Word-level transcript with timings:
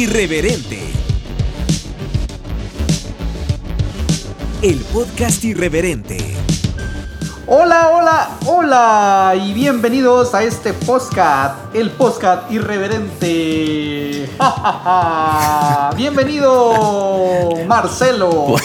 Irreverente. 0.00 0.80
El 4.62 4.78
podcast 4.94 5.44
irreverente. 5.44 6.16
Hola, 7.46 7.90
hola, 7.90 8.30
hola 8.46 9.34
y 9.36 9.52
bienvenidos 9.52 10.32
a 10.32 10.42
este 10.42 10.72
podcast, 10.72 11.74
el 11.74 11.90
podcast 11.90 12.50
irreverente. 12.50 14.26
Ja, 14.38 14.50
ja, 14.50 14.80
ja. 14.84 15.90
Bienvenido, 15.94 17.50
Marcelo. 17.66 18.56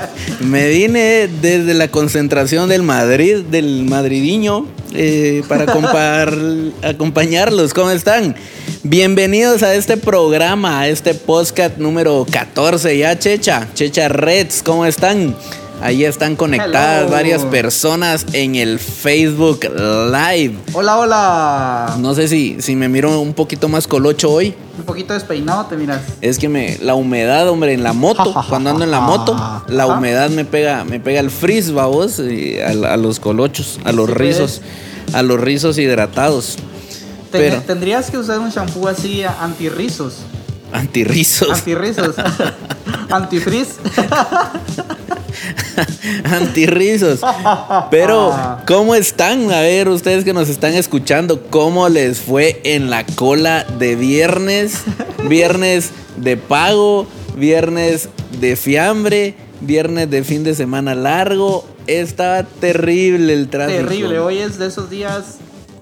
Me 0.40 0.68
vine 0.68 1.28
desde 1.40 1.74
la 1.74 1.88
concentración 1.88 2.68
del 2.68 2.82
Madrid, 2.82 3.38
del 3.50 3.84
madridiño, 3.84 4.66
eh, 4.94 5.42
para 5.48 5.64
acompañarlos. 6.82 7.74
¿Cómo 7.74 7.90
están? 7.90 8.34
Bienvenidos 8.82 9.62
a 9.62 9.74
este 9.74 9.96
programa, 9.96 10.80
a 10.80 10.88
este 10.88 11.14
podcast 11.14 11.78
número 11.78 12.26
14 12.30 12.96
ya, 12.96 13.18
Checha. 13.18 13.68
Checha 13.74 14.08
Reds, 14.08 14.62
¿cómo 14.62 14.86
están? 14.86 15.34
Ahí 15.82 16.04
están 16.04 16.36
conectadas 16.36 17.02
Hello. 17.02 17.10
varias 17.12 17.44
personas 17.44 18.26
en 18.32 18.54
el 18.56 18.78
Facebook 18.78 19.60
Live. 19.64 20.56
Hola, 20.72 20.98
hola. 20.98 21.96
No 22.00 22.14
sé 22.14 22.28
si, 22.28 22.56
si 22.60 22.74
me 22.74 22.88
miro 22.88 23.20
un 23.20 23.34
poquito 23.34 23.68
más 23.68 23.86
colocho 23.86 24.30
hoy. 24.32 24.54
Un 24.78 24.84
poquito 24.84 25.12
despeinado, 25.12 25.66
te 25.66 25.76
miras. 25.76 26.00
Es 26.22 26.38
que 26.38 26.48
me, 26.48 26.78
la 26.80 26.94
humedad, 26.94 27.48
hombre, 27.48 27.74
en 27.74 27.82
la 27.82 27.92
moto, 27.92 28.34
cuando 28.48 28.70
ando 28.70 28.84
en 28.84 28.90
la 28.90 29.00
moto, 29.00 29.36
la 29.68 29.86
humedad 29.86 30.30
me 30.30 30.44
pega, 30.46 30.82
me 30.84 30.98
pega 30.98 31.20
el 31.20 31.30
frizz, 31.30 31.70
babos, 31.70 32.18
y 32.20 32.58
a, 32.58 32.68
a 32.92 32.96
los 32.96 33.20
colochos, 33.20 33.78
a 33.84 33.92
los 33.92 34.06
Sí, 34.08 34.14
rizos, 34.14 34.62
a 35.12 35.22
los 35.22 35.38
rizos 35.40 35.76
hidratados. 35.78 36.56
Ten- 37.30 37.50
Pero, 37.50 37.60
Tendrías 37.62 38.10
que 38.10 38.16
usar 38.18 38.38
un 38.38 38.48
shampoo 38.50 38.88
así 38.88 39.22
antirrizos. 39.24 40.14
antirrizos, 40.72 41.50
Antirrizos. 41.50 42.14
Antifrizz. 43.10 43.76
antirrizos. 46.24 47.20
Pero, 47.90 48.34
¿cómo 48.66 48.94
están? 48.94 49.50
A 49.50 49.60
ver, 49.60 49.88
ustedes 49.88 50.24
que 50.24 50.32
nos 50.32 50.48
están 50.48 50.74
escuchando, 50.74 51.42
¿cómo 51.50 51.88
les 51.88 52.20
fue 52.20 52.60
en 52.64 52.90
la 52.90 53.04
cola 53.04 53.64
de 53.78 53.96
viernes? 53.96 54.82
Viernes 55.28 55.90
de 56.16 56.36
pago, 56.36 57.06
viernes 57.36 58.08
de 58.40 58.56
fiambre, 58.56 59.34
viernes 59.60 60.10
de 60.10 60.24
fin 60.24 60.44
de 60.44 60.54
semana 60.54 60.94
largo. 60.94 61.64
Estaba 61.86 62.42
terrible 62.42 63.32
el 63.32 63.48
tráfico. 63.48 63.88
Terrible. 63.88 64.18
Hoy 64.18 64.38
es 64.38 64.58
de 64.58 64.66
esos 64.66 64.90
días 64.90 65.36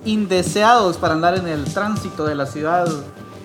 indeseados 0.04 0.98
para 0.98 1.14
andar 1.14 1.36
en 1.36 1.48
el 1.48 1.64
tránsito 1.64 2.26
de 2.26 2.34
la 2.34 2.46
ciudad 2.46 2.86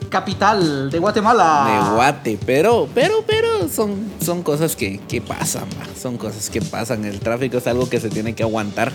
capital 0.09 0.89
de 0.89 0.99
Guatemala. 0.99 1.85
de 1.89 1.95
guate, 1.95 2.39
pero, 2.45 2.88
pero, 2.93 3.23
pero 3.25 3.69
son, 3.69 3.95
son 4.23 4.43
cosas 4.43 4.75
que, 4.75 4.99
que 5.07 5.21
pasan, 5.21 5.66
son 5.99 6.17
cosas 6.17 6.49
que 6.49 6.61
pasan. 6.61 7.05
El 7.05 7.19
tráfico 7.19 7.57
es 7.57 7.67
algo 7.67 7.89
que 7.89 7.99
se 7.99 8.09
tiene 8.09 8.33
que 8.35 8.43
aguantar. 8.43 8.91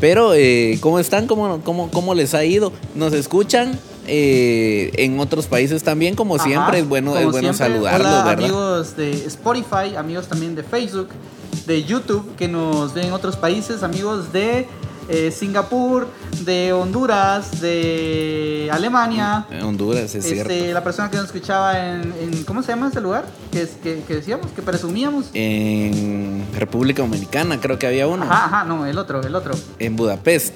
Pero, 0.00 0.32
eh, 0.34 0.78
¿cómo 0.80 0.98
están? 0.98 1.26
¿Cómo, 1.26 1.60
cómo, 1.62 1.90
cómo 1.90 2.14
les 2.14 2.34
ha 2.34 2.44
ido? 2.44 2.72
¿Nos 2.94 3.12
escuchan? 3.12 3.78
eh, 4.06 4.90
en 4.96 5.20
otros 5.20 5.46
países 5.46 5.84
también, 5.84 6.16
como 6.16 6.34
Ajá, 6.34 6.44
siempre, 6.44 6.78
es 6.80 6.88
bueno, 6.88 7.16
es 7.16 7.24
bueno 7.26 7.52
siempre. 7.52 7.66
saludarlos, 7.74 8.08
Hola, 8.08 8.24
¿verdad? 8.24 8.32
amigos 8.44 8.96
de 8.96 9.12
Spotify, 9.26 9.94
amigos 9.96 10.26
también 10.26 10.56
de 10.56 10.64
Facebook, 10.64 11.08
de 11.66 11.84
YouTube, 11.84 12.34
que 12.36 12.48
nos 12.48 12.92
ven 12.94 13.06
en 13.06 13.12
otros 13.12 13.36
países, 13.36 13.84
amigos 13.84 14.32
de 14.32 14.66
eh, 15.10 15.30
Singapur, 15.36 16.08
de 16.42 16.72
Honduras, 16.72 17.60
de 17.60 18.70
Alemania. 18.72 19.46
Honduras, 19.62 20.14
es 20.14 20.24
cierto. 20.24 20.52
Este, 20.52 20.72
la 20.72 20.82
persona 20.84 21.10
que 21.10 21.16
nos 21.16 21.26
escuchaba 21.26 21.78
en, 21.78 22.14
en- 22.20 22.44
¿cómo 22.44 22.62
se 22.62 22.68
llama 22.72 22.88
ese 22.88 23.00
lugar? 23.00 23.24
Que, 23.50 23.68
que, 23.82 24.02
que 24.06 24.14
decíamos, 24.14 24.46
que 24.54 24.62
presumíamos. 24.62 25.26
En 25.34 26.46
República 26.56 27.02
Dominicana 27.02 27.60
creo 27.60 27.78
que 27.78 27.86
había 27.86 28.06
uno. 28.06 28.24
Ajá, 28.24 28.44
ajá, 28.46 28.64
no, 28.64 28.86
el 28.86 28.96
otro, 28.98 29.20
el 29.22 29.34
otro. 29.34 29.52
En 29.78 29.96
Budapest. 29.96 30.54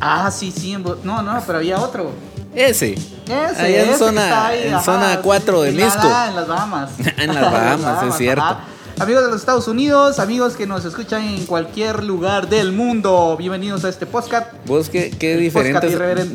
Ah, 0.00 0.30
sí, 0.30 0.52
sí, 0.52 0.72
en 0.72 0.84
Bu- 0.84 0.98
no, 1.02 1.22
no, 1.22 1.42
pero 1.46 1.58
había 1.58 1.78
otro. 1.80 2.12
Ese. 2.54 2.92
Ese, 2.92 3.32
Allá 3.32 3.82
en 3.82 3.88
ese 3.90 3.98
zona- 3.98 4.46
ahí, 4.46 4.68
en 4.68 4.74
ajá, 4.74 4.84
zona 4.84 5.12
sí, 5.14 5.18
4 5.22 5.62
de 5.62 5.72
Misco. 5.72 6.06
en 6.28 6.36
las 6.36 6.46
Bahamas. 6.46 6.90
En 7.16 7.34
las 7.34 7.52
Bahamas, 7.52 8.02
es 8.08 8.16
cierto. 8.16 8.42
ajá. 8.44 8.60
Amigos 9.00 9.24
de 9.24 9.30
los 9.30 9.40
Estados 9.40 9.66
Unidos, 9.66 10.20
amigos 10.20 10.56
que 10.56 10.68
nos 10.68 10.84
escuchan 10.84 11.24
en 11.24 11.46
cualquier 11.46 12.04
lugar 12.04 12.48
del 12.48 12.70
mundo, 12.70 13.36
bienvenidos 13.36 13.84
a 13.84 13.88
este 13.88 14.06
podcast. 14.06 14.52
Vos 14.66 14.88
qué, 14.88 15.10
qué 15.10 15.50
podcast 15.52 15.84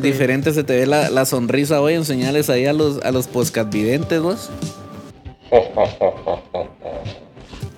diferente, 0.02 0.54
se 0.54 0.66
te 0.66 0.80
ve 0.80 0.86
la, 0.86 1.10
la 1.10 1.26
sonrisa 1.26 1.80
hoy 1.80 1.94
en 1.94 2.04
señales 2.04 2.50
ahí 2.50 2.66
a 2.66 2.74
los, 2.74 3.02
a 3.04 3.12
los 3.12 3.28
podcast 3.28 3.72
videntes, 3.72 4.22
vos. 4.22 4.50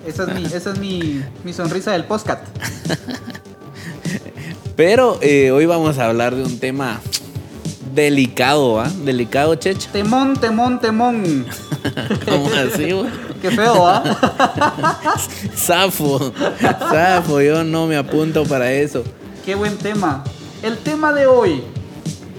Esa 0.04 0.24
es 0.24 0.34
mi, 0.34 0.44
esa 0.46 0.72
es 0.72 0.78
mi, 0.80 1.22
mi 1.44 1.52
sonrisa 1.52 1.92
del 1.92 2.04
podcast. 2.04 2.44
Pero 4.76 5.16
eh, 5.22 5.52
hoy 5.52 5.64
vamos 5.64 5.98
a 5.98 6.06
hablar 6.06 6.34
de 6.34 6.42
un 6.42 6.58
tema 6.58 7.00
delicado, 7.94 8.80
¿ah? 8.80 8.90
Delicado, 9.04 9.54
checha. 9.56 9.90
Temón, 9.92 10.34
temón, 10.36 10.80
temón. 10.80 11.46
¿Cómo 12.28 12.48
así, 12.48 12.92
güey? 12.92 13.06
Qué 13.40 13.50
feo, 13.50 13.86
¿ah? 13.86 14.02
Zafo, 15.56 16.32
zafo, 16.60 17.40
yo 17.40 17.64
no 17.64 17.86
me 17.86 17.96
apunto 17.96 18.44
para 18.44 18.70
eso. 18.72 19.02
Qué 19.44 19.54
buen 19.54 19.76
tema. 19.76 20.22
El 20.62 20.78
tema 20.78 21.12
de 21.12 21.26
hoy, 21.26 21.62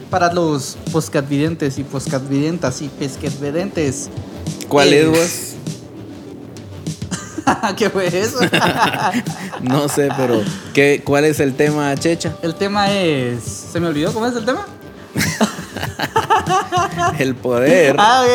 para 0.09 0.31
los 0.31 0.77
podcastvidentes 0.91 1.77
y 1.77 1.83
podcastvidentas 1.83 2.81
y 2.81 2.87
pesquetvidentes. 2.87 4.09
¿Cuál 4.69 4.93
Eh. 4.93 5.01
es, 5.01 5.09
vos? 5.09 5.49
¿Qué 7.77 7.89
fue 7.89 8.07
eso? 8.07 8.39
No 9.61 9.89
sé, 9.89 10.07
pero 10.15 10.41
¿qué, 10.73 11.01
¿cuál 11.03 11.25
es 11.25 11.41
el 11.41 11.53
tema, 11.53 11.93
checha? 11.97 12.33
el 12.41 12.55
tema 12.55 12.89
es... 12.93 13.43
¿Se 13.43 13.79
me 13.81 13.87
olvidó 13.87 14.13
cómo 14.13 14.25
es 14.27 14.35
el 14.35 14.45
tema? 14.45 14.65
El 17.19 17.35
poder. 17.35 17.95
Ah, 17.99 18.25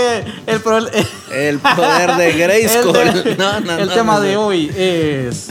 el, 0.47 0.61
pro- 0.61 0.79
El 1.33 1.59
poder 1.59 2.17
de 2.17 2.33
Grayskull. 2.33 2.97
El, 2.97 3.37
No, 3.39 3.61
no, 3.61 3.79
el 3.79 3.87
no, 3.89 3.95
tema 3.95 4.15
no 4.15 4.21
de 4.21 4.37
hoy 4.37 4.71
es... 4.77 5.49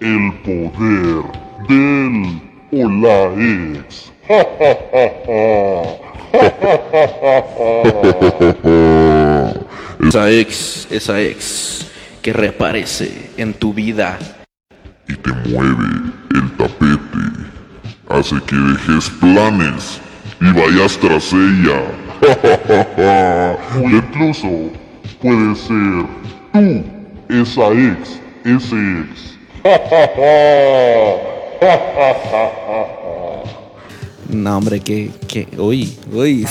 El 0.00 0.32
poder 0.44 1.24
del 1.68 2.40
Olaex. 2.84 4.12
Esa 10.08 10.30
ex, 10.30 10.86
esa 10.90 11.20
ex 11.20 11.86
que 12.22 12.32
reaparece 12.32 13.30
en 13.36 13.54
tu 13.54 13.74
vida. 13.74 14.18
Y 15.08 15.14
te 15.16 15.32
mueve 15.32 16.12
el 16.34 16.56
tapete. 16.56 17.57
Hace 18.08 18.36
que 18.46 18.56
dejes 18.56 19.10
planes 19.20 20.00
y 20.40 20.50
vayas 20.52 20.96
tras 20.98 21.32
ella. 21.32 21.82
o 23.76 23.80
incluso 23.88 24.48
puede 25.20 25.54
ser 25.54 26.04
tú, 26.52 26.84
esa 27.28 27.68
ex, 27.72 28.18
ese 28.44 28.76
ex. 29.00 29.38
No, 34.30 34.58
hombre, 34.58 34.80
que, 34.80 35.10
que, 35.26 35.48
uy, 35.56 35.96
uy, 36.12 36.46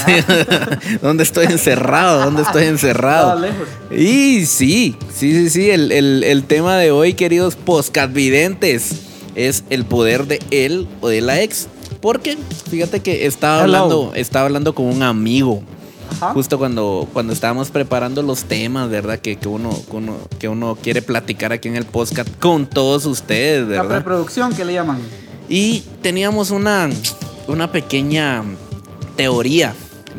¿dónde 1.03 1.22
estoy 1.22 1.45
encerrado? 1.45 2.25
¿Dónde 2.25 2.41
estoy 2.41 2.66
encerrado? 2.66 3.45
Y 3.91 4.47
sí, 4.47 4.95
sí, 5.13 5.31
sí, 5.31 5.50
sí, 5.51 5.69
el, 5.69 5.91
el- 5.91 6.24
el 6.24 6.44
tema 6.45 6.75
de 6.78 6.89
hoy, 6.89 7.13
queridos 7.13 7.56
podcastvidentes, 7.56 9.03
es 9.38 9.64
el 9.70 9.86
poder 9.86 10.25
de 10.28 10.42
él 10.52 10.88
o 11.00 11.08
de 11.08 11.22
la 11.22 11.42
ex. 11.42 11.68
Porque, 12.02 12.38
fíjate 12.70 13.00
que 13.02 13.25
estaba 13.25 13.64
Hello. 13.64 13.78
hablando, 13.78 14.12
estaba 14.16 14.46
hablando 14.48 14.75
con 14.75 14.86
un 14.88 15.01
amigo, 15.04 15.63
Ajá. 16.12 16.34
justo 16.34 16.57
cuando, 16.57 17.07
cuando 17.13 17.34
estábamos 17.34 17.69
preparando 17.69 18.22
los 18.22 18.44
temas, 18.44 18.89
¿verdad? 18.89 19.19
Que, 19.19 19.36
que 19.38 19.48
uno, 19.48 19.69
que, 19.89 19.95
uno, 19.98 20.18
que 20.39 20.48
uno 20.50 20.78
quiere 20.81 21.01
platicar 21.01 21.54
aquí 21.54 21.68
en 21.69 21.75
el 21.75 21.86
podcast 21.86 22.30
con 22.39 22.66
todos 22.68 23.06
ustedes, 23.06 23.62
La 23.68 23.81
¿verdad? 23.84 23.88
preproducción 23.95 24.54
que 24.54 24.66
le 24.66 24.74
llaman. 24.74 25.00
Y 25.50 25.84
teníamos 26.01 26.51
una, 26.51 26.89
una 27.48 27.72
pequeña 27.72 28.44
teoría 29.16 29.74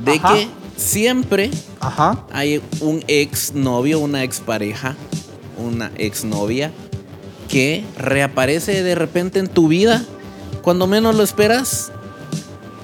de 0.04 0.12
Ajá. 0.12 0.34
que 0.34 0.48
siempre 0.76 1.50
Ajá. 1.80 2.24
hay 2.32 2.60
un 2.80 3.04
ex 3.08 3.52
novio, 3.54 3.98
una 3.98 4.24
ex 4.24 4.40
pareja, 4.40 4.96
una 5.58 5.90
ex 5.96 6.24
novia 6.24 6.72
que 7.48 7.84
reaparece 7.98 8.82
de 8.82 8.94
repente 8.94 9.38
en 9.38 9.48
tu 9.48 9.68
vida 9.68 10.02
cuando 10.62 10.86
menos 10.86 11.14
lo 11.16 11.22
esperas 11.22 11.90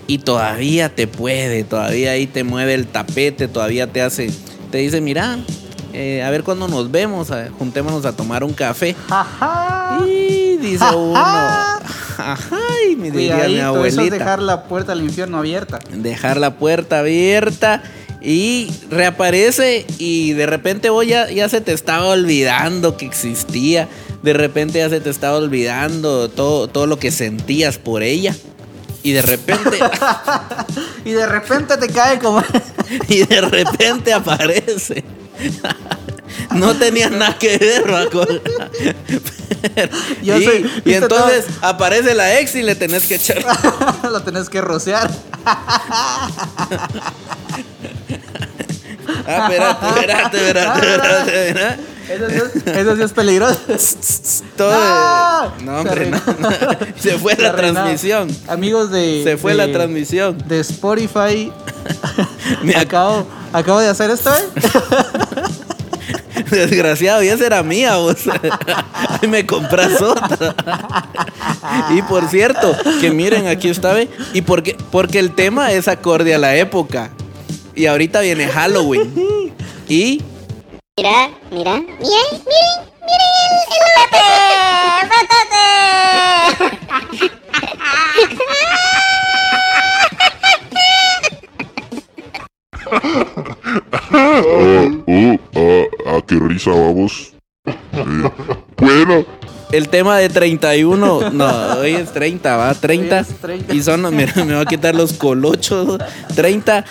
y 0.06 0.18
todavía 0.18 0.88
te 0.94 1.06
puede, 1.06 1.64
todavía 1.64 2.12
ahí 2.12 2.26
te 2.26 2.44
mueve 2.44 2.74
el 2.74 2.86
tapete, 2.86 3.48
todavía 3.48 3.86
te 3.86 4.02
hace, 4.02 4.30
te 4.70 4.78
dice, 4.78 5.00
mira, 5.00 5.38
eh, 5.92 6.22
a 6.22 6.30
ver 6.30 6.42
cuando 6.44 6.68
nos 6.68 6.90
vemos, 6.90 7.30
a- 7.30 7.48
juntémonos 7.58 8.04
a 8.04 8.12
tomar 8.16 8.42
un 8.44 8.52
café. 8.52 8.96
Ajá. 9.08 9.98
Y 10.06 10.56
dice 10.58 10.84
uno, 10.94 11.16
ajá, 11.18 12.58
me 12.98 13.10
diría 13.10 13.48
mi 13.48 13.54
eso 13.56 13.84
es 13.84 13.96
dejar 14.10 14.40
la 14.42 14.64
puerta 14.64 14.92
al 14.92 15.02
infierno 15.02 15.38
abierta. 15.38 15.78
dejar 15.92 16.36
la 16.38 16.56
puerta 16.56 16.98
abierta 17.00 17.82
y 18.24 18.70
reaparece 18.90 19.84
y 19.98 20.32
de 20.32 20.46
repente 20.46 20.88
vos 20.88 21.06
ya, 21.06 21.30
ya 21.30 21.48
se 21.48 21.60
te 21.60 21.72
estaba 21.72 22.06
olvidando 22.06 22.96
que 22.96 23.04
existía. 23.06 23.88
De 24.22 24.32
repente 24.32 24.78
ya 24.78 24.88
se 24.88 25.00
te 25.00 25.10
estaba 25.10 25.36
olvidando 25.36 26.30
todo, 26.30 26.68
todo 26.68 26.86
lo 26.86 26.98
que 26.98 27.10
sentías 27.10 27.76
por 27.76 28.02
ella. 28.02 28.34
Y 29.02 29.12
de 29.12 29.20
repente, 29.20 29.78
Y 31.04 31.12
de 31.12 31.26
repente 31.26 31.76
te 31.76 31.88
cae 31.88 32.18
como. 32.18 32.42
y 33.08 33.24
de 33.24 33.40
repente 33.42 34.12
aparece. 34.12 35.04
No 36.50 36.74
tenía 36.74 37.10
nada 37.10 37.38
que 37.38 37.58
ver, 37.58 37.84
Yo 40.22 40.36
y, 40.36 40.44
y 40.44 40.62
¿viste 40.62 40.96
entonces 40.96 41.44
aparece 41.60 42.12
la 42.14 42.40
ex 42.40 42.56
y 42.56 42.62
le 42.62 42.74
tenés 42.74 43.06
que 43.06 43.14
echar. 43.16 43.44
lo 44.10 44.20
tenés 44.22 44.48
que 44.48 44.60
rociar. 44.60 45.08
Ah, 49.26 49.48
espérate, 49.50 49.86
espérate, 49.86 50.36
espérate, 50.36 50.78
espérate, 50.86 51.48
espérate. 51.48 51.94
Eso 52.06 52.28
sí 52.28 52.36
es, 52.36 52.76
eso 52.76 52.96
sí 52.96 53.02
es 53.02 53.12
peligroso. 53.14 53.58
Todo. 54.58 54.70
¡Ah! 54.74 55.48
No, 55.62 55.78
hombre, 55.78 56.04
Se 56.04 56.10
no. 56.10 56.18
Se 56.98 57.10
fue 57.18 57.34
Se 57.34 57.42
la 57.42 57.48
arruinó. 57.48 57.72
transmisión. 57.74 58.28
Amigos 58.48 58.90
de. 58.90 59.22
Se 59.24 59.36
fue 59.38 59.52
de- 59.52 59.66
la 59.66 59.72
transmisión. 59.72 60.36
De 60.46 60.60
Spotify. 60.60 61.50
Me 62.62 62.74
ac- 62.74 62.82
acabo, 62.82 63.26
acabo 63.54 63.80
de 63.80 63.88
hacer 63.88 64.10
esto, 64.10 64.30
¿eh? 64.34 64.44
Desgraciado, 66.50 67.22
y 67.22 67.28
esa 67.28 67.46
era 67.46 67.62
mía, 67.62 67.96
vos. 67.96 68.16
Ahí 69.20 69.28
me 69.28 69.46
compras 69.46 70.00
otra. 70.02 70.54
Y 71.90 72.02
por 72.02 72.28
cierto, 72.28 72.76
que 73.00 73.10
miren, 73.10 73.46
aquí 73.46 73.68
está, 73.70 73.92
¿ve? 73.94 74.08
Y 74.34 74.42
porque, 74.42 74.76
porque 74.90 75.18
el 75.18 75.34
tema 75.34 75.72
es 75.72 75.88
acorde 75.88 76.34
a 76.34 76.38
la 76.38 76.54
época. 76.56 77.10
Y 77.74 77.86
ahorita 77.86 78.20
viene 78.20 78.46
Halloween. 78.46 79.52
Y 79.88 80.22
Mira, 80.96 81.28
mira, 81.50 81.72
miren, 81.74 81.90
miren, 81.98 82.80
miren 83.02 83.50
el, 83.74 83.90
patate, 83.96 84.28
patate. 85.10 85.64
Ah, 94.12 94.40
oh, 95.08 95.34
ah, 95.56 95.84
ah, 96.06 96.20
qué 96.28 96.38
risa, 96.38 96.70
vamos. 96.70 97.34
Eh, 97.66 98.30
bueno, 98.76 99.26
el 99.72 99.88
tema 99.88 100.18
de 100.18 100.28
31. 100.28 101.30
No, 101.32 101.78
hoy 101.80 101.94
es 101.94 102.12
30, 102.12 102.56
va, 102.56 102.72
30. 102.74 103.16
Hoy 103.16 103.22
es 103.22 103.40
30. 103.40 103.74
Y 103.74 103.82
son, 103.82 104.14
mira, 104.14 104.32
me 104.44 104.54
va 104.54 104.60
a 104.60 104.66
quitar 104.66 104.94
los 104.94 105.14
colochos. 105.14 105.98
30. 106.36 106.84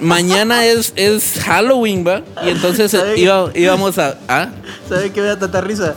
Mañana 0.00 0.64
es, 0.64 0.92
es 0.96 1.40
Halloween, 1.44 2.06
va. 2.06 2.22
Y 2.44 2.50
entonces 2.50 2.94
iba- 3.16 3.50
íbamos 3.54 3.98
a. 3.98 4.16
¿Ah? 4.28 4.48
¿Sabe 4.88 5.10
qué 5.12 5.20
me 5.20 5.26
da 5.28 5.38
tanta 5.38 5.60
risa? 5.60 5.94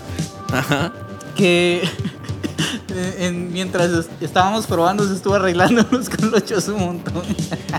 Ajá. 0.51 0.91
Que. 1.35 1.81
en- 2.89 3.23
en- 3.23 3.53
mientras 3.53 3.89
es- 3.91 4.09
estábamos 4.21 4.67
probando, 4.67 5.07
se 5.07 5.15
estuvo 5.15 5.35
arreglando 5.35 5.85
los 5.91 6.09
colochos 6.09 6.67
un 6.67 6.79
montón. 6.79 7.23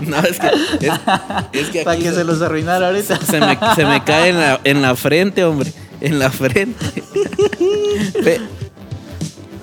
No, 0.07 0.17
es 0.19 0.39
que. 0.39 0.47
Es, 0.87 0.93
es 1.53 1.69
que 1.69 1.83
Para 1.85 1.97
que 1.97 2.09
se, 2.09 2.15
se 2.15 2.23
los 2.23 2.41
arruinara 2.41 2.87
ahorita. 2.87 3.17
se 3.17 3.39
me, 3.39 3.57
se 3.75 3.85
me 3.85 4.03
cae 4.03 4.29
en 4.29 4.39
la, 4.39 4.59
en 4.63 4.81
la 4.81 4.95
frente, 4.95 5.43
hombre. 5.45 5.71
En 6.01 6.19
la 6.19 6.29
frente. 6.29 7.03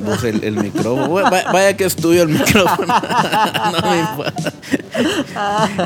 Vos, 0.04 0.25
el, 0.25 0.43
el 0.44 0.56
micrófono. 0.56 1.08
Vaya 1.31 1.76
que 1.76 1.84
estudio 1.84 2.22
el 2.22 2.28
micrófono. 2.31 2.93
No 3.72 3.90
me 3.90 4.00
importa. 4.00 4.52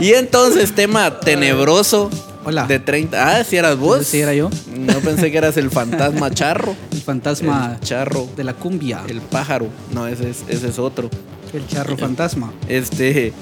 Y 0.00 0.12
entonces, 0.14 0.74
tema 0.74 1.20
tenebroso. 1.20 2.10
Hola. 2.44 2.64
De 2.66 2.78
30. 2.78 3.38
Ah, 3.38 3.44
si 3.44 3.56
eras 3.56 3.76
vos. 3.76 4.06
Sí, 4.06 4.20
era 4.20 4.32
yo. 4.34 4.50
No 4.76 4.94
pensé 5.00 5.30
que 5.32 5.38
eras 5.38 5.56
el 5.56 5.70
fantasma 5.70 6.30
charro. 6.30 6.76
El 6.92 7.00
fantasma 7.02 7.76
El 7.80 7.86
charro. 7.86 8.28
de 8.36 8.44
la 8.44 8.54
cumbia. 8.54 9.02
El 9.08 9.20
pájaro. 9.20 9.66
No, 9.92 10.06
ese 10.06 10.30
es, 10.30 10.44
ese 10.48 10.68
es 10.68 10.78
otro. 10.78 11.10
El 11.52 11.66
charro 11.66 11.96
fantasma. 11.96 12.52
Este. 12.68 13.32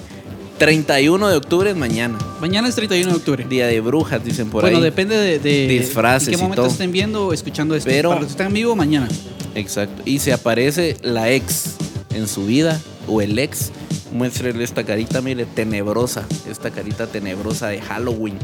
31 0.59 1.29
de 1.29 1.37
octubre 1.37 1.71
es 1.71 1.77
mañana. 1.77 2.17
Mañana 2.41 2.69
es 2.69 2.75
31 2.77 3.11
de 3.11 3.17
octubre. 3.17 3.45
Día 3.49 3.67
de 3.67 3.81
brujas, 3.81 4.25
dicen 4.25 4.51
por 4.51 4.63
bueno, 4.63 4.79
ahí. 4.79 4.83
depende 4.85 5.17
de, 5.17 5.39
de 5.39 5.67
Disfraces 5.69 6.29
en 6.29 6.35
qué 6.35 6.39
y 6.39 6.43
momento 6.43 6.63
todo. 6.63 6.71
estén 6.73 6.93
viendo 6.93 7.27
o 7.27 7.33
escuchando 7.33 7.75
esto. 7.75 7.91
Pero- 7.91 8.11
Para 8.11 8.21
los 8.21 8.29
que 8.29 8.33
están 8.33 8.47
en 8.49 8.55
vivo, 8.55 8.77
mañana. 8.77 9.09
Exacto. 9.55 10.03
Y 10.05 10.19
si 10.21 10.31
aparece 10.31 10.97
la 11.03 11.31
ex 11.31 11.75
en 12.15 12.29
su 12.29 12.47
vida 12.47 12.81
o 13.09 13.21
el 13.21 13.39
ex, 13.39 13.73
muéstrele 14.13 14.63
esta 14.63 14.85
carita, 14.85 15.21
mire, 15.21 15.45
tenebrosa. 15.45 16.25
Esta 16.49 16.71
carita 16.71 17.07
tenebrosa 17.09 17.69
de 17.69 17.81
Halloween. 17.81 18.39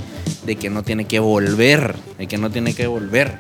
De 0.44 0.56
que 0.56 0.68
no 0.68 0.82
tiene 0.82 1.04
que 1.06 1.20
volver. 1.20 1.94
De 2.18 2.26
que 2.26 2.38
no 2.38 2.50
tiene 2.50 2.74
que 2.74 2.86
volver. 2.88 3.38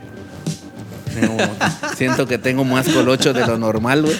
Tengo- 1.18 1.36
siento 1.96 2.26
que 2.26 2.38
tengo 2.38 2.64
más 2.64 2.88
colochos 2.88 3.34
de 3.34 3.44
lo 3.46 3.58
normal, 3.58 4.02
güey. 4.02 4.16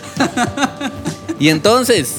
Y 1.38 1.48
entonces, 1.48 2.16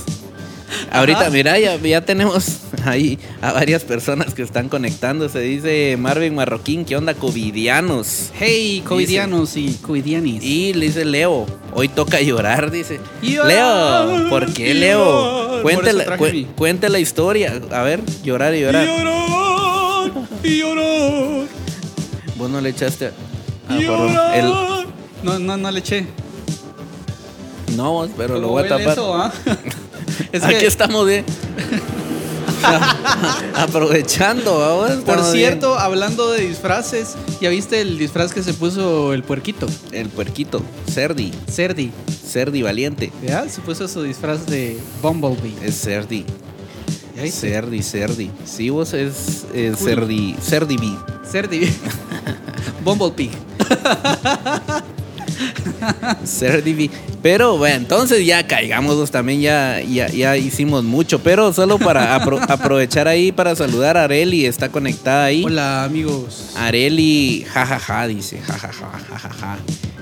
ahorita, 0.92 1.30
mira, 1.30 1.60
ya, 1.60 1.76
ya 1.78 2.02
tenemos 2.02 2.60
ahí 2.86 3.20
a 3.42 3.52
varias 3.54 3.84
personas 3.84 4.34
que 4.34 4.42
están 4.44 4.70
conectándose. 4.70 5.40
Dice 5.40 5.98
Marvin 6.00 6.36
Marroquín, 6.36 6.86
¿qué 6.86 6.96
onda, 6.96 7.14
covidianos? 7.14 8.32
Hey, 8.40 8.84
covidianos 8.88 9.58
y 9.58 9.74
covidianis. 9.82 10.44
Y 10.44 10.74
le 10.74 10.88
dice 10.88 11.06
Leo, 11.06 11.46
hoy 11.74 11.88
toca 11.88 12.22
llorar, 12.22 12.72
dice. 12.72 13.00
Llorar, 13.22 14.06
Leo, 14.08 14.30
¿por 14.30 14.54
qué 14.54 14.74
llorar. 14.74 14.80
Leo? 14.80 16.32
Mi- 16.34 16.46
cuente 16.56 16.90
la 16.90 17.00
historia. 17.00 17.60
A 17.72 17.82
ver, 17.84 18.02
llorar 18.24 18.54
y 18.56 18.62
llorar. 18.62 18.88
y 20.44 20.58
llorar. 20.60 21.48
Vos 22.38 22.50
no 22.50 22.60
le 22.62 22.70
echaste. 22.70 23.08
a- 23.08 23.12
Ah, 23.70 23.78
llorar. 23.80 24.36
El- 24.40 24.52
No, 25.24 25.38
no, 25.40 25.56
no 25.58 25.70
le 25.72 25.80
eché. 25.80 26.06
no, 27.76 28.08
pero 28.18 28.36
lo 28.36 28.42
¿Cómo 28.48 28.54
voy 28.54 28.66
a 28.66 28.68
tapar. 28.70 28.90
eso, 28.94 29.16
ah? 29.16 29.32
es 30.32 30.44
Aquí 30.44 30.66
estamos 30.66 31.08
bien. 31.08 31.26
Aprovechando, 33.56 34.60
vamos. 34.60 35.04
por 35.04 35.24
cierto, 35.24 35.78
hablando 35.78 36.32
de 36.32 36.48
disfraces, 36.48 37.16
¿ya 37.40 37.50
viste 37.50 37.82
el 37.82 37.98
disfraz 37.98 38.34
que 38.34 38.44
se 38.44 38.54
puso 38.54 39.14
el 39.14 39.24
puerquito? 39.24 39.68
El 39.92 40.10
puerquito, 40.10 40.62
Cerdi, 40.90 41.32
Cerdi. 41.50 41.92
Cerdi 42.32 42.62
valiente. 42.62 43.12
¿Ya? 43.26 43.48
Se 43.50 43.62
puso 43.62 43.88
su 43.88 44.04
disfraz 44.04 44.46
de 44.46 44.78
Bumblebee. 45.02 45.56
Es 45.64 45.82
Cerdi. 45.82 46.26
Cerdi, 47.30 47.84
Cerdi. 47.84 48.32
Sí, 48.46 48.70
vos 48.70 48.94
es, 48.94 49.46
es 49.54 49.78
Cool. 49.78 49.88
Cerdi, 49.88 50.36
Cerdi 50.42 50.78
B. 50.78 50.98
Cerdi. 51.30 51.72
Bumblebee. 52.84 53.32
Cerdivi. 56.26 56.90
Pero 57.22 57.58
bueno, 57.58 57.76
entonces 57.76 58.26
ya 58.26 58.48
caigamos 58.48 59.12
también, 59.12 59.42
ya, 59.42 59.80
ya, 59.82 60.08
ya 60.10 60.38
hicimos 60.38 60.84
mucho. 60.84 61.20
Pero 61.20 61.54
solo 61.54 61.78
para 61.78 62.20
apro- 62.20 62.44
aprovechar 62.50 63.08
ahí 63.08 63.32
para 63.32 63.56
saludar 63.56 63.96
a 63.96 64.06
Areli, 64.06 64.46
está 64.48 64.70
conectada 64.70 65.26
ahí. 65.26 65.44
Hola, 65.46 65.84
amigos. 65.84 66.52
Areli, 66.56 67.46
jajaja, 67.48 68.08
dice, 68.08 68.40
jajaja, 68.42 68.90
jajaja. 69.08 69.58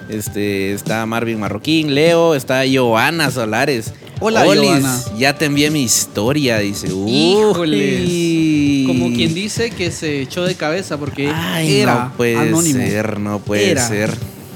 Este, 0.07 0.71
está 0.73 1.05
Marvin 1.05 1.39
Marroquín, 1.39 1.93
Leo, 1.93 2.35
está 2.35 2.63
Joana 2.71 3.29
Solares. 3.31 3.91
Hola, 4.21 4.43
Olis, 4.45 4.63
Joana. 4.69 4.99
Ya 5.17 5.37
te 5.37 5.45
envié 5.45 5.69
mi 5.71 5.83
historia, 5.83 6.57
dice. 6.59 6.87
Híjoles. 6.87 8.07
Uy. 8.09 8.83
Como 8.87 9.07
quien 9.13 9.33
dice 9.33 9.69
que 9.71 9.91
se 9.91 10.21
echó 10.21 10.43
de 10.45 10.55
cabeza 10.55 10.97
porque 10.97 11.29
Ay, 11.33 11.81
era 11.81 12.05
no 12.05 12.13
puede 12.17 12.37
anónimo. 12.37 12.79
ser, 12.79 13.19
no 13.19 13.39
puede 13.39 13.71
Era 13.71 13.87
ser. 13.87 14.09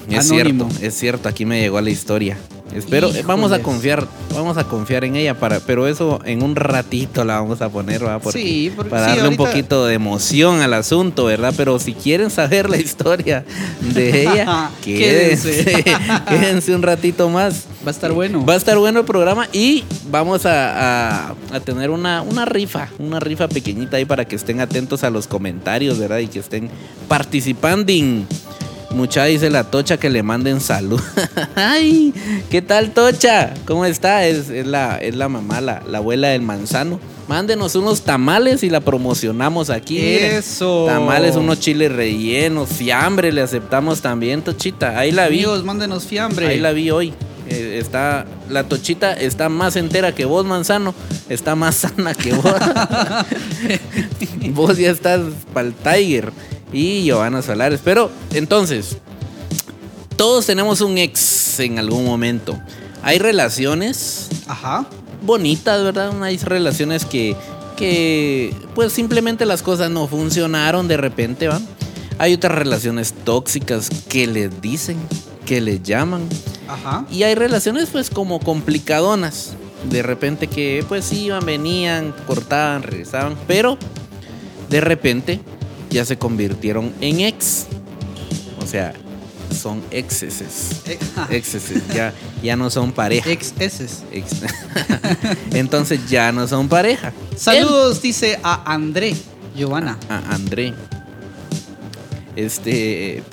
Es 0.10 0.32
anónimo. 0.32 0.70
cierto, 0.70 0.86
es 0.86 0.94
cierto, 0.98 1.30
aquí 1.30 1.46
me 1.46 1.60
llegó 1.62 1.80
la 1.82 1.90
historia. 1.92 2.38
Espero, 2.76 3.12
vamos 3.26 3.52
a 3.52 3.60
confiar, 3.60 4.08
vamos 4.34 4.58
a 4.58 4.64
confiar 4.64 5.04
en 5.06 5.16
ella 5.16 5.34
para, 5.36 5.60
pero 5.60 5.88
eso 5.88 6.20
en 6.26 6.42
un 6.44 6.56
ratito 6.56 7.24
la 7.24 7.40
vamos 7.40 7.62
a 7.62 7.70
poner, 7.70 8.06
¿va? 8.06 8.20
Porque- 8.20 8.40
Sí, 8.42 8.72
porque- 8.76 8.90
para 8.90 9.10
sí, 9.10 9.16
darle 9.18 9.30
un 9.30 9.38
poquito 9.38 9.86
de 9.86 9.94
emoción 9.96 10.62
al 10.62 10.74
asunto, 10.74 11.26
¿verdad? 11.26 11.54
Pero 11.56 11.78
si 11.80 11.94
quieren 11.94 12.30
saber 12.30 12.70
la 12.70 12.78
historia 12.78 13.46
de 13.94 14.24
ella, 14.24 14.70
Quédense. 14.84 15.64
quédense, 15.66 15.84
quédense 16.30 16.76
un 16.76 16.82
ratito 16.84 17.30
más. 17.30 17.66
Va 17.86 17.90
a 17.90 17.92
estar 17.92 18.12
bueno. 18.14 18.46
Va 18.46 18.54
a 18.54 18.58
estar 18.58 18.78
bueno 18.78 19.02
el 19.02 19.06
programa 19.06 19.48
y 19.52 19.84
vamos 20.10 20.46
a, 20.46 21.28
a- 21.30 21.36
a 21.52 21.60
tener 21.60 21.90
una, 21.90 22.22
una 22.22 22.46
rifa, 22.46 22.90
una 22.98 23.20
rifa 23.20 23.48
pequeñita 23.48 23.98
ahí 23.98 24.06
para 24.06 24.26
que 24.26 24.36
estén 24.36 24.62
atentos 24.62 25.04
a 25.04 25.10
los 25.10 25.28
comentarios, 25.28 26.00
¿verdad? 26.00 26.20
Y 26.20 26.28
que 26.28 26.40
estén 26.40 26.70
participando. 27.08 27.84
Mucha 28.94 29.26
dice 29.26 29.50
la 29.50 29.64
Tocha 29.64 29.98
que 29.98 30.10
le 30.10 30.22
manden 30.22 30.62
salud. 30.62 31.02
Ay, 31.56 32.14
¿qué 32.50 32.62
tal 32.62 32.92
Tocha? 32.92 33.54
¿Cómo 33.66 33.86
está? 33.86 34.28
Es, 34.28 34.50
es 34.50 34.68
la, 34.68 34.98
es 34.98 35.16
la 35.16 35.30
mamá, 35.30 35.62
la, 35.62 35.82
la 35.88 35.98
abuela 35.98 36.30
del 36.30 36.44
manzano. 36.44 37.00
Mándenos 37.28 37.76
unos 37.76 38.02
tamales 38.02 38.64
y 38.64 38.70
la 38.70 38.82
promocionamos 38.82 39.70
aquí. 39.70 39.96
miren. 39.96 40.36
Eso. 40.36 40.86
Tamales, 40.88 41.36
unos 41.36 41.60
chiles 41.60 41.92
rellenos, 41.92 42.70
fiambre, 42.70 43.32
le 43.32 43.42
aceptamos 43.42 44.02
también, 44.02 44.42
Tochita. 44.42 45.00
Ahí 45.00 45.12
la 45.12 45.28
vi. 45.28 45.40
Amigos, 45.40 45.64
mándenos 45.64 46.06
fiambre. 46.06 46.48
Ahí 46.48 46.60
la 46.60 46.72
vi 46.72 46.92
hoy. 46.92 47.14
Eh, 47.50 47.78
está, 47.80 48.26
la 48.50 48.64
tochita 48.64 49.14
está 49.14 49.50
más 49.50 49.76
entera 49.76 50.14
que 50.14 50.26
vos, 50.26 50.46
Manzano. 50.46 50.94
Está 51.30 51.56
más 51.56 51.76
sana 51.76 52.14
que 52.14 52.34
vos. 52.34 52.46
vos 54.52 54.78
ya 54.78 54.92
estás 54.92 55.22
para 55.54 55.68
el 55.68 55.74
Tiger. 55.74 56.32
Y 56.74 57.04
Giovanna 57.04 57.42
Solares. 57.42 57.80
Pero, 57.84 58.10
entonces, 58.34 58.98
todos 60.16 60.46
tenemos 60.46 60.82
un 60.82 60.98
ex 60.98 61.60
en 61.60 61.80
algún 61.80 62.06
momento. 62.06 62.60
Hay 63.04 63.20
relaciones 63.20 64.30
Ajá. 64.48 64.86
bonitas, 65.22 65.84
¿verdad? 65.84 66.22
Hay 66.24 66.38
relaciones 66.38 67.06
que, 67.06 67.36
que 67.78 68.56
pues 68.76 68.94
simplemente 68.94 69.46
las 69.46 69.62
cosas 69.62 69.92
no 69.92 70.08
funcionaron 70.08 70.88
de 70.88 70.98
repente, 70.98 71.48
¿va? 71.48 71.62
Hay 72.18 72.34
otras 72.34 72.58
relaciones 72.58 73.14
tóxicas 73.26 73.90
que 74.08 74.28
les 74.28 74.62
dicen, 74.62 74.98
que 75.46 75.62
les 75.62 75.84
llaman. 75.84 76.28
Ajá. 76.68 77.06
Y 77.12 77.24
hay 77.24 77.36
relaciones 77.36 77.90
pues 77.92 78.10
como 78.10 78.40
complicadonas. 78.40 79.54
De 79.90 80.02
repente 80.02 80.48
que 80.48 80.86
pues 80.88 81.12
iban, 81.12 81.46
venían, 81.46 82.14
cortaban, 82.26 82.84
regresaban. 82.84 83.36
Pero 83.48 83.78
de 84.70 84.80
repente 84.80 85.42
ya 85.94 86.04
se 86.04 86.18
convirtieron 86.18 86.92
en 87.00 87.22
ex. 87.22 87.68
O 88.62 88.66
sea, 88.68 88.94
son 89.54 89.82
exceses. 89.92 90.82
Exceses. 91.30 91.84
Ya, 91.94 92.14
ya 92.42 92.56
no 92.56 92.70
son 92.70 92.92
pareja. 92.92 93.30
Ex 93.30 93.54
eses. 93.60 94.04
Ex- 94.12 94.42
Entonces 95.54 96.10
ya 96.10 96.32
no 96.32 96.48
son 96.48 96.68
pareja. 96.68 97.14
Saludos, 97.38 98.02
dice 98.02 98.40
a 98.44 98.74
André. 98.74 99.16
Giovanna. 99.56 99.98
Él- 100.02 100.08
a 100.10 100.34
André. 100.36 100.74
Este. 102.36 103.24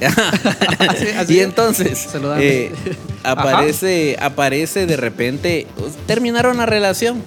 así 1.18 1.34
y 1.34 1.38
es. 1.40 1.44
entonces 1.44 2.08
eh, 2.38 2.72
aparece, 3.22 4.16
aparece 4.20 4.86
de 4.86 4.96
repente. 4.96 5.66
Terminaron 6.06 6.56
la 6.56 6.66
relación. 6.66 7.22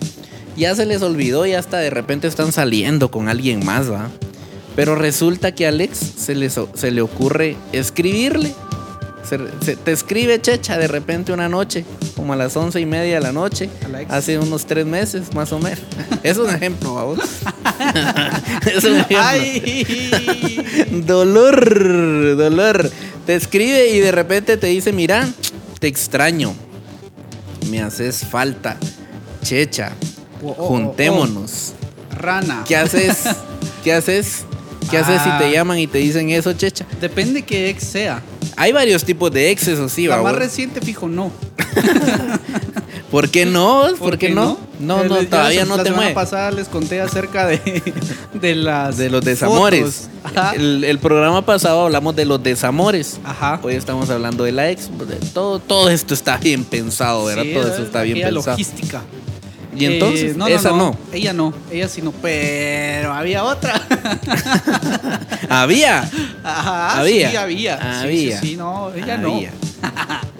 Ya 0.57 0.75
se 0.75 0.85
les 0.85 1.01
olvidó, 1.01 1.45
ya 1.45 1.57
hasta 1.59 1.77
de 1.77 1.89
repente 1.89 2.27
están 2.27 2.51
saliendo 2.51 3.09
con 3.09 3.27
alguien 3.29 3.65
más, 3.65 3.91
¿va? 3.91 4.09
Pero 4.75 4.95
resulta 4.95 5.53
que 5.53 5.65
a 5.65 5.69
Alex 5.69 5.97
se, 6.17 6.33
les 6.35 6.59
se 6.73 6.91
le 6.91 7.01
ocurre 7.01 7.55
escribirle. 7.71 8.53
Se- 9.27 9.39
se- 9.63 9.75
te 9.77 9.91
escribe 9.91 10.41
Checha 10.41 10.77
de 10.77 10.87
repente 10.87 11.31
una 11.31 11.47
noche, 11.47 11.85
como 12.15 12.33
a 12.33 12.35
las 12.35 12.57
once 12.57 12.79
y 12.81 12.85
media 12.85 13.15
de 13.15 13.21
la 13.21 13.31
noche, 13.31 13.69
hace 14.09 14.37
unos 14.39 14.65
tres 14.65 14.85
meses 14.85 15.33
más 15.33 15.51
o 15.53 15.59
menos. 15.59 15.79
Es 16.23 16.37
un 16.37 16.49
ejemplo, 16.49 16.95
vamos. 16.95 17.19
es 18.75 18.83
un 18.83 18.95
ejemplo. 18.97 19.17
Ay. 19.21 20.87
Dolor, 21.05 22.35
dolor. 22.37 22.89
Te 23.25 23.35
escribe 23.35 23.89
y 23.89 23.99
de 23.99 24.11
repente 24.11 24.57
te 24.57 24.67
dice, 24.67 24.91
mira, 24.91 25.27
te 25.79 25.87
extraño. 25.87 26.53
Me 27.69 27.81
haces 27.81 28.25
falta. 28.25 28.77
Checha, 29.43 29.91
Oh, 30.45 30.47
oh, 30.49 30.55
oh, 30.57 30.67
juntémonos. 30.67 31.73
Rana. 32.11 32.63
¿Qué 32.67 32.75
haces? 32.75 33.19
¿Qué 33.83 33.93
haces? 33.93 34.43
¿Qué 34.89 34.97
haces 34.97 35.21
si 35.21 35.29
Ah. 35.29 35.37
te 35.39 35.51
llaman 35.51 35.79
y 35.79 35.87
te 35.87 35.97
dicen 35.99 36.29
eso, 36.29 36.53
Checha? 36.53 36.85
Depende 37.01 37.41
que 37.43 37.69
ex 37.69 37.83
sea. 37.83 38.21
Hay 38.55 38.71
varios 38.71 39.03
tipos 39.03 39.31
de 39.31 39.49
exes, 39.51 39.79
o 39.79 39.89
sí, 39.89 40.05
La 40.07 40.21
más 40.21 40.35
reciente, 40.35 40.79
fijo, 40.81 41.07
no. 41.07 41.31
¿Por 43.11 43.29
qué 43.29 43.45
no? 43.45 43.85
¿Por, 43.99 44.17
qué 44.17 44.29
no? 44.29 44.57
No, 44.79 45.03
Eh, 45.03 45.07
no, 45.09 45.21
yo 45.21 45.27
todavía 45.27 45.59
la- 45.61 45.65
no 45.65 45.77
la 45.77 45.83
te 45.83 45.89
semana 45.89 46.01
mueve. 46.07 46.15
pasada 46.15 46.49
les 46.51 46.67
conté 46.67 46.99
acerca 46.99 47.45
de, 47.45 47.61
de 48.33 48.55
las 48.55 48.97
De 48.97 49.09
los 49.11 49.23
desamores. 49.23 50.09
El, 50.55 50.83
el 50.83 50.97
programa 50.99 51.45
pasado 51.45 51.85
hablamos 51.85 52.15
de 52.15 52.25
los 52.25 52.41
desamores. 52.41 53.19
Ajá. 53.23 53.59
Hoy 53.61 53.75
estamos 53.75 54.09
hablando 54.09 54.43
de 54.43 54.51
la 54.51 54.69
ex. 54.71 54.89
de 55.07 55.15
todo, 55.31 55.59
todo 55.59 55.89
esto 55.91 56.13
está 56.15 56.37
bien 56.37 56.63
pensado, 56.63 57.25
¿verdad? 57.25 57.43
Sí, 57.43 57.53
todo 57.53 57.71
eso 57.71 57.83
está 57.83 58.01
bien 58.01 58.19
pensado. 58.21 58.51
logística. 58.51 59.03
Y 59.75 59.85
entonces, 59.85 60.31
Eh, 60.31 60.35
no, 60.37 60.47
esa 60.47 60.71
no. 60.71 60.95
Ella 61.11 61.33
no, 61.33 61.53
ella 61.71 61.87
sí 61.87 62.01
no, 62.01 62.11
pero 62.11 63.13
había 63.13 63.43
otra. 63.43 63.73
Había. 65.49 66.09
Ajá, 66.43 66.99
Había. 66.99 67.29
Sí, 67.29 67.35
había. 67.35 67.77
Sí, 67.77 67.83
Había. 68.05 68.39
Sí, 68.41 68.47
sí, 68.49 68.55
no, 68.55 68.93
ella 68.93 69.15
Había. 69.15 69.51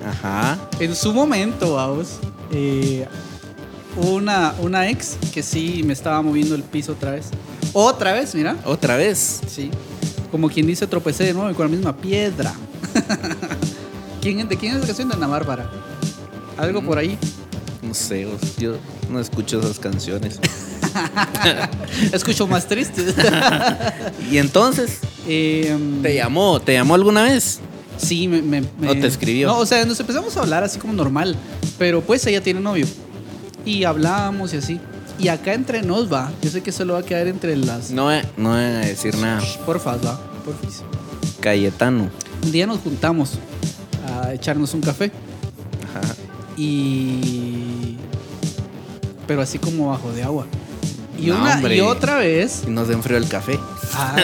Ajá. 0.07 0.57
no. 0.71 0.79
En 0.79 0.95
su 0.95 1.13
momento, 1.13 1.75
vamos, 1.75 2.19
eh, 2.51 3.05
una, 3.97 4.53
una 4.59 4.89
ex 4.89 5.17
que 5.33 5.43
sí 5.43 5.81
me 5.85 5.93
estaba 5.93 6.21
moviendo 6.21 6.55
el 6.55 6.63
piso 6.63 6.93
otra 6.93 7.11
vez. 7.11 7.27
Otra 7.73 8.13
vez, 8.13 8.33
mira. 8.35 8.55
Otra 8.65 8.95
vez. 8.97 9.41
Sí. 9.47 9.69
Como 10.31 10.49
quien 10.49 10.65
dice, 10.65 10.87
tropecé 10.87 11.25
de 11.25 11.33
nuevo 11.33 11.53
con 11.55 11.69
la 11.69 11.75
misma 11.75 11.95
piedra. 11.95 12.53
¿Quién, 14.21 14.47
¿De 14.47 14.57
quién 14.57 14.73
es 14.75 14.79
la 14.81 14.85
canción 14.87 15.09
de 15.09 15.15
Ana 15.15 15.27
Bárbara? 15.27 15.69
Algo 16.57 16.81
por 16.81 16.97
ahí. 16.97 17.17
No 17.81 17.93
sé, 17.93 18.27
yo 18.57 18.77
no 19.13 19.19
escucho 19.19 19.59
esas 19.59 19.79
canciones. 19.79 20.39
Escucho 22.11 22.47
más 22.47 22.67
triste. 22.67 23.03
y 24.31 24.37
entonces, 24.37 24.99
Eh, 25.27 25.77
¿te 26.01 26.15
llamó? 26.15 26.59
¿Te 26.59 26.73
llamó 26.73 26.95
alguna 26.95 27.23
vez? 27.23 27.59
Sí, 27.97 28.27
me, 28.27 28.41
me- 28.41 28.63
me- 28.79 28.89
¿O 28.89 28.93
te 28.93 29.07
escribió? 29.07 29.47
No, 29.47 29.59
o 29.59 29.65
sea, 29.65 29.85
nos 29.85 29.99
empezamos 29.99 30.35
a 30.35 30.41
hablar 30.41 30.63
así 30.63 30.77
como 30.79 30.91
normal. 30.93 31.35
Pero 31.79 32.01
pues 32.01 32.25
ella 32.27 32.41
tiene 32.41 32.59
novio. 32.59 32.85
Y 33.65 33.85
hablábamos 33.85 34.53
y 34.53 34.57
así. 34.57 34.79
Y 35.19 35.29
acá 35.29 35.53
entre 35.53 35.81
nos 35.83 36.11
va. 36.11 36.31
Yo 36.41 36.49
sé 36.49 36.61
que 36.61 36.71
solo 36.71 36.93
va 36.95 36.99
a 36.99 37.03
quedar 37.03 37.27
entre 37.27 37.55
las. 37.55 37.91
No, 37.91 38.09
no 38.35 38.49
van 38.49 38.59
a 38.75 38.79
decir 38.79 39.15
nada. 39.17 39.41
Porfa, 39.65 39.95
va. 39.97 40.19
Porfis. 40.43 40.81
Cayetano. 41.39 42.09
Un 42.43 42.51
día 42.51 42.67
nos 42.67 42.79
juntamos 42.79 43.31
a 44.09 44.33
echarnos 44.33 44.73
un 44.73 44.81
café. 44.81 45.11
Ajá. 45.89 46.01
Y. 46.57 47.72
Pero 49.27 49.41
así 49.41 49.57
como 49.59 49.89
bajo 49.89 50.11
de 50.11 50.23
agua. 50.23 50.45
Y, 51.17 51.27
No, 51.27 51.41
una, 51.41 51.55
hombre. 51.55 51.77
y 51.77 51.79
otra 51.81 52.17
vez. 52.17 52.63
Y 52.67 52.71
nos 52.71 52.89
enfrió 52.89 53.17
el 53.17 53.27
café. 53.27 53.57
Ah, 53.93 54.15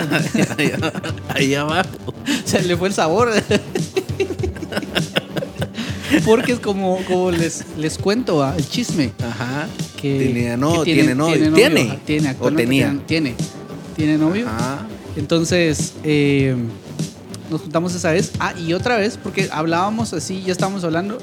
Ahí 1.35 1.53
abajo. 1.55 1.89
se 2.45 2.61
le 2.63 2.75
fue 2.75 2.87
el 2.89 2.93
sabor. 2.93 3.31
Porque 6.25 6.53
es 6.53 6.59
como, 6.59 6.97
como 7.07 7.31
les, 7.31 7.63
les 7.77 7.97
cuento 7.97 8.37
¿va? 8.37 8.55
el 8.57 8.67
chisme. 8.67 9.11
Ajá. 9.23 9.67
que, 10.01 10.17
Tenía 10.19 10.57
no, 10.57 10.83
que 10.83 10.93
tiene 10.93 11.15
novio. 11.15 11.53
¿Tiene? 11.53 11.99
tiene, 12.05 12.35
¿O 12.39 12.51
tenía? 12.51 12.87
Tiene, 12.89 13.05
tiene, 13.05 13.35
tiene 13.95 14.17
novio. 14.17 14.47
Ajá. 14.47 14.85
Entonces, 15.15 15.93
eh, 16.03 16.55
nos 17.49 17.61
juntamos 17.61 17.93
esa 17.95 18.11
vez. 18.11 18.31
Ah, 18.39 18.53
y 18.57 18.73
otra 18.73 18.97
vez, 18.97 19.17
porque 19.21 19.49
hablábamos 19.51 20.13
así, 20.13 20.41
ya 20.45 20.51
estábamos 20.51 20.83
hablando. 20.83 21.19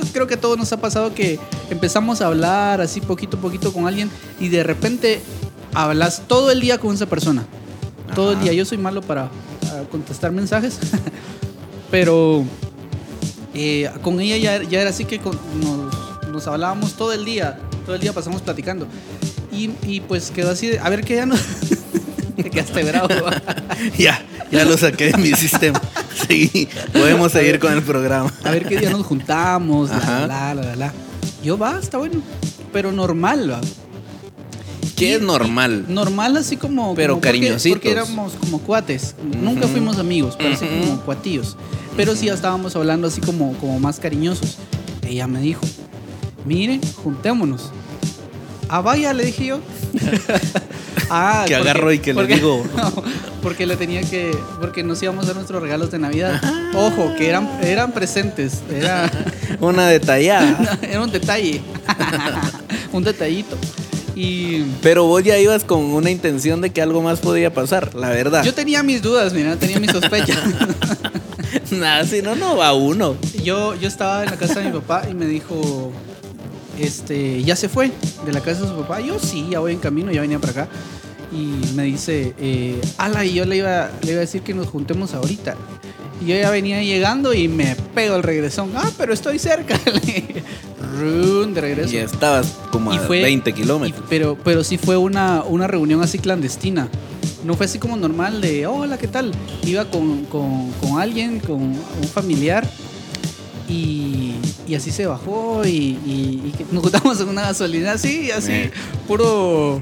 Yo 0.00 0.12
creo 0.12 0.26
que 0.26 0.34
a 0.34 0.40
todos 0.40 0.58
nos 0.58 0.72
ha 0.72 0.76
pasado 0.80 1.14
que 1.14 1.38
empezamos 1.70 2.20
a 2.20 2.26
hablar 2.26 2.80
así 2.80 3.00
poquito 3.00 3.36
a 3.36 3.40
poquito 3.40 3.72
con 3.72 3.86
alguien 3.86 4.10
y 4.40 4.48
de 4.48 4.62
repente 4.62 5.20
hablas 5.74 6.22
todo 6.26 6.50
el 6.50 6.60
día 6.60 6.78
con 6.78 6.94
esa 6.94 7.06
persona. 7.06 7.44
Todo 8.14 8.32
el 8.32 8.40
día. 8.40 8.52
Yo 8.52 8.64
soy 8.64 8.78
malo 8.78 9.00
para, 9.00 9.30
para 9.62 9.84
contestar 9.84 10.32
mensajes, 10.32 10.78
pero 11.90 12.44
eh, 13.54 13.90
con 14.02 14.20
ella 14.20 14.36
ya, 14.36 14.62
ya 14.68 14.80
era 14.80 14.90
así 14.90 15.04
que 15.04 15.18
con- 15.18 15.38
nos, 15.60 16.28
nos 16.28 16.46
hablábamos 16.46 16.94
todo 16.94 17.12
el 17.12 17.24
día. 17.24 17.58
Todo 17.86 17.94
el 17.94 18.00
día 18.00 18.12
pasamos 18.12 18.42
platicando. 18.42 18.86
Y, 19.50 19.70
y 19.86 20.00
pues 20.00 20.30
quedó 20.30 20.50
así 20.50 20.68
de, 20.68 20.78
a 20.78 20.88
ver 20.88 21.04
qué 21.04 21.16
ya 21.16 21.26
no... 21.26 21.34
Te 22.36 22.48
quedaste 22.48 22.82
bravo. 22.84 23.08
Ya, 23.98 24.24
ya 24.50 24.64
lo 24.64 24.76
saqué 24.78 25.12
de 25.12 25.18
mi 25.18 25.32
sistema. 25.36 25.80
Sí, 26.28 26.68
podemos 26.92 27.32
seguir 27.32 27.58
con 27.58 27.72
el 27.72 27.82
programa. 27.82 28.32
A 28.44 28.50
ver 28.50 28.66
qué 28.66 28.78
día 28.78 28.90
nos 28.90 29.04
juntamos, 29.06 29.90
la, 29.90 30.26
la, 30.26 30.54
la, 30.54 30.76
la. 30.76 30.92
Yo 31.42 31.56
va, 31.58 31.78
está 31.78 31.98
bueno. 31.98 32.22
Pero 32.72 32.92
normal, 32.92 33.50
va. 33.50 33.60
¿Qué 34.96 35.14
es 35.16 35.20
normal? 35.22 35.86
Normal 35.88 36.36
así 36.36 36.56
como... 36.56 36.94
Pero 36.94 37.14
como 37.14 37.20
porque- 37.22 37.28
cariñositos. 37.40 37.78
Porque 37.78 37.90
éramos 37.90 38.32
como 38.34 38.60
cuates. 38.60 39.14
Nunca 39.40 39.66
fuimos 39.66 39.98
amigos, 39.98 40.34
pero 40.38 40.54
así 40.54 40.66
como 40.66 41.00
cuatillos. 41.00 41.56
Pero 41.96 42.14
sí 42.14 42.26
ya 42.26 42.34
estábamos 42.34 42.76
hablando 42.76 43.08
así 43.08 43.20
como, 43.20 43.52
como 43.54 43.78
más 43.80 43.98
cariñosos. 43.98 44.58
Ella 45.06 45.26
me 45.26 45.40
dijo, 45.40 45.62
mire, 46.44 46.80
juntémonos. 47.02 47.70
Ah, 48.68 48.80
vaya, 48.80 49.12
le 49.12 49.24
dije 49.24 49.46
yo. 49.46 49.60
ah, 51.10 51.44
Que 51.46 51.54
agarro 51.54 51.92
y 51.92 51.98
que 51.98 52.12
le 52.12 52.20
porque- 52.20 52.34
digo. 52.36 52.64
no, 52.76 52.92
porque 53.42 53.66
le 53.66 53.76
tenía 53.76 54.02
que... 54.02 54.36
Porque 54.60 54.82
nos 54.82 55.02
íbamos 55.02 55.24
a 55.24 55.26
dar 55.28 55.36
nuestros 55.36 55.62
regalos 55.62 55.90
de 55.90 55.98
Navidad. 55.98 56.40
Ojo, 56.74 57.14
que 57.16 57.28
eran, 57.28 57.48
eran 57.62 57.92
presentes. 57.92 58.60
Era... 58.72 59.10
Una 59.60 59.86
detallada. 59.88 60.78
Era 60.82 61.00
un 61.02 61.10
detalle. 61.10 61.60
un 62.92 63.04
detallito. 63.04 63.56
Y 64.14 64.62
Pero 64.82 65.04
vos 65.06 65.22
ya 65.24 65.38
ibas 65.38 65.64
con 65.64 65.80
una 65.84 66.10
intención 66.10 66.60
de 66.60 66.70
que 66.70 66.82
algo 66.82 67.00
más 67.00 67.20
podía 67.20 67.52
pasar, 67.54 67.94
la 67.94 68.10
verdad. 68.10 68.44
yo 68.44 68.52
tenía 68.52 68.82
mis 68.82 69.00
dudas, 69.00 69.32
mira, 69.32 69.56
tenía 69.56 69.80
mis 69.80 69.90
sospechas. 69.90 70.38
Nada, 71.70 72.04
si 72.04 72.20
no, 72.20 72.34
no 72.34 72.56
va 72.56 72.74
uno. 72.74 73.16
yo, 73.42 73.74
yo 73.74 73.88
estaba 73.88 74.22
en 74.24 74.30
la 74.30 74.36
casa 74.36 74.60
de 74.60 74.66
mi 74.66 74.72
papá 74.72 75.04
y 75.10 75.14
me 75.14 75.24
dijo, 75.26 75.92
este, 76.78 77.42
ya 77.42 77.56
se 77.56 77.68
fue 77.68 77.90
de 78.24 78.32
la 78.32 78.40
casa 78.40 78.62
de 78.62 78.68
su 78.68 78.74
papá. 78.76 79.00
Yo 79.00 79.18
sí, 79.18 79.46
ya 79.50 79.60
voy 79.60 79.72
en 79.72 79.78
camino, 79.78 80.10
ya 80.12 80.20
venía 80.20 80.38
para 80.38 80.52
acá. 80.52 80.68
Y 81.32 81.74
me 81.74 81.84
dice, 81.84 82.34
eh, 82.38 82.80
ala, 82.98 83.24
y 83.24 83.34
yo 83.34 83.44
le 83.46 83.56
iba, 83.56 83.90
le 84.02 84.10
iba 84.10 84.18
a 84.18 84.20
decir 84.20 84.42
que 84.42 84.52
nos 84.54 84.66
juntemos 84.66 85.14
ahorita. 85.14 85.54
Y 86.20 86.26
yo 86.26 86.36
ya 86.36 86.50
venía 86.50 86.82
llegando 86.82 87.32
y 87.34 87.48
me 87.48 87.74
pego 87.94 88.16
el 88.16 88.22
regresón. 88.22 88.70
Ah, 88.76 88.90
pero 88.98 89.12
estoy 89.14 89.38
cerca. 89.38 89.78
De 91.52 91.60
regreso. 91.60 91.92
Y 91.94 91.96
estabas 91.96 92.46
como 92.70 92.92
Y 92.92 92.96
a 92.98 93.00
fue- 93.00 93.22
20 93.22 93.50
Y- 93.50 93.52
kilómetros. 93.52 94.04
pero, 94.08 94.36
pero 94.44 94.62
sí 94.62 94.78
fue 94.78 94.96
una, 94.96 95.42
una 95.42 95.66
reunión 95.66 96.02
así 96.02 96.18
clandestina. 96.18 96.88
No 97.44 97.54
fue 97.54 97.66
así 97.66 97.78
como 97.78 97.96
normal 97.96 98.40
de, 98.40 98.66
hola, 98.66 98.98
¿qué 98.98 99.08
tal? 99.08 99.32
Iba 99.64 99.86
con, 99.86 100.24
con- 100.26 100.70
con 100.80 101.00
alguien, 101.00 101.40
con 101.40 101.60
un 101.62 102.08
familiar. 102.12 102.68
Y, 103.68 104.01
y 104.72 104.74
así 104.74 104.90
se 104.90 105.06
bajó 105.06 105.62
y, 105.66 105.68
y- 106.06 106.54
y 106.58 106.74
nos 106.74 106.82
juntamos 106.82 107.20
en 107.20 107.28
una 107.28 107.42
gasolina 107.42 107.92
así, 107.92 108.30
así, 108.30 108.52
Eh. 108.52 108.70
puro, 109.06 109.80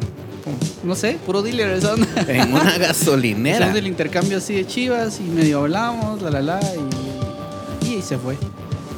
no 0.82 0.94
sé, 0.96 1.16
puro 1.24 1.42
dealer. 1.42 1.80
Son. 1.80 2.04
En 2.26 2.52
una 2.52 2.76
gasolinera. 2.78 3.58
Hicimos 3.66 3.78
el 3.78 3.86
intercambio 3.86 4.38
así 4.38 4.54
de 4.54 4.66
chivas 4.66 5.20
y 5.20 5.30
medio 5.30 5.60
hablamos, 5.60 6.20
la 6.22 6.30
la 6.30 6.42
la, 6.42 6.60
y, 7.84 7.94
y 7.98 8.02
se 8.02 8.18
fue. 8.18 8.36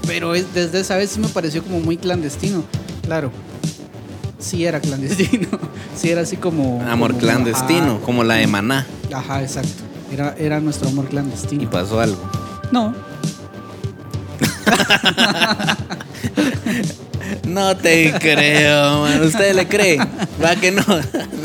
Pero 0.07 0.35
es- 0.35 0.53
desde 0.55 0.81
esa 0.81 0.97
vez 0.97 1.11
sí 1.11 1.21
me 1.21 1.29
pareció 1.29 1.63
como 1.63 1.81
muy 1.81 1.97
clandestino. 1.99 2.65
Claro, 3.05 3.31
sí 4.39 4.65
era 4.65 4.81
clandestino. 4.81 5.49
Sí 5.95 6.09
era 6.11 6.23
así 6.23 6.39
como. 6.39 6.81
Amor 6.89 7.11
como- 7.11 7.21
clandestino, 7.21 8.01
como 8.01 8.25
la 8.25 8.35
de 8.37 8.47
Maná. 8.47 8.87
Ajá, 9.15 9.43
exacto. 9.43 9.83
Era, 10.11 10.35
era 10.39 10.59
nuestro 10.59 10.89
amor 10.89 11.05
Y 11.05 11.09
clandestino. 11.11 11.69
pasó 11.71 12.01
algo. 12.01 12.19
No, 12.73 12.95
No 17.49 17.77
te 17.77 18.13
creo, 18.19 19.01
man. 19.03 19.23
¿Usted 19.23 19.55
le 19.55 19.67
cree? 19.67 19.99
Va 20.43 20.57
que 20.57 20.73
no. 20.73 20.85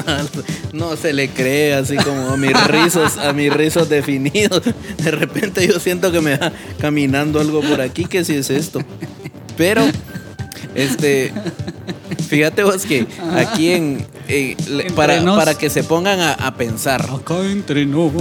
No, 0.07 0.89
no 0.91 0.95
se 0.95 1.11
le 1.11 1.27
cree, 1.27 1.73
así 1.73 1.97
como 1.97 2.29
a 2.29 2.37
mis 2.37 2.53
rizos, 2.67 3.17
a 3.17 3.33
mis 3.33 3.51
rizos 3.51 3.89
definidos. 3.89 4.61
De 4.97 5.11
repente 5.11 5.67
yo 5.67 5.79
siento 5.81 6.13
que 6.13 6.21
me 6.21 6.37
va 6.37 6.53
caminando 6.79 7.41
algo 7.41 7.61
por 7.61 7.81
aquí, 7.81 8.05
que 8.05 8.23
si 8.23 8.35
es 8.35 8.49
esto. 8.49 8.79
Pero, 9.57 9.81
este, 10.75 11.33
fíjate 12.29 12.63
vos 12.63 12.85
que 12.85 13.05
aquí 13.35 13.71
en, 13.71 14.05
eh, 14.29 14.55
para, 14.95 15.21
para 15.25 15.55
que 15.55 15.69
se 15.69 15.83
pongan 15.83 16.21
a, 16.21 16.33
a 16.33 16.55
pensar, 16.55 17.01
acá 17.01 17.41
entre 17.41 17.85
nos. 17.85 18.13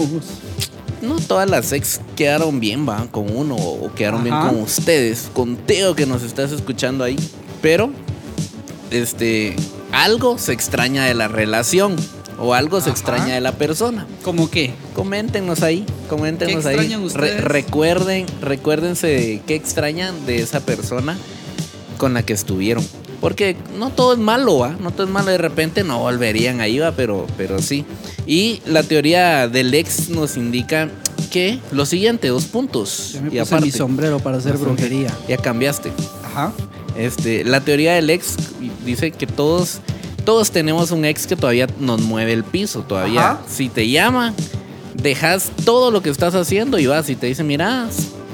No 1.02 1.16
todas 1.20 1.48
las 1.48 1.72
ex 1.72 2.00
quedaron 2.16 2.60
bien, 2.60 2.88
va, 2.88 3.06
con 3.10 3.34
uno 3.34 3.56
o 3.56 3.92
quedaron 3.94 4.24
bien 4.24 4.34
con 4.38 4.60
ustedes, 4.60 5.28
con 5.32 5.56
Teo 5.56 5.94
que 5.94 6.06
nos 6.06 6.22
estás 6.22 6.52
escuchando 6.52 7.04
ahí. 7.04 7.16
Pero, 7.62 7.90
este, 8.90 9.56
algo 9.92 10.38
se 10.38 10.52
extraña 10.52 11.04
de 11.04 11.14
la 11.14 11.28
relación 11.28 11.96
o 12.38 12.54
algo 12.54 12.80
se 12.80 12.90
Ajá. 12.90 12.98
extraña 12.98 13.34
de 13.34 13.40
la 13.40 13.52
persona. 13.52 14.06
¿Cómo 14.22 14.50
qué? 14.50 14.72
Coméntenos 14.94 15.62
ahí, 15.62 15.86
coméntenos 16.08 16.62
¿Qué 16.64 16.68
ahí. 16.68 16.74
extrañan 16.76 17.02
ustedes? 17.04 17.42
recuerden, 17.44 18.26
recuérdense 18.40 19.06
de 19.06 19.42
qué 19.46 19.54
extrañan 19.54 20.26
de 20.26 20.42
esa 20.42 20.60
persona 20.60 21.16
con 21.98 22.12
la 22.14 22.22
que 22.24 22.32
estuvieron. 22.34 22.84
Porque 23.20 23.56
no 23.78 23.90
todo 23.90 24.12
es 24.12 24.18
malo, 24.18 24.58
¿va? 24.58 24.76
No 24.80 24.90
todo 24.90 25.06
es 25.06 25.12
malo. 25.12 25.30
De 25.30 25.38
repente 25.38 25.84
no 25.84 25.98
volverían 26.00 26.60
ahí, 26.60 26.78
¿va? 26.78 26.92
Pero, 26.92 27.26
pero 27.36 27.60
sí. 27.60 27.84
Y 28.26 28.60
la 28.66 28.82
teoría 28.82 29.48
del 29.48 29.72
ex 29.74 30.08
nos 30.08 30.36
indica 30.36 30.90
que 31.30 31.58
lo 31.72 31.86
siguiente, 31.86 32.28
dos 32.28 32.44
puntos. 32.44 33.12
Ya 33.14 33.20
me 33.22 33.34
y 33.34 33.40
puse 33.40 33.60
mi 33.60 33.70
sombrero 33.70 34.18
para 34.18 34.38
hacer 34.38 34.56
brujería. 34.58 35.12
Ya 35.28 35.36
cambiaste. 35.36 35.92
Ajá. 36.24 36.52
Este, 36.96 37.44
la 37.44 37.60
teoría 37.60 37.94
del 37.94 38.10
ex 38.10 38.36
dice 38.84 39.10
que 39.10 39.26
todos, 39.26 39.80
todos 40.24 40.50
tenemos 40.50 40.90
un 40.90 41.04
ex 41.04 41.26
que 41.26 41.36
todavía 41.36 41.66
nos 41.78 42.00
mueve 42.00 42.32
el 42.32 42.44
piso. 42.44 42.82
Todavía, 42.82 43.30
Ajá. 43.32 43.40
si 43.48 43.68
te 43.68 43.88
llama, 43.88 44.34
dejas 44.94 45.50
todo 45.64 45.90
lo 45.90 46.02
que 46.02 46.10
estás 46.10 46.34
haciendo 46.34 46.78
y 46.78 46.86
vas. 46.86 47.08
Y 47.08 47.16
te 47.16 47.26
dice, 47.26 47.44
mira, 47.44 47.88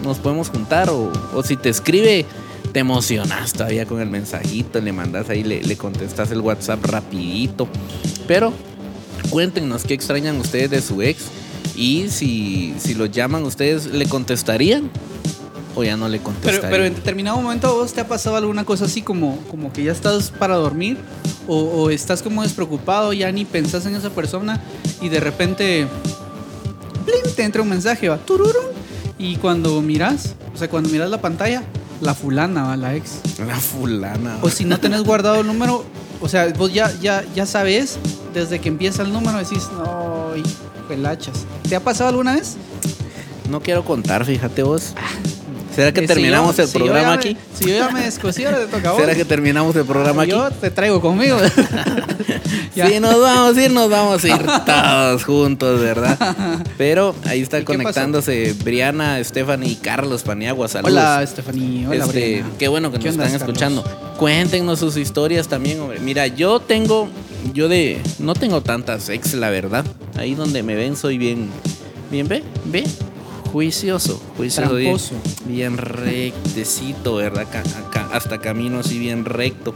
nos 0.04 0.18
podemos 0.18 0.48
juntar. 0.50 0.90
O, 0.90 1.12
o 1.34 1.42
si 1.42 1.56
te 1.56 1.68
escribe, 1.68 2.26
te 2.72 2.80
emocionas 2.80 3.52
todavía 3.52 3.86
con 3.86 4.00
el 4.00 4.08
mensajito, 4.08 4.80
le 4.80 4.92
mandas 4.92 5.28
ahí, 5.28 5.44
le, 5.44 5.62
le 5.62 5.76
contestas 5.76 6.30
el 6.30 6.40
WhatsApp 6.40 6.84
rapidito. 6.84 7.68
Pero 8.26 8.52
cuéntenos 9.30 9.84
qué 9.84 9.94
extrañan 9.94 10.38
ustedes 10.38 10.70
de 10.70 10.82
su 10.82 11.02
ex. 11.02 11.24
Y 11.76 12.08
si, 12.08 12.74
si 12.78 12.94
lo 12.94 13.06
llaman, 13.06 13.44
¿ustedes 13.44 13.86
le 13.86 14.06
contestarían? 14.06 14.90
O 15.74 15.84
ya 15.84 15.96
no 15.96 16.08
le 16.08 16.18
contestarían. 16.18 16.70
pero 16.70 16.84
en 16.84 16.94
determinado 16.94 17.40
momento 17.40 17.68
¿a 17.68 17.72
vos 17.72 17.94
te 17.94 18.02
ha 18.02 18.06
pasado 18.06 18.36
alguna 18.36 18.64
cosa 18.64 18.84
así 18.84 19.00
como, 19.00 19.38
como 19.50 19.72
que 19.72 19.82
ya 19.82 19.92
estás 19.92 20.30
para 20.30 20.56
dormir 20.56 20.98
o, 21.48 21.56
o 21.56 21.88
estás 21.88 22.22
como 22.22 22.42
despreocupado, 22.42 23.14
ya 23.14 23.32
ni 23.32 23.46
pensás 23.46 23.86
en 23.86 23.94
esa 23.94 24.10
persona 24.10 24.60
y 25.00 25.08
de 25.08 25.18
repente 25.18 25.86
¡plin! 27.06 27.34
te 27.34 27.44
entra 27.44 27.62
un 27.62 27.70
mensaje, 27.70 28.10
va 28.10 28.18
tururún, 28.18 28.66
y 29.18 29.36
cuando 29.36 29.80
miras, 29.80 30.34
o 30.54 30.58
sea, 30.58 30.68
cuando 30.68 30.90
miras 30.90 31.08
la 31.08 31.20
pantalla, 31.20 31.62
la 32.02 32.14
fulana, 32.14 32.64
va 32.64 32.76
la 32.76 32.96
ex. 32.96 33.20
La 33.46 33.56
fulana. 33.56 34.38
O 34.42 34.50
si 34.50 34.64
no 34.64 34.78
tenés 34.78 35.04
guardado 35.04 35.40
el 35.40 35.46
número, 35.46 35.84
o 36.20 36.28
sea, 36.28 36.52
vos 36.52 36.72
ya, 36.72 36.92
ya, 37.00 37.24
ya 37.34 37.46
sabes, 37.46 37.98
desde 38.34 38.60
que 38.60 38.68
empieza 38.68 39.02
el 39.02 39.12
número 39.12 39.38
decís, 39.38 39.68
no, 39.78 40.36
hijo 40.36 40.88
de 40.88 40.96
lachas. 40.96 41.46
¿Te 41.68 41.76
ha 41.76 41.80
pasado 41.80 42.10
alguna 42.10 42.34
vez? 42.34 42.56
No 43.48 43.60
quiero 43.60 43.84
contar, 43.84 44.24
fíjate 44.24 44.64
vos. 44.64 44.94
¿Será 45.74 45.92
que 45.92 46.06
terminamos 46.06 46.58
el 46.58 46.68
programa 46.68 47.14
aquí? 47.14 47.36
Si 47.54 47.64
yo 47.66 47.76
ya 47.76 47.90
me 47.90 48.02
descosí, 48.02 48.44
ahora 48.44 48.58
te 48.58 48.66
toca 48.66 48.90
a 48.90 48.92
vos. 48.92 49.00
¿Será 49.00 49.14
que 49.14 49.24
terminamos 49.24 49.74
el 49.76 49.84
programa 49.84 50.22
aquí? 50.22 50.30
Yo 50.32 50.50
te 50.50 50.70
traigo 50.70 51.00
conmigo. 51.00 51.38
Si 52.74 53.00
nos 53.00 53.20
vamos 53.20 53.56
a 53.56 53.62
ir, 53.64 53.70
nos 53.70 53.90
vamos 53.90 54.24
a 54.24 54.28
ir 54.28 54.46
todos 54.66 55.24
juntos, 55.24 55.80
¿verdad? 55.80 56.64
Pero 56.78 57.14
ahí 57.24 57.42
está 57.42 57.58
¿Y 57.58 57.60
qué 57.60 57.66
conectándose 57.66 58.54
Briana, 58.64 59.22
Stephanie 59.22 59.72
y 59.72 59.74
Carlos 59.76 60.22
Paniagua. 60.22 60.68
Saludos. 60.68 60.92
Hola, 60.92 61.22
Estefanía. 61.22 61.88
Hola, 61.88 62.04
Este, 62.04 62.18
Briana. 62.32 62.50
qué 62.58 62.68
bueno 62.68 62.90
que 62.90 62.98
¿Qué 62.98 63.10
nos 63.10 63.16
están 63.16 63.34
escuchando. 63.34 63.84
Cuéntenos 64.18 64.78
sus 64.78 64.96
historias 64.96 65.48
también, 65.48 65.80
hombre. 65.80 66.00
Mira, 66.00 66.26
yo 66.28 66.60
tengo, 66.60 67.08
yo 67.52 67.68
de, 67.68 68.00
no 68.18 68.34
tengo 68.34 68.62
tantas 68.62 69.08
ex, 69.10 69.34
la 69.34 69.50
verdad. 69.50 69.84
Ahí 70.16 70.34
donde 70.34 70.62
me 70.62 70.74
ven 70.74 70.96
soy 70.96 71.18
bien, 71.18 71.50
bien, 72.10 72.26
ve, 72.28 72.42
ve, 72.64 72.84
juicioso, 73.52 74.20
juicioso, 74.36 75.14
bien, 75.44 75.76
bien 75.76 75.76
rectecito, 75.76 77.16
¿verdad? 77.16 77.46
Ca- 77.50 77.60
acá- 77.60 78.08
hasta 78.12 78.38
camino 78.38 78.80
así 78.80 78.98
bien 78.98 79.24
recto. 79.24 79.72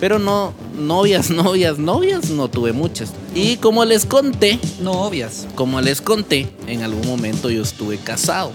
Pero 0.00 0.18
no, 0.18 0.52
novias, 0.78 1.30
novias, 1.30 1.78
novias 1.78 2.30
no 2.30 2.48
tuve 2.48 2.72
muchas. 2.72 3.12
Y 3.34 3.56
como 3.58 3.84
les 3.84 4.06
conté, 4.06 4.58
Novias. 4.80 5.46
como 5.54 5.80
les 5.80 6.00
conté, 6.00 6.48
en 6.66 6.82
algún 6.82 7.06
momento 7.06 7.50
yo 7.50 7.62
estuve 7.62 7.98
casado. 7.98 8.50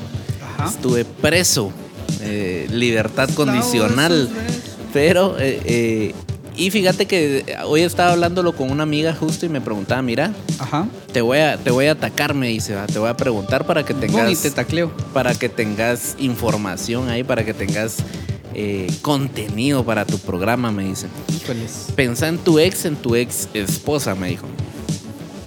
Ajá. 0.57 0.69
Estuve 0.69 1.05
preso, 1.05 1.71
eh, 2.21 2.67
libertad 2.71 3.29
condicional. 3.33 4.29
Pero, 4.93 5.37
eh, 5.39 5.61
eh, 5.65 6.13
y 6.57 6.71
fíjate 6.71 7.05
que 7.05 7.55
hoy 7.65 7.81
estaba 7.81 8.11
hablándolo 8.13 8.53
con 8.55 8.69
una 8.71 8.83
amiga 8.83 9.13
justo 9.13 9.45
y 9.45 9.49
me 9.49 9.61
preguntaba, 9.61 10.01
mira, 10.01 10.31
Ajá. 10.59 10.87
te 11.11 11.21
voy 11.21 11.39
a, 11.39 11.57
te 11.57 11.71
voy 11.71 11.87
a 11.87 11.91
atacar, 11.93 12.33
me 12.33 12.47
dice, 12.49 12.75
"va, 12.75 12.85
te 12.87 12.99
voy 12.99 13.09
a 13.09 13.17
preguntar 13.17 13.65
para 13.65 13.83
que 13.85 13.93
Bon, 13.93 14.03
y 14.03 14.07
tengas, 14.07 14.41
te 14.41 14.51
tacleo. 14.51 14.91
para 15.13 15.33
que 15.35 15.49
tengas 15.49 16.15
información 16.19 17.09
ahí, 17.09 17.23
para 17.23 17.43
que 17.45 17.53
tengas 17.53 17.97
eh, 18.57 18.87
contenido 19.01 19.83
para 19.83 20.05
tu 20.05 20.17
programa, 20.17 20.71
me 20.71 20.85
dice. 20.85 21.07
Híjoles. 21.41 21.87
Pensa 21.95 22.29
en 22.29 22.37
tu 22.37 22.57
ex, 22.57 22.85
en 22.85 22.95
tu 22.95 23.13
ex 23.15 23.49
esposa, 23.53 24.15
me 24.15 24.29
dijo. 24.29 24.47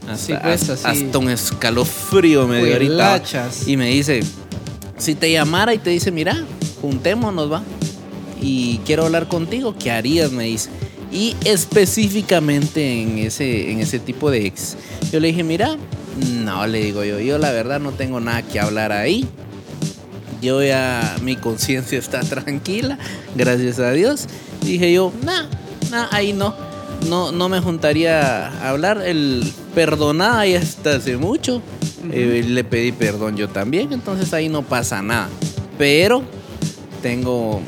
Hasta, 0.06 0.16
Sí, 0.26 0.34
pues, 0.42 0.68
así. 0.68 1.04
hasta 1.06 1.18
un 1.18 1.30
escalofrío 1.30 2.46
me 2.46 2.62
dio 2.62 2.74
ahorita. 2.74 3.22
Y 3.66 3.76
me 3.78 3.88
dice, 3.88 4.20
si 4.98 5.14
te 5.14 5.30
llamara 5.32 5.72
y 5.72 5.78
te 5.78 5.88
dice, 5.90 6.10
mira, 6.10 6.44
juntémonos, 6.82 7.50
va. 7.50 7.62
Y 8.42 8.78
quiero 8.84 9.06
hablar 9.06 9.26
contigo, 9.28 9.74
¿qué 9.78 9.90
harías? 9.90 10.30
Me 10.30 10.44
dice. 10.44 10.68
Y 11.10 11.36
específicamente 11.44 13.02
en 13.02 13.18
ese, 13.18 13.70
en 13.70 13.80
ese 13.80 13.98
tipo 13.98 14.30
de 14.30 14.46
ex. 14.46 14.76
Yo 15.10 15.20
le 15.20 15.28
dije, 15.28 15.42
mira, 15.42 15.76
no, 16.44 16.66
le 16.66 16.80
digo 16.80 17.04
yo, 17.04 17.18
yo 17.20 17.38
la 17.38 17.52
verdad 17.52 17.80
no 17.80 17.92
tengo 17.92 18.20
nada 18.20 18.42
que 18.42 18.60
hablar 18.60 18.92
ahí. 18.92 19.26
Yo 20.42 20.62
ya, 20.62 21.16
mi 21.22 21.36
conciencia 21.36 21.98
está 21.98 22.20
tranquila, 22.28 22.98
gracias 23.34 23.78
a 23.78 23.90
Dios. 23.92 24.26
Dije 24.62 24.92
yo, 24.92 25.12
nah, 25.22 25.44
nah, 25.90 26.08
ahí 26.10 26.32
no. 26.32 26.54
No, 27.08 27.30
no 27.30 27.48
me 27.48 27.60
juntaría 27.60 28.48
a 28.48 28.70
hablar. 28.70 29.02
El 29.04 29.44
perdonada 29.74 30.44
ya 30.46 30.58
está 30.58 30.96
hace 30.96 31.16
mucho. 31.16 31.62
Eh, 32.10 32.44
le 32.46 32.64
pedí 32.64 32.92
perdón 32.92 33.36
yo 33.36 33.48
también, 33.48 33.92
entonces 33.92 34.32
ahí 34.32 34.48
no 34.48 34.62
pasa 34.62 35.02
nada. 35.02 35.28
Pero 35.76 36.22
tengo. 37.02 37.60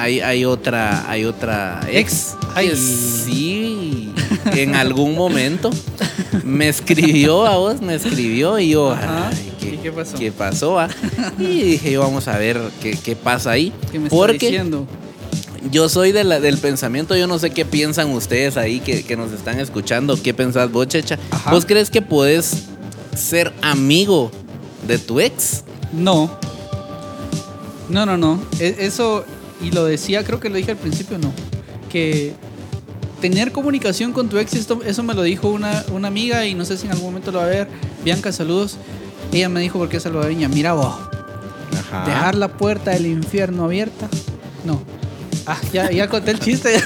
Hay, 0.00 0.20
hay 0.20 0.44
otra. 0.44 1.08
Hay 1.10 1.24
otra 1.24 1.80
ex. 1.90 2.34
Ay. 2.54 2.74
sí. 2.76 4.12
En 4.52 4.74
algún 4.74 5.14
momento 5.14 5.70
me 6.44 6.68
escribió 6.68 7.46
a 7.46 7.56
vos, 7.56 7.80
me 7.80 7.94
escribió 7.94 8.58
y 8.58 8.70
yo. 8.70 8.94
Ay, 8.94 9.52
¿Y 9.62 9.76
qué 9.78 9.92
pasó? 9.92 10.18
¿Qué 10.18 10.32
pasó? 10.32 10.78
ah? 10.78 10.88
Y 11.38 11.44
dije, 11.62 11.92
yo, 11.92 12.00
vamos 12.00 12.28
a 12.28 12.36
ver 12.38 12.58
qué, 12.82 12.92
qué 13.02 13.14
pasa 13.16 13.50
ahí. 13.52 13.72
¿Qué 13.92 13.98
me 13.98 14.06
está 14.06 14.16
Porque 14.16 14.38
diciendo? 14.46 14.86
yo 15.70 15.88
soy 15.88 16.12
de 16.12 16.24
la- 16.24 16.40
del 16.40 16.58
pensamiento, 16.58 17.16
yo 17.16 17.26
no 17.26 17.38
sé 17.38 17.50
qué 17.50 17.64
piensan 17.64 18.10
ustedes 18.10 18.56
ahí 18.56 18.80
que, 18.80 19.02
que 19.04 19.16
nos 19.16 19.32
están 19.32 19.60
escuchando. 19.60 20.20
¿Qué 20.20 20.32
pensás 20.34 20.70
vos, 20.70 20.88
Checha? 20.88 21.18
Ajá. 21.30 21.50
¿Vos 21.50 21.64
crees 21.66 21.90
que 21.90 22.00
podés 22.02 22.64
ser 23.16 23.52
amigo 23.62 24.30
de 24.86 24.98
tu 24.98 25.20
ex? 25.20 25.64
No. 25.92 26.30
No, 27.88 28.04
no, 28.06 28.16
no. 28.16 28.40
E- 28.60 28.76
Eso, 28.80 29.24
y 29.60 29.70
lo 29.70 29.84
decía, 29.84 30.24
creo 30.24 30.40
que 30.40 30.48
lo 30.48 30.56
dije 30.56 30.72
al 30.72 30.76
principio, 30.76 31.18
no. 31.18 31.32
Que 31.90 32.34
tener 33.20 33.50
comunicación 33.52 34.12
con 34.12 34.28
tu 34.28 34.38
ex, 34.38 34.54
esto, 34.54 34.80
eso 34.84 35.02
me 35.02 35.14
lo 35.14 35.22
dijo 35.22 35.48
una, 35.48 35.84
una 35.92 36.08
amiga 36.08 36.46
y 36.46 36.54
no 36.54 36.64
sé 36.64 36.76
si 36.76 36.86
en 36.86 36.92
algún 36.92 37.06
momento 37.08 37.32
lo 37.32 37.38
va 37.38 37.44
a 37.44 37.48
ver. 37.48 37.68
Bianca, 38.04 38.30
saludos. 38.32 38.76
Ella 39.32 39.48
me 39.48 39.60
dijo, 39.60 39.78
porque 39.78 39.96
es 39.98 40.02
salvadoreña, 40.04 40.48
mira 40.48 40.72
vos, 40.72 40.94
Ajá. 41.78 42.06
dejar 42.06 42.34
la 42.34 42.48
puerta 42.48 42.92
del 42.92 43.06
infierno 43.06 43.64
abierta. 43.64 44.08
No. 44.64 44.80
Ah, 45.46 45.58
ya, 45.72 45.90
ya 45.90 46.08
conté 46.08 46.30
el 46.30 46.40
chiste. 46.40 46.72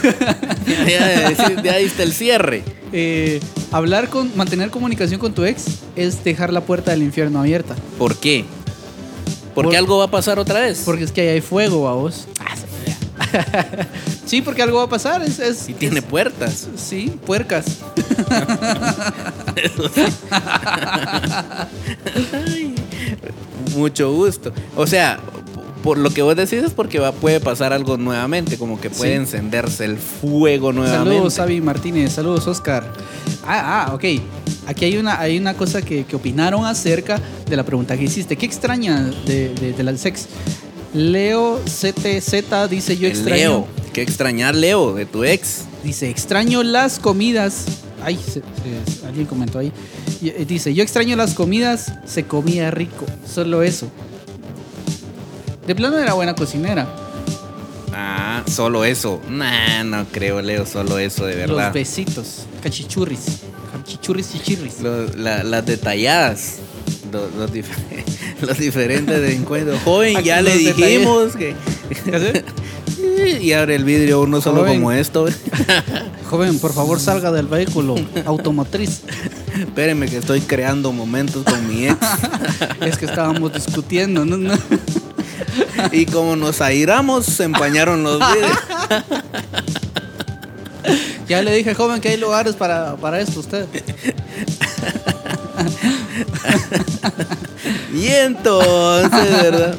ya, 0.89 1.31
ya, 1.33 1.63
ya 1.63 1.77
diste 1.77 2.03
el 2.03 2.13
cierre. 2.13 2.63
Eh, 2.93 3.41
hablar 3.73 4.09
con, 4.09 4.31
mantener 4.37 4.71
comunicación 4.71 5.19
con 5.19 5.33
tu 5.35 5.45
ex 5.45 5.65
es 5.97 6.23
dejar 6.25 6.53
la 6.53 6.61
puerta 6.61 6.91
del 6.93 7.03
infierno 7.03 7.41
abierta. 7.41 7.75
¿Por 7.99 8.17
qué? 8.17 8.45
Porque 9.55 9.69
Por- 9.71 9.77
algo 9.77 9.99
va 9.99 10.05
a 10.05 10.11
pasar 10.11 10.39
otra 10.39 10.61
vez. 10.61 10.83
Porque 10.85 11.05
es 11.05 11.13
que 11.13 11.23
ahí 11.23 11.29
hay 11.29 11.41
fuego, 11.41 11.89
a 11.89 11.95
vos. 11.95 12.27
Sí, 14.27 14.43
porque 14.43 14.63
algo 14.63 14.79
va 14.79 14.85
a 14.85 14.89
pasar. 14.89 15.23
Es, 15.23 15.39
es- 15.39 15.69
Y 15.69 15.75
tiene 15.75 15.99
es- 16.01 16.05
puertas. 16.05 16.69
sí, 16.77 17.13
puercas. 17.27 17.65
Ay, 22.33 22.75
Mucho 23.77 24.13
gusto. 24.13 24.53
O 24.77 24.87
sea, 24.87 25.19
por 25.83 25.99
lo 25.99 26.11
que 26.11 26.23
vos 26.23 26.37
decís 26.37 26.63
es 26.63 26.73
porque 26.73 26.99
va, 26.99 27.13
puede 27.13 27.41
pasar 27.41 27.73
algo 27.73 27.97
nuevamente, 27.97 28.57
como 28.59 28.81
que 28.81 28.91
puede 28.91 29.13
Sí. 29.13 29.17
encenderse 29.19 29.85
el 29.85 29.97
fuego 29.99 30.73
nuevamente. 30.73 31.11
Saludos, 31.15 31.39
Avi 31.39 31.61
Martínez. 31.61 32.13
Saludos, 32.13 32.47
Oscar. 32.47 32.85
Ah, 33.47 33.87
ah, 33.89 33.95
ok. 33.95 34.05
Aquí 34.67 34.85
hay 34.85 34.97
una, 34.97 35.19
hay 35.21 35.39
una 35.39 35.55
cosa 35.55 35.83
que, 35.83 36.05
que 36.05 36.15
opinaron 36.17 36.65
acerca 36.65 37.21
de 37.49 37.57
la 37.57 37.65
pregunta 37.65 37.97
que 37.97 38.05
hiciste. 38.05 38.37
¿Qué 38.37 38.47
extraña 38.47 39.11
de, 39.27 39.49
de, 39.55 39.73
de 39.73 39.83
la 39.83 39.97
sex? 39.97 40.27
Leo 40.95 41.61
CTZ 41.65 42.69
dice 42.69 42.97
yo 42.97 43.09
extraño. 43.09 43.37
Leo. 43.37 43.69
¿Qué 43.93 44.03
extrañar, 44.03 44.55
Leo, 44.55 44.95
de 44.95 45.07
tu 45.07 45.25
ex? 45.25 45.63
Dice, 45.85 46.09
extraño 46.11 46.63
las 46.63 46.99
comidas. 46.99 47.65
Ay, 48.03 48.17
se- 48.17 48.41
se- 48.41 49.07
alguien 49.07 49.27
comentó 49.27 49.59
ahí. 49.59 49.73
Y, 50.21 50.29
eh, 50.31 50.45
Dice, 50.47 50.75
yo 50.75 50.83
extraño 50.83 51.17
las 51.17 51.35
comidas, 51.35 51.93
se 52.07 52.25
comía 52.25 52.71
rico. 52.71 53.07
Solo 53.33 53.63
eso. 53.63 53.89
De 55.67 55.75
plano 55.75 55.99
era 55.99 56.15
buena 56.15 56.35
cocinera. 56.35 56.89
Ah, 57.95 58.43
solo 58.51 58.85
eso. 58.85 59.21
Nah, 59.29 59.85
no 59.85 60.07
creo, 60.11 60.41
Leo, 60.43 60.67
solo 60.67 60.99
eso, 60.99 61.25
de 61.27 61.37
verdad. 61.37 61.67
Los 61.67 61.73
besitos. 61.75 62.47
Cachichurris. 62.63 63.21
Cachichurris 63.73 64.81
la- 65.17 65.43
las 65.45 65.67
detalladas. 65.67 66.57
Los, 67.12 67.35
los 67.35 67.53
dif- 67.53 67.66
los 68.40 68.59
diferentes 68.59 69.31
encuentros. 69.35 69.79
Joven, 69.85 70.22
ya 70.25 70.40
le 70.42 70.57
dijimos 70.57 71.37
que. 71.37 71.55
y 73.40 73.53
abre 73.53 73.75
el 73.75 73.85
vidrio 73.85 74.22
uno 74.22 74.40
solo 74.40 74.61
Joven. 74.61 74.75
como 74.77 74.92
esto. 74.92 75.27
Joven, 76.31 76.59
por 76.59 76.72
favor 76.72 76.98
salga 76.98 77.31
del 77.31 77.46
vehículo 77.46 77.96
automotriz. 78.25 79.03
Espéreme 79.59 80.09
que 80.09 80.16
estoy 80.16 80.40
creando 80.40 80.92
momentos 80.92 81.44
con 81.44 81.68
mi 81.68 81.87
ex. 81.88 81.96
Es 82.81 82.96
que 82.96 83.05
estábamos 83.05 83.53
discutiendo. 83.53 84.25
¿no? 84.25 84.37
No. 84.38 84.55
y 85.92 86.07
como 86.07 86.35
nos 86.37 86.61
airamos, 86.62 87.27
se 87.27 87.44
empañaron 87.44 88.03
los 88.03 88.18
vidrios. 88.18 88.59
Ya 91.29 91.42
le 91.42 91.55
dije, 91.55 91.75
joven, 91.75 92.01
que 92.01 92.09
hay 92.11 92.16
lugares 92.16 92.55
para, 92.55 92.96
para 92.96 93.20
esto 93.20 93.40
usted. 93.40 93.66
Y 97.95 98.07
entonces, 98.09 99.31
¿verdad? 99.43 99.77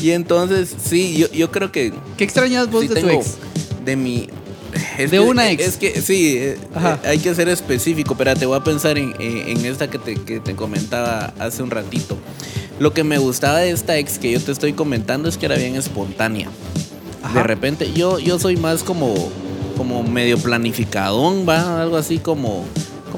Y 0.00 0.10
entonces, 0.12 0.74
sí, 0.82 1.16
yo, 1.18 1.30
yo 1.32 1.50
creo 1.50 1.72
que 1.72 1.92
¿Qué 2.16 2.24
extrañas 2.24 2.70
vos 2.70 2.82
sí 2.82 2.88
de 2.88 3.00
tu 3.00 3.08
ex? 3.08 3.36
de 3.84 3.96
mi 3.96 4.28
es 4.98 5.10
De 5.10 5.16
que- 5.16 5.20
una 5.20 5.50
ex. 5.50 5.62
Es 5.66 5.76
que 5.76 6.00
sí, 6.00 6.36
eh, 6.38 6.58
Ajá. 6.74 7.00
eh, 7.02 7.08
hay 7.08 7.18
que 7.18 7.34
ser 7.34 7.48
específico. 7.48 8.12
Espérate, 8.12 8.46
voy 8.46 8.56
a 8.58 8.62
pensar 8.62 8.98
en, 8.98 9.14
en- 9.18 9.58
en 9.58 9.64
esta 9.66 9.90
que 9.90 9.98
te, 9.98 10.14
que 10.14 10.38
te 10.40 10.54
comentaba 10.54 11.32
hace 11.38 11.62
un 11.62 11.70
ratito. 11.70 12.16
Lo 12.78 12.92
que 12.94 13.02
me 13.02 13.18
gustaba 13.18 13.58
de 13.58 13.70
esta 13.72 13.98
ex 13.98 14.18
que 14.18 14.30
yo 14.32 14.40
te 14.40 14.52
estoy 14.52 14.72
comentando 14.74 15.28
es 15.28 15.36
que 15.36 15.46
era 15.46 15.56
bien 15.56 15.74
espontánea. 15.74 16.48
Ajá. 17.22 17.34
De 17.38 17.42
repente, 17.42 17.92
yo, 17.92 18.18
yo 18.20 18.38
soy 18.38 18.56
más 18.56 18.82
como, 18.84 19.12
como 19.76 20.02
medio 20.02 20.38
planificadón, 20.38 21.46
va, 21.48 21.82
algo 21.82 21.96
así 21.96 22.18
como, 22.18 22.64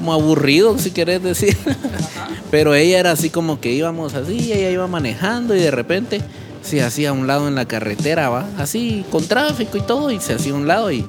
como 0.03 0.11
aburrido, 0.13 0.77
si 0.77 0.91
querés 0.91 1.23
decir. 1.23 1.57
Pero 2.51 2.75
ella 2.75 2.99
era 2.99 3.11
así 3.11 3.29
como 3.29 3.61
que 3.61 3.71
íbamos 3.71 4.13
así, 4.15 4.51
ella 4.51 4.69
iba 4.69 4.85
manejando 4.87 5.55
y 5.55 5.59
de 5.61 5.71
repente 5.71 6.21
se 6.61 6.83
hacía 6.83 7.09
a 7.09 7.13
un 7.13 7.25
lado 7.25 7.47
en 7.47 7.55
la 7.55 7.65
carretera, 7.65 8.27
va, 8.27 8.45
así 8.57 9.05
con 9.09 9.25
tráfico 9.25 9.77
y 9.77 9.81
todo, 9.81 10.11
y 10.11 10.19
se 10.19 10.33
hacía 10.33 10.51
a 10.51 10.55
un 10.55 10.67
lado 10.67 10.91
y 10.91 11.05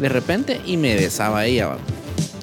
de 0.00 0.08
repente 0.08 0.60
y 0.64 0.76
me 0.76 0.94
besaba 0.94 1.46
ella, 1.46 1.66
va. 1.66 1.78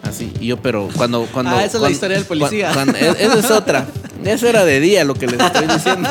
Así, 0.04 0.34
y 0.42 0.48
yo, 0.48 0.58
pero 0.58 0.90
cuando. 0.98 1.26
cuando 1.32 1.52
Ah, 1.52 1.64
esa 1.64 1.66
es 1.66 1.74
la 1.76 1.80
cuando- 1.80 1.94
historia 1.94 2.18
del 2.18 2.26
policía. 2.26 2.72
cuando- 2.74 2.98
e- 2.98 3.10
esa 3.26 3.40
es 3.40 3.52
otra. 3.52 3.88
Eso 4.26 4.48
era 4.50 4.66
de 4.66 4.82
día 4.82 5.06
lo 5.06 5.14
que 5.14 5.28
les 5.28 5.40
estoy 5.40 5.66
diciendo. 5.68 6.10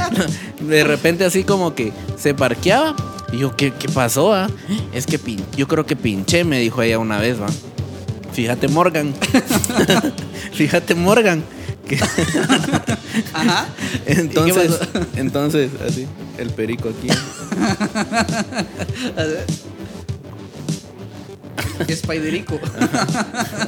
De 0.60 0.84
repente, 0.84 1.26
así 1.26 1.44
como 1.44 1.74
que 1.74 1.92
se 2.16 2.32
parqueaba. 2.32 2.96
Y 3.30 3.38
yo, 3.38 3.54
¿qué, 3.56 3.72
qué 3.78 3.88
pasó? 3.90 4.32
ah? 4.32 4.48
Es 4.94 5.06
que 5.06 5.18
pin- 5.20 5.42
yo 5.56 5.66
creo 5.68 5.84
que 5.84 5.94
pinché, 5.96 6.44
me 6.44 6.58
dijo 6.60 6.80
ella 6.82 6.98
una 6.98 7.18
vez, 7.18 7.40
va. 7.40 7.46
Fíjate, 8.32 8.68
Morgan. 8.68 9.14
Fíjate, 10.52 10.94
Morgan. 10.94 11.44
Ajá. 13.34 13.68
entonces, 14.06 14.78
entonces, 15.16 15.70
así, 15.86 16.06
el 16.38 16.50
perico 16.50 16.88
aquí. 16.90 17.08
Spiderico. 21.94 22.58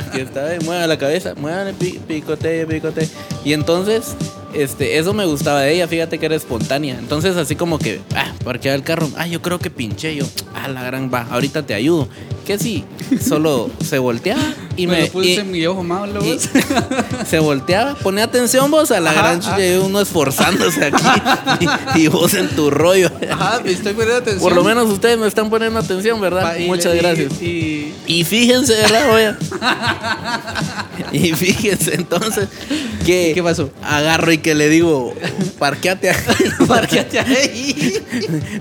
Aquí 0.09 0.20
está, 0.20 0.55
eh, 0.55 0.61
mueva 0.64 0.87
la 0.87 0.98
cabeza, 0.98 1.35
mueva 1.35 1.70
picote, 2.07 2.66
picote. 2.66 3.09
Y 3.44 3.53
entonces, 3.53 4.14
este, 4.54 4.98
eso 4.98 5.12
me 5.14 5.24
gustaba 5.26 5.60
de 5.60 5.72
ella, 5.74 5.88
fíjate 5.88 6.18
que 6.18 6.26
era 6.26 6.34
espontánea. 6.36 6.98
Entonces, 6.98 7.36
así 7.36 7.56
como 7.56 7.78
que, 7.78 8.00
ah, 8.14 8.32
parqueaba 8.44 8.76
el 8.76 8.82
carro, 8.82 9.08
ah, 9.16 9.26
yo 9.26 9.40
creo 9.42 9.58
que 9.58 9.70
pinché 9.70 10.14
yo, 10.16 10.24
ah, 10.54 10.68
la 10.68 10.82
gran 10.82 11.10
va, 11.12 11.26
ahorita 11.30 11.64
te 11.66 11.74
ayudo. 11.74 12.08
Que 12.44 12.58
sí, 12.58 12.84
solo 13.26 13.70
se 13.82 13.98
volteaba 13.98 14.42
y 14.76 14.86
me, 14.86 14.92
me. 14.96 15.00
lo 15.06 15.08
puse 15.12 15.28
y- 15.30 15.34
en 15.36 15.50
mi 15.50 15.64
ojo 15.64 15.82
malo. 15.82 16.20
vos. 16.22 16.46
se 17.26 17.38
volteaba, 17.38 17.94
pone 17.94 18.20
atención 18.20 18.70
vos 18.70 18.90
a 18.90 19.00
la 19.00 19.12
Ajá, 19.12 19.20
gran 19.20 19.40
chucha 19.40 19.66
y 19.66 19.78
uno 19.78 19.98
esforzándose 20.00 20.84
aquí 20.84 21.02
y, 21.94 22.00
y 22.02 22.08
vos 22.08 22.34
en 22.34 22.48
tu 22.50 22.70
rollo. 22.70 23.10
Ajá, 23.30 23.60
me 23.64 23.70
estoy 23.72 23.94
poniendo 23.94 24.16
atención. 24.18 24.42
Por 24.42 24.54
lo 24.54 24.62
menos 24.62 24.90
ustedes 24.90 25.16
me 25.18 25.26
están 25.26 25.48
poniendo 25.48 25.78
atención, 25.80 26.20
¿verdad? 26.20 26.42
Pa- 26.42 26.58
y 26.58 26.66
Muchas 26.66 26.92
le- 26.92 26.98
gracias. 26.98 27.40
Y, 27.40 27.94
Y 28.06 28.24
fíjense, 28.24 28.74
¿verdad? 28.74 29.38
Y 31.12 31.33
fíjense 31.33 31.94
entonces 31.94 32.48
que 33.04 33.33
¿Qué 33.35 33.42
pasó? 33.42 33.70
agarro 33.83 34.33
y 34.33 34.38
que 34.38 34.54
le 34.54 34.68
digo, 34.68 35.14
parqueate 35.59 36.11
aquí. 36.11 36.44
Parqueate 36.68 37.18
ahí. 37.20 37.94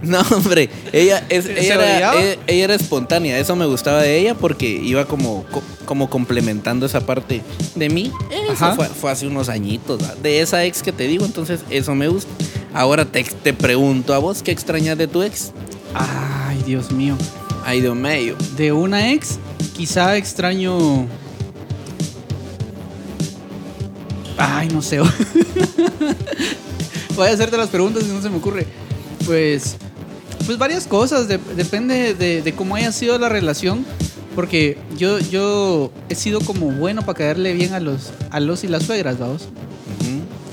No, 0.01 0.21
hombre, 0.31 0.69
ella, 0.91 1.23
es, 1.29 1.45
¿Se 1.45 1.59
ella, 1.61 1.73
era, 1.75 1.83
orillaba? 1.91 2.21
ella, 2.21 2.37
ella 2.47 2.63
era 2.65 2.75
espontánea, 2.75 3.37
eso 3.39 3.55
me 3.55 3.65
gustaba 3.65 4.01
de 4.01 4.17
ella 4.19 4.35
porque 4.35 4.67
iba 4.69 5.05
como, 5.05 5.43
co- 5.51 5.63
como 5.85 6.09
complementando 6.09 6.85
esa 6.85 7.05
parte 7.05 7.41
de 7.75 7.89
mí. 7.89 8.11
Eso 8.51 8.75
fue, 8.75 8.87
fue 8.87 9.11
hace 9.11 9.27
unos 9.27 9.49
añitos, 9.49 9.99
de 10.21 10.41
esa 10.41 10.63
ex 10.65 10.83
que 10.83 10.91
te 10.91 11.07
digo, 11.07 11.25
entonces 11.25 11.61
eso 11.69 11.95
me 11.95 12.07
gusta. 12.07 12.31
Ahora 12.73 13.05
te, 13.05 13.23
te 13.23 13.53
pregunto 13.53 14.13
a 14.13 14.17
vos, 14.17 14.41
¿qué 14.43 14.51
extrañas 14.51 14.97
de 14.97 15.07
tu 15.07 15.21
ex? 15.23 15.51
Ay, 15.93 16.61
Dios 16.65 16.91
mío. 16.91 17.15
Ay, 17.65 17.81
Dios 17.81 17.95
mío. 17.95 18.35
De 18.57 18.71
una 18.71 19.11
ex, 19.11 19.37
quizá 19.77 20.17
extraño. 20.17 21.07
Ay, 24.45 24.67
no 24.69 24.81
sé. 24.81 24.99
Voy 27.15 27.27
a 27.27 27.31
hacerte 27.31 27.57
las 27.57 27.69
preguntas 27.69 28.03
y 28.03 28.07
no 28.11 28.21
se 28.21 28.29
me 28.29 28.37
ocurre. 28.37 28.65
Pues, 29.25 29.75
pues 30.45 30.57
varias 30.57 30.87
cosas. 30.87 31.27
de- 31.27 31.39
depende 31.55 32.13
de, 32.13 32.41
de 32.41 32.53
cómo 32.53 32.75
haya 32.75 32.91
sido 32.91 33.17
la 33.19 33.29
relación. 33.29 33.85
Porque 34.35 34.77
yo, 34.97 35.19
yo 35.19 35.91
he 36.09 36.15
sido 36.15 36.39
como 36.41 36.71
bueno 36.71 37.03
para 37.03 37.17
caerle 37.19 37.53
bien 37.53 37.73
a 37.73 37.79
los, 37.79 38.11
a 38.31 38.39
los 38.39 38.63
y 38.63 38.67
las 38.67 38.83
suegras, 38.83 39.19
vamos. 39.19 39.43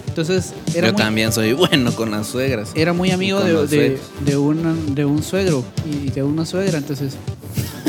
Entonces, 0.07 0.53
era 0.75 0.89
Yo 0.89 0.93
muy, 0.93 1.03
también 1.03 1.33
soy 1.33 1.55
bueno 1.55 1.93
con 1.95 2.11
las 2.11 2.27
suegras. 2.27 2.73
era 2.75 2.93
muy 2.93 3.11
amigo 3.11 3.41
de, 3.41 3.67
de, 3.69 3.99
de 4.27 4.37
un, 4.37 4.95
de 4.95 5.05
un 5.07 5.23
suegro 5.23 5.65
y 5.91 6.11
de 6.11 6.23
una 6.25 6.45
suegra. 6.45 6.77
Entonces, 6.77 7.15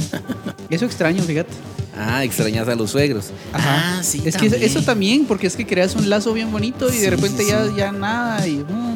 eso 0.70 0.86
extraño, 0.86 1.22
fíjate. 1.24 1.50
Ah, 1.98 2.24
extrañas 2.24 2.68
a 2.68 2.76
los 2.76 2.92
suegros. 2.92 3.26
Ajá. 3.54 3.98
Ah, 4.00 4.04
sí. 4.04 4.22
Es 4.26 4.38
que 4.38 4.48
eso 4.48 4.82
también, 4.82 5.26
porque 5.26 5.48
es 5.48 5.56
que 5.56 5.66
creas 5.68 5.96
un 5.96 6.10
lazo 6.10 6.34
bien 6.34 6.52
bonito 6.52 6.90
y 6.90 6.94
Sí, 6.94 7.00
de 7.00 7.10
repente 7.10 7.44
sí, 7.44 7.50
ya, 7.50 7.66
sí. 7.66 7.72
ya 7.78 7.92
nada. 7.92 8.48
Y, 8.48 8.58
mm. 8.60 8.96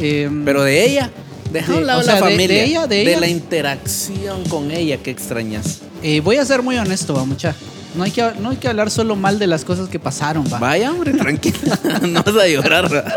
Em, 0.00 0.44
Pero 0.44 0.62
de 0.62 0.84
ella. 0.84 1.10
Deja 1.52 1.72
De- 1.72 1.78
un 1.78 1.86
lado 1.86 2.00
o 2.00 2.02
sea, 2.04 2.14
la 2.14 2.20
de- 2.20 2.26
de 2.26 2.32
familia. 2.32 2.62
ella, 2.64 2.86
de 2.86 3.02
ella. 3.02 3.20
la 3.20 3.28
interacción 3.28 4.44
con 4.44 4.70
ella 4.70 4.98
que 4.98 5.10
extrañas. 5.10 5.78
eh, 6.02 6.20
voy 6.20 6.36
a 6.36 6.44
ser 6.44 6.62
muy 6.62 6.76
honesto, 6.76 7.14
va, 7.14 7.24
mucha. 7.24 7.54
No 7.96 8.04
hay, 8.04 8.10
que, 8.12 8.22
no 8.38 8.50
hay 8.50 8.56
que 8.58 8.68
hablar 8.68 8.90
solo 8.90 9.16
mal 9.16 9.38
de 9.40 9.46
las 9.48 9.64
cosas 9.64 9.88
que 9.88 9.98
pasaron, 9.98 10.44
va. 10.52 10.58
Vaya, 10.58 10.92
hombre, 10.92 11.14
tranquila. 11.14 11.78
no 12.06 12.22
vas 12.22 12.36
a 12.36 12.46
llorar. 12.46 12.88
¿verdad? 12.88 13.12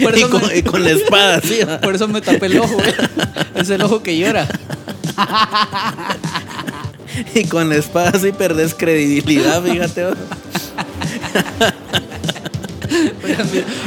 Por 0.00 0.16
y, 0.16 0.22
con, 0.22 0.46
me- 0.46 0.56
y 0.56 0.62
con 0.62 0.82
la 0.84 0.90
espada, 0.92 1.40
sí. 1.42 1.58
Por 1.82 1.94
eso 1.94 2.06
me 2.08 2.20
tapé 2.22 2.46
el 2.46 2.60
ojo. 2.60 2.76
Es 3.56 3.68
el 3.68 3.82
ojo 3.82 4.02
que 4.02 4.16
llora. 4.16 4.46
Y 7.34 7.44
con 7.44 7.68
la 7.68 7.76
espada 7.76 8.18
sí 8.18 8.32
perdés 8.32 8.74
credibilidad, 8.74 9.62
fíjate. 9.62 10.06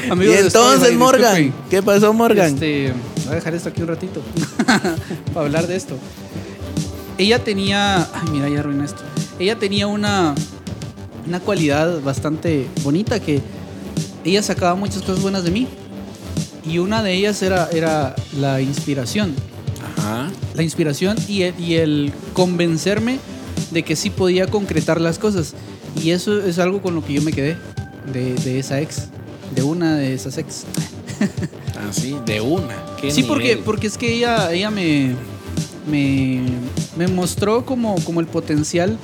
Amigos 0.10 0.36
y 0.36 0.38
entonces, 0.39 0.94
Morgan. 0.96 1.54
¿qué 1.70 1.82
pasó, 1.82 2.13
Morgan? 2.13 2.54
Este, 2.54 2.94
voy 3.26 3.34
a 3.34 3.36
dejar 3.36 3.54
esto 3.56 3.70
aquí 3.70 3.82
un 3.82 3.88
ratito 3.88 4.22
para 5.34 5.46
hablar 5.46 5.68
de 5.68 5.76
esto. 5.76 5.98
Ella 7.18 7.44
tenía, 7.44 7.98
ay 8.13 8.30
mira, 8.32 8.50
ya 8.50 8.60
arruiné 8.60 8.86
esto. 8.86 9.04
Ella 9.39 9.58
tenía 9.58 9.88
una 9.88 10.36
una 11.28 11.39
cualidad 11.39 12.02
bastante 12.02 12.68
bonita 12.82 13.20
que 13.20 13.42
ella 14.26 14.42
sacaba 14.42 14.74
muchas 14.76 15.02
cosas 15.04 15.22
buenas 15.22 15.44
de 15.44 15.52
mí 15.52 15.68
y 16.65 16.80
una 16.80 17.04
de 17.04 17.13
ellas 17.13 17.42
era 17.44 17.70
era 17.72 18.15
la 18.34 18.62
inspiración, 18.62 19.36
Ajá. 20.10 20.32
la 20.56 20.63
inspiración 20.63 21.17
y 21.28 21.43
el, 21.43 21.60
y 21.60 21.76
el 21.76 22.13
convencerme 22.34 23.19
de 23.72 23.84
que 23.84 23.95
sí 23.95 24.10
podía 24.10 24.48
concretar 24.48 25.00
las 25.00 25.19
cosas 25.19 25.54
y 26.02 26.12
eso 26.12 26.41
es 26.41 26.60
algo 26.60 26.82
con 26.82 26.95
lo 26.95 27.06
que 27.06 27.13
yo 27.13 27.22
me 27.22 27.32
quedé 27.32 27.58
de, 28.12 28.34
de 28.36 28.60
esa 28.60 28.80
ex, 28.82 29.08
de 29.56 29.63
una 29.63 29.95
de 29.95 30.13
esas 30.13 30.38
ex. 30.38 30.65
Así, 31.89 32.15
de 32.26 32.41
una. 32.41 32.76
¿Qué 33.00 33.12
Sí, 33.12 33.24
porque, 33.24 33.58
porque 33.58 33.88
es 33.88 33.98
que 33.98 34.13
ella, 34.13 34.52
ella 34.52 34.69
me, 34.72 35.15
me, 35.89 36.41
me 36.98 37.08
mostró 37.08 37.65
como, 37.65 37.95
como 38.04 38.19
el 38.19 38.28
potencial 38.28 38.98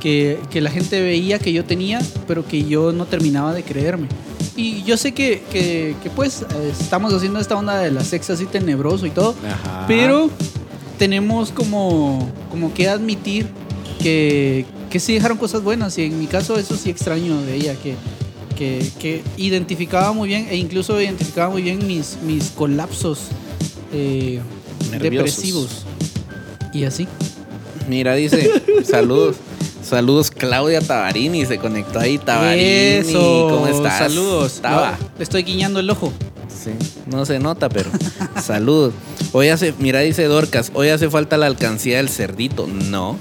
que, 0.00 0.38
que 0.50 0.60
la 0.60 0.70
gente 0.70 1.00
veía 1.00 1.38
que 1.38 1.52
yo 1.52 1.64
tenía, 1.64 2.00
pero 2.26 2.46
que 2.46 2.64
yo 2.64 2.92
no 2.92 3.06
terminaba 3.06 3.52
de 3.52 3.62
creerme. 3.62 4.08
Y 4.56 4.82
yo 4.82 4.96
sé 4.96 5.12
que, 5.12 5.42
que, 5.50 5.94
que, 6.02 6.10
pues 6.10 6.44
estamos 6.78 7.12
haciendo 7.14 7.40
esta 7.40 7.56
onda 7.56 7.78
de 7.78 7.90
la 7.90 8.04
sex 8.04 8.28
así 8.30 8.44
tenebroso 8.44 9.06
y 9.06 9.10
todo, 9.10 9.34
Ajá. 9.48 9.86
pero 9.88 10.28
tenemos 10.98 11.50
como, 11.50 12.30
como 12.50 12.74
que 12.74 12.88
admitir 12.88 13.46
que, 14.00 14.66
que 14.90 15.00
sí 15.00 15.14
dejaron 15.14 15.38
cosas 15.38 15.62
buenas 15.62 15.96
y 15.96 16.04
en 16.04 16.18
mi 16.18 16.26
caso 16.26 16.56
eso 16.56 16.76
sí 16.76 16.90
extraño 16.90 17.40
de 17.40 17.54
ella, 17.54 17.76
que, 17.76 17.94
que, 18.56 18.86
que 18.98 19.22
identificaba 19.38 20.12
muy 20.12 20.28
bien 20.28 20.46
e 20.50 20.56
incluso 20.56 21.00
identificaba 21.00 21.50
muy 21.50 21.62
bien 21.62 21.86
mis, 21.86 22.18
mis 22.22 22.50
colapsos 22.50 23.28
eh, 23.92 24.40
depresivos 25.00 25.84
y 26.74 26.84
así. 26.84 27.08
Mira, 27.88 28.14
dice, 28.14 28.50
saludos. 28.84 29.36
Saludos, 29.92 30.30
Claudia 30.30 30.80
Tabarini. 30.80 31.44
Se 31.44 31.58
conectó 31.58 32.00
ahí, 32.00 32.16
Tabarini. 32.16 32.64
Eso, 32.64 33.48
¿Cómo 33.50 33.66
estás? 33.66 33.98
Saludos. 33.98 34.60
Taba. 34.62 34.92
No, 34.92 35.08
le 35.18 35.22
estoy 35.22 35.42
guiñando 35.42 35.80
el 35.80 35.90
ojo. 35.90 36.10
Sí, 36.48 36.70
no 37.06 37.26
se 37.26 37.38
nota, 37.38 37.68
pero 37.68 37.90
saludos. 38.42 38.94
Hoy 39.32 39.50
hace, 39.50 39.74
mira, 39.78 40.00
dice 40.00 40.24
Dorcas, 40.24 40.72
hoy 40.72 40.88
hace 40.88 41.10
falta 41.10 41.36
la 41.36 41.44
alcancía 41.44 41.98
del 41.98 42.08
cerdito. 42.08 42.66
No, 42.66 43.18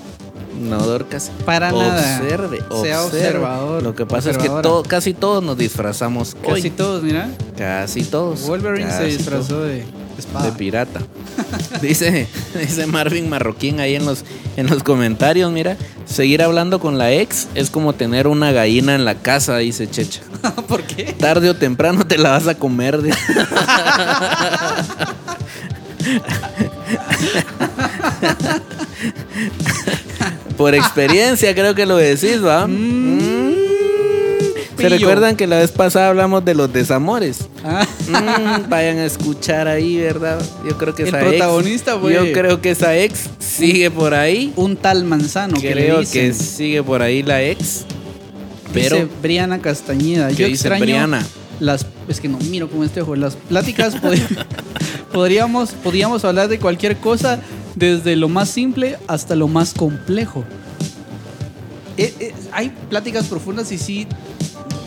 no, 0.62 0.78
Dorcas. 0.78 1.30
Para 1.44 1.74
nada. 1.74 2.22
Observe, 2.22 2.60
Sea 2.82 3.04
observador, 3.04 3.84
Lo 3.84 3.94
que 3.94 4.06
pasa 4.06 4.32
es 4.32 4.38
que 4.38 4.48
todo, 4.48 4.84
casi 4.84 5.14
todos 5.14 5.44
nos 5.44 5.58
disfrazamos 5.58 6.36
Casi 6.36 6.52
hoy. 6.54 6.70
todos, 6.70 7.04
mira. 7.04 7.30
Casi 7.58 8.06
todos. 8.06 8.48
Wolverine 8.48 8.90
se 8.94 9.04
disfrazó 9.08 9.56
todos. 9.56 9.68
de 9.68 9.84
espada. 10.22 10.46
De 10.46 10.52
pirata. 10.54 11.02
dice, 11.82 12.28
dice 12.60 12.88
Marvin 12.88 13.30
Marroquín 13.30 13.80
ahí 13.80 13.96
en 13.96 14.06
los, 14.06 14.24
en 14.58 14.68
los 14.68 14.84
comentarios, 14.84 15.52
mira, 15.52 15.78
seguir 16.06 16.42
hablando 16.42 16.80
con 16.80 16.98
la 16.98 17.12
ex 17.12 17.48
es 17.56 17.70
como 17.70 17.94
tener 17.94 18.28
una 18.28 18.52
gallina 18.52 18.96
en 18.96 19.06
la 19.06 19.16
casa, 19.16 19.58
dice 19.58 19.90
Checha. 19.90 20.22
¿Por 20.68 20.84
qué? 20.84 21.14
Tarde 21.14 21.50
o 21.50 21.56
temprano 21.56 22.08
te 22.08 22.18
la 22.18 22.32
vas 22.32 22.48
a 22.48 22.56
comer. 22.56 23.02
dice. 23.02 23.18
Por 30.58 30.76
experiencia 30.76 31.54
creo 31.56 31.74
que 31.74 31.86
lo 31.86 31.98
decís, 31.98 32.44
¿va? 32.44 32.68
Mm. 32.68 33.51
¿Se 34.82 34.90
recuerdan 34.90 35.36
que 35.36 35.48
la 35.48 35.60
vez 35.60 35.72
pasada 35.72 36.10
hablamos 36.10 36.44
de 36.46 36.54
los 36.56 36.72
desamores? 36.72 37.48
Ah, 37.64 37.86
Mm, 38.08 38.70
vayan 38.70 38.98
a 38.98 39.06
escuchar 39.06 39.68
ahí, 39.68 39.98
¿verdad? 39.98 40.42
Yo 40.68 40.78
creo 40.78 40.94
que 40.96 41.04
El 41.04 41.10
esa 41.10 41.20
protagonista 41.20 41.94
ex, 41.96 42.02
Yo 42.14 42.32
creo 42.34 42.62
que 42.62 42.72
esa 42.72 42.98
ex 42.98 43.30
sigue 43.40 43.90
por 43.92 44.14
ahí. 44.14 44.52
un 44.56 44.76
tal 44.76 45.04
manzano 45.06 45.60
que 45.60 45.74
le 45.76 45.84
creo 45.86 46.00
dicen. 46.02 46.30
que 46.30 46.34
sigue 46.34 46.82
por 46.84 47.02
ahí 47.02 47.24
la 47.24 47.42
ex. 47.44 47.86
Pero 48.74 48.96
Dice 48.98 49.08
Briana 49.22 49.60
Castañeda. 49.60 50.30
¿Qué 50.30 50.36
Yo 50.36 50.48
dice 50.48 50.68
extraño 50.68 50.84
Briana? 50.84 51.26
las 51.60 51.86
es 52.08 52.20
que 52.20 52.28
no 52.30 52.38
miro 52.50 52.70
con 52.70 52.84
este 52.84 53.02
ojo. 53.02 53.16
Las 53.16 53.36
pláticas 53.36 53.96
pod- 54.02 54.18
podríamos 55.14 55.72
podríamos 55.72 56.24
hablar 56.26 56.48
de 56.48 56.58
cualquier 56.60 56.98
cosa 56.98 57.40
desde 57.76 58.16
lo 58.16 58.30
más 58.30 58.50
simple 58.50 58.98
hasta 59.08 59.36
lo 59.36 59.48
más 59.48 59.74
complejo. 59.74 60.44
Eh, 61.98 62.14
eh, 62.20 62.34
hay 62.52 62.72
pláticas 62.90 63.26
profundas 63.28 63.72
y 63.72 63.78
sí, 63.78 64.08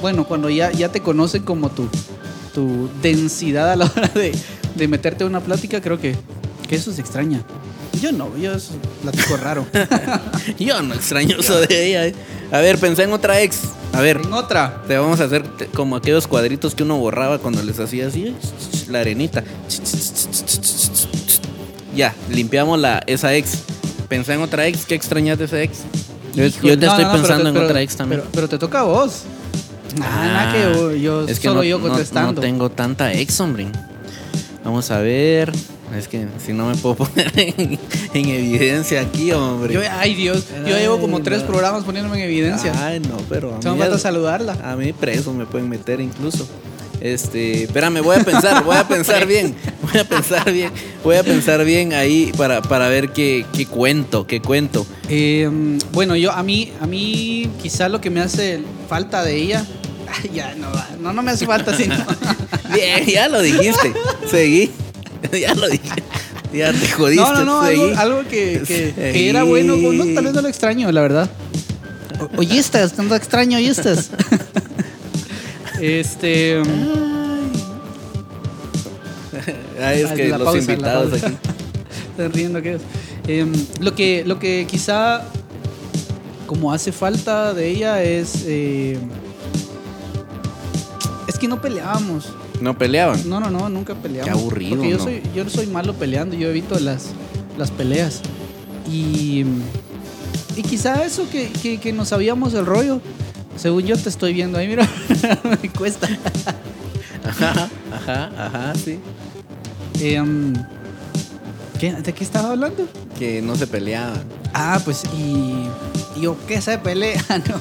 bueno, 0.04 0.26
cuando 0.26 0.50
ya, 0.50 0.70
ya 0.70 0.90
te 0.90 1.00
conocen 1.00 1.44
como 1.44 1.70
tu, 1.70 1.88
tu 2.52 2.90
densidad 3.00 3.72
a 3.72 3.76
la 3.76 3.86
hora 3.96 4.08
de, 4.08 4.36
de 4.74 4.86
meterte 4.86 5.24
a 5.24 5.26
una 5.26 5.40
plática, 5.40 5.80
creo 5.80 5.98
que, 5.98 6.14
que 6.68 6.76
eso 6.76 6.92
se 6.92 7.00
extraña. 7.00 7.40
Yo 8.02 8.12
no, 8.12 8.36
yo 8.36 8.52
eso 8.52 8.72
platico 9.00 9.38
raro. 9.38 9.66
yo 10.58 10.82
no 10.82 10.92
extraño 10.92 11.38
eso 11.40 11.58
de 11.58 11.86
ella. 11.88 12.06
eh. 12.06 12.14
A 12.52 12.58
ver, 12.58 12.76
pensé 12.76 13.04
en 13.04 13.14
otra 13.14 13.40
ex. 13.40 13.60
A 13.94 14.02
ver, 14.02 14.20
en 14.22 14.30
otra. 14.34 14.82
te 14.86 14.98
vamos 14.98 15.22
a 15.22 15.24
hacer 15.24 15.42
como 15.72 15.96
aquellos 15.96 16.26
cuadritos 16.26 16.74
que 16.74 16.82
uno 16.82 16.98
borraba 16.98 17.38
cuando 17.38 17.62
les 17.62 17.80
hacía 17.80 18.08
así, 18.08 18.36
la 18.90 19.00
arenita. 19.00 19.42
Ya, 21.96 22.14
limpiamos 22.30 22.78
la, 22.78 23.02
esa 23.06 23.34
ex. 23.34 23.60
Pensé 24.10 24.34
en 24.34 24.42
otra 24.42 24.66
ex. 24.66 24.84
¿Qué 24.84 24.96
extrañas 24.96 25.38
de 25.38 25.46
esa 25.46 25.62
ex? 25.62 25.78
Yo, 26.34 26.42
te 26.50 26.60
no, 26.60 26.72
estoy 26.72 26.76
no, 26.76 27.08
no, 27.08 27.12
pensando 27.12 27.48
en 27.48 27.54
pero- 27.54 27.66
otra 27.66 27.80
ex 27.80 27.96
también. 27.96 28.20
Pero, 28.20 28.30
pero 28.34 28.48
te 28.50 28.58
toca 28.58 28.80
a 28.80 28.82
vos. 28.82 29.22
Ah, 30.02 30.26
nada 30.26 30.52
que 30.52 31.00
yo, 31.00 31.22
es 31.26 31.38
que 31.38 31.48
solo 31.48 31.60
no, 31.60 31.64
yo 31.64 31.78
no- 31.78 31.88
contestando. 31.88 32.32
No, 32.32 32.40
tengo 32.40 32.70
tanta 32.70 33.12
ex, 33.12 33.38
hombre. 33.40 33.66
Vamos 34.64 34.90
a 34.90 34.98
ver. 34.98 35.52
Es 35.96 36.08
que 36.08 36.26
si 36.44 36.52
no 36.52 36.66
me 36.66 36.74
puedo 36.74 36.94
poner 36.96 37.30
en, 37.36 37.78
en 38.14 38.28
evidencia 38.28 39.00
aquí, 39.02 39.30
hombre. 39.32 39.74
Yo- 39.74 39.80
ay 39.98 40.14
Dios, 40.14 40.44
yo 40.66 40.76
llevo 40.76 40.98
como 40.98 41.20
tres 41.22 41.42
no. 41.42 41.46
programas 41.48 41.84
poniéndome 41.84 42.16
en 42.18 42.24
evidencia. 42.24 42.72
Ay, 42.86 43.00
no, 43.00 43.16
pero 43.28 43.54
a 43.56 43.62
Solo 43.62 43.76
falta 43.76 43.98
saludarla. 43.98 44.56
a 44.64 44.74
mí 44.76 44.92
preso 44.92 45.32
me 45.34 45.46
pueden 45.46 45.68
meter 45.68 46.00
incluso. 46.00 46.48
Este, 47.00 47.64
espérame, 47.64 48.00
voy 48.02 48.16
a 48.16 48.24
pensar, 48.24 48.64
voy 48.64 48.76
a 48.76 48.88
pensar 48.88 49.26
bien, 49.28 49.54
voy 49.82 50.00
a 50.00 50.08
pensar 50.08 50.50
bien, 50.50 50.70
voy 51.02 51.16
a 51.16 51.22
pensar 51.22 51.62
bien 51.64 51.92
ahí 51.92 52.32
para, 52.36 52.62
para 52.62 52.88
ver 52.88 53.10
qué, 53.10 53.44
qué 53.52 53.66
cuento, 53.66 54.26
qué 54.26 54.40
cuento. 54.40 54.86
Eh, 55.10 55.50
bueno, 55.92 56.16
yo 56.16 56.32
a 56.32 56.42
mí, 56.42 56.72
a 56.80 56.86
mí 56.86 57.50
quizá 57.60 57.90
lo 57.90 58.00
que 58.00 58.08
me 58.08 58.20
hace 58.22 58.60
falta 58.88 59.22
de 59.22 59.36
ella, 59.36 59.66
ay, 60.14 60.30
ya 60.34 60.54
no, 60.54 60.68
no, 61.00 61.12
no 61.12 61.22
me 61.22 61.30
hace 61.32 61.46
falta 61.46 61.76
sino 61.76 61.94
Bien, 62.74 63.04
ya 63.06 63.28
lo 63.28 63.40
dijiste, 63.42 63.92
seguí, 64.30 64.70
ya 65.40 65.54
lo 65.54 65.68
dije, 65.68 65.90
ya 66.52 66.72
te 66.72 66.88
jodiste, 66.88 67.22
no, 67.22 67.44
no, 67.44 67.62
no, 67.62 67.98
algo, 67.98 68.22
que, 68.28 68.62
que- 68.66 69.28
era 69.28 69.42
bueno, 69.44 69.76
no, 69.76 70.14
tal 70.14 70.24
vez 70.24 70.32
no 70.34 70.42
lo 70.42 70.48
extraño, 70.48 70.90
la 70.90 71.00
verdad. 71.02 71.30
O- 72.20 72.38
Oye, 72.40 72.58
estás, 72.58 72.92
tanto 72.94 73.14
extraño, 73.16 73.58
oye, 73.58 73.68
estás. 73.68 74.10
Este. 75.80 76.62
Ay, 79.82 80.00
es 80.02 80.10
Ah, 80.10 80.14
que 80.14 80.28
la 80.28 80.38
los 80.38 80.44
pausa, 80.46 80.58
invitados 80.72 81.22
aquí. 81.22 81.36
Están 82.10 82.32
riendo 82.32 82.62
que 82.62 82.74
es. 82.74 82.82
Em, 83.26 83.52
lo 83.80 83.94
que 83.94 84.22
lo 84.24 84.38
que 84.38 84.66
quizá 84.70 85.22
como 86.46 86.72
hace 86.72 86.92
falta 86.92 87.52
de 87.54 87.70
ella 87.70 88.02
es 88.02 88.44
eh, 88.46 88.92
es 88.92 88.98
que 91.44 91.48
no 91.48 91.60
peleábamos. 91.60 92.32
No 92.60 92.78
peleaban. 92.78 93.28
No, 93.28 93.38
no, 93.40 93.50
no, 93.50 93.68
nunca 93.68 93.94
peleamos. 93.94 94.32
Qué 94.32 94.38
aburrido, 94.40 94.76
Porque 94.76 94.90
yo 94.90 94.96
¿no? 94.98 95.04
soy 95.04 95.22
yo 95.34 95.50
soy 95.50 95.66
malo 95.66 95.92
peleando, 95.94 96.34
yo 96.36 96.48
evito 96.48 96.78
las 96.78 97.08
las 97.58 97.70
peleas. 97.70 98.20
Y 98.90 99.44
y 100.56 100.62
quizá 100.62 101.04
eso 101.04 101.28
que, 101.30 101.50
que, 101.50 101.78
que 101.78 101.92
nos 101.92 102.08
sabíamos 102.08 102.54
el 102.54 102.64
rollo. 102.64 103.00
Según 103.56 103.82
yo 103.84 103.96
te 103.96 104.08
estoy 104.08 104.32
viendo 104.32 104.56
ahí, 104.58 104.66
mira, 104.68 104.88
me 105.62 105.68
cuesta. 105.70 106.08
Ajá, 107.28 107.68
ajá, 107.92 108.30
ajá, 108.38 108.72
sí. 108.82 108.98
Em, 110.00 110.52
¿qué- 111.78 111.92
¿De 111.92 112.12
qué 112.12 112.24
estaba 112.24 112.50
hablando? 112.50 112.86
Que 113.18 113.40
no 113.42 113.54
se 113.56 113.66
peleaban. 113.66 114.22
Ah, 114.52 114.80
pues 114.84 115.02
y, 115.16 115.66
y 116.16 116.22
yo 116.22 116.36
qué 116.48 116.60
se 116.60 116.78
pelea, 116.78 117.22
¿no? 117.48 117.60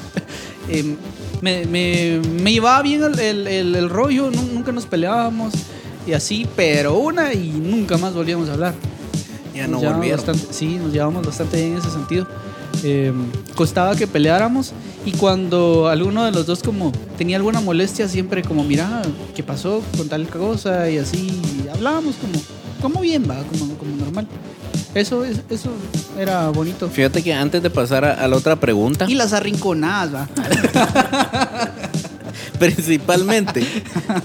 Em, 0.73 0.95
me, 1.43 1.65
me, 1.65 2.21
me 2.41 2.51
llevaba 2.53 2.81
bien 2.81 3.03
el, 3.03 3.19
el- 3.19 3.47
el- 3.47 3.75
el 3.75 3.89
rollo, 3.89 4.31
nu- 4.31 4.49
nunca 4.53 4.71
nos 4.71 4.85
peleábamos 4.85 5.53
y 6.07 6.13
así, 6.13 6.47
pero 6.55 6.97
una 6.97 7.33
y 7.33 7.49
nunca 7.49 7.97
más 7.97 8.13
volvíamos 8.13 8.47
a 8.49 8.53
hablar. 8.53 8.73
Ya 9.53 9.67
Nos 9.67 9.81
no 9.83 9.91
volvieron. 9.93 10.17
bastante- 10.25 10.53
sí, 10.53 10.77
nos 10.81 10.91
llevamos 10.93 11.25
bastante 11.25 11.57
bien 11.57 11.73
en 11.73 11.77
ese 11.79 11.89
sentido. 11.91 12.25
eh, 12.85 13.13
costaba 13.55 13.95
que 13.95 14.07
peleáramos 14.07 14.73
y 15.05 15.11
cuando 15.11 15.87
alguno 15.89 16.23
de 16.25 16.31
los 16.31 16.45
dos 16.47 16.63
como 16.63 16.91
tenía 17.17 17.37
alguna 17.37 17.61
molestia 17.61 18.07
siempre 18.09 18.41
como 18.41 18.63
mira 18.63 19.01
qué 19.35 19.43
pasó 19.43 19.81
con 19.95 20.09
tal 20.09 20.27
cosa 20.27 20.89
y 20.89 20.97
así 20.97 21.27
y 21.63 21.67
hablábamos 21.69 22.15
como 22.15 22.33
como 22.81 22.99
bien 23.01 23.23
va 23.29 23.37
como, 23.43 23.77
como 23.77 23.95
normal 23.95 24.27
eso 24.95 25.25
es 25.25 25.41
eso 25.49 25.71
era 26.17 26.49
bonito 26.49 26.89
Fíjate 26.89 27.23
que 27.23 27.33
antes 27.33 27.61
de 27.63 27.69
pasar 27.69 28.05
a, 28.05 28.13
a 28.13 28.27
la 28.27 28.35
otra 28.35 28.55
pregunta, 28.55 29.05
y 29.07 29.15
las 29.15 29.33
arrinconadas 29.33 30.13
va 30.13 30.29
principalmente, 32.59 33.63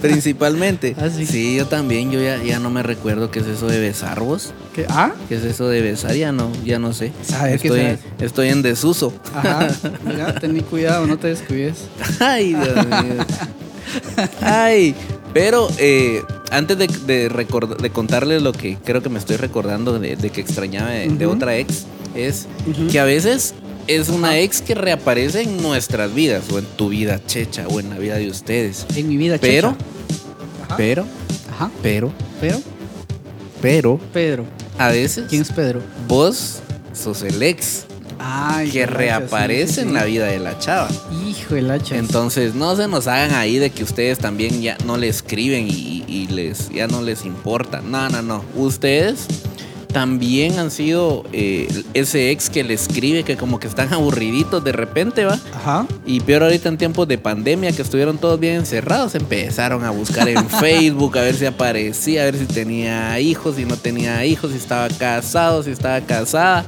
principalmente. 0.01 0.95
Ah, 0.99 1.09
sí. 1.11 1.57
yo 1.57 1.67
también, 1.67 2.11
yo 2.11 2.21
ya, 2.21 2.43
ya 2.43 2.59
no 2.59 2.71
me 2.71 2.83
recuerdo 2.83 3.31
qué 3.31 3.41
es 3.41 3.47
eso 3.47 3.67
de 3.67 3.81
besar 3.81 4.21
vos. 4.21 4.53
¿Qué? 4.75 4.87
ah 4.89 5.13
¿Qué 5.29 5.37
es 5.37 5.45
eso 5.45 5.69
de 5.69 5.81
besar? 5.81 6.15
Ya 6.15 6.33
no, 6.33 6.51
ya 6.65 6.79
no 6.79 6.93
sé. 6.93 7.13
¿Sabe 7.23 7.59
qué 7.59 7.69
estoy, 7.69 7.81
será? 7.81 7.99
estoy 8.21 8.49
en 8.49 8.63
desuso. 8.63 9.13
ajá 9.35 9.69
mira 10.05 10.35
ten 10.35 10.59
cuidado 10.61 11.07
no 11.07 11.19
te 11.19 11.29
descuides 11.29 11.85
Ay, 12.21 12.55
Dios 12.55 12.87
mío. 12.87 13.25
Ay, 14.41 14.95
pero 15.33 15.69
eh, 15.79 16.23
antes 16.51 16.79
de, 16.79 16.87
de, 16.87 17.29
de 17.29 17.91
contarles 17.91 18.43
lo 18.43 18.53
que 18.53 18.77
creo 18.83 19.03
que 19.03 19.09
me 19.09 19.19
estoy 19.19 19.37
recordando 19.37 19.99
de, 19.99 20.17
de 20.17 20.31
que 20.31 20.41
extrañaba 20.41 20.91
de, 20.91 21.27
otra 21.27 21.57
ex, 21.57 21.87
es 22.15 22.47
que 22.91 22.99
a 22.99 23.05
veces 23.05 23.55
es 23.87 24.09
una 24.09 24.39
ex 24.39 24.61
que 24.61 24.75
reaparece 24.75 25.43
en 25.43 25.63
nuestras 25.63 26.15
vidas, 26.15 26.45
o 26.53 26.59
en 26.59 26.65
tu 26.65 26.89
vida, 26.91 27.21
checha, 27.27 27.67
o 27.69 27.81
en 27.81 27.91
la 27.91 27.99
vida 27.99 28.17
de 28.17 28.29
ustedes. 28.29 28.87
en 28.97 29.09
mi 29.09 29.17
vida 29.17 29.39
Pero, 29.41 29.73
checha. 29.73 29.85
Ajá. 30.65 30.77
pero, 30.77 31.07
ajá. 31.51 31.71
pero, 31.83 32.13
pero. 32.41 32.61
pero, 33.63 34.01
Pedro. 34.13 34.45
a 34.79 34.89
veces 34.89 35.25
quién 35.29 35.43
es 35.43 35.51
Pedro 35.53 35.81
vos 36.07 36.61
sos 36.93 37.23
el 37.23 37.43
ex 37.43 37.87
Ay, 38.19 38.71
que 38.71 38.87
reaparece 38.87 39.67
sí, 39.67 39.75
sí, 39.75 39.81
en 39.81 39.95
la 39.95 40.05
vida 40.05 40.27
de 40.27 40.39
la 40.39 40.59
chava. 40.59 40.89
Hijo 41.27 41.55
de 41.55 41.63
la 41.63 41.79
chas. 41.79 41.99
Entonces, 41.99 42.55
no 42.55 42.77
se 42.77 42.89
nos 42.89 43.07
hagan 43.07 43.35
ahí 43.35 43.59
de 43.59 43.71
que 43.71 43.85
ustedes 43.85 44.19
también 44.19 44.61
ya 44.63 44.77
no 44.85 44.97
le 44.97 45.09
escriben 45.09 45.67
y, 45.69 46.05
y 46.07 46.27
les 46.29 46.69
ya 46.71 46.87
no 46.87 47.03
les 47.03 47.25
importa. 47.25 47.81
No, 47.81 48.09
no, 48.09 48.23
no. 48.23 48.45
Ustedes 48.55 49.27
también 49.93 50.59
han 50.59 50.71
sido 50.71 51.25
eh, 51.33 51.67
ese 51.95 52.31
ex 52.31 52.51
que 52.51 52.63
le 52.63 52.75
escribe 52.75 53.25
que 53.25 53.37
como 53.37 53.59
que 53.59 53.67
están 53.67 53.93
aburriditos 53.93 54.63
de 54.63 54.73
repente, 54.73 55.25
¿va? 55.25 55.39
Ajá. 55.55 55.87
Y 56.07 56.21
peor 56.21 56.45
ahorita 56.45 56.69
en 56.69 56.79
tiempos 56.79 57.09
de 57.09 57.19
pandemia 57.19 57.73
que 57.73 57.83
estuvieron 57.83 58.19
todos 58.19 58.39
bien 58.39 58.57
encerrados, 58.57 59.15
empezaron 59.15 59.85
a 59.85 59.91
buscar 59.91 60.29
en 60.29 60.49
Facebook 60.61 61.19
a 61.19 61.23
ver 61.23 61.35
si 61.35 61.47
aparecía, 61.47 62.23
a 62.23 62.25
ver 62.27 62.39
si 62.39 62.45
tenía 62.45 63.19
hijos, 63.19 63.57
si 63.57 63.65
no 63.65 63.77
tenía 63.77 64.25
hijos, 64.25 64.53
si 64.53 64.59
estaba 64.59 64.89
casado, 64.89 65.63
si 65.63 65.71
estaba 65.71 66.01
casada. 66.03 66.67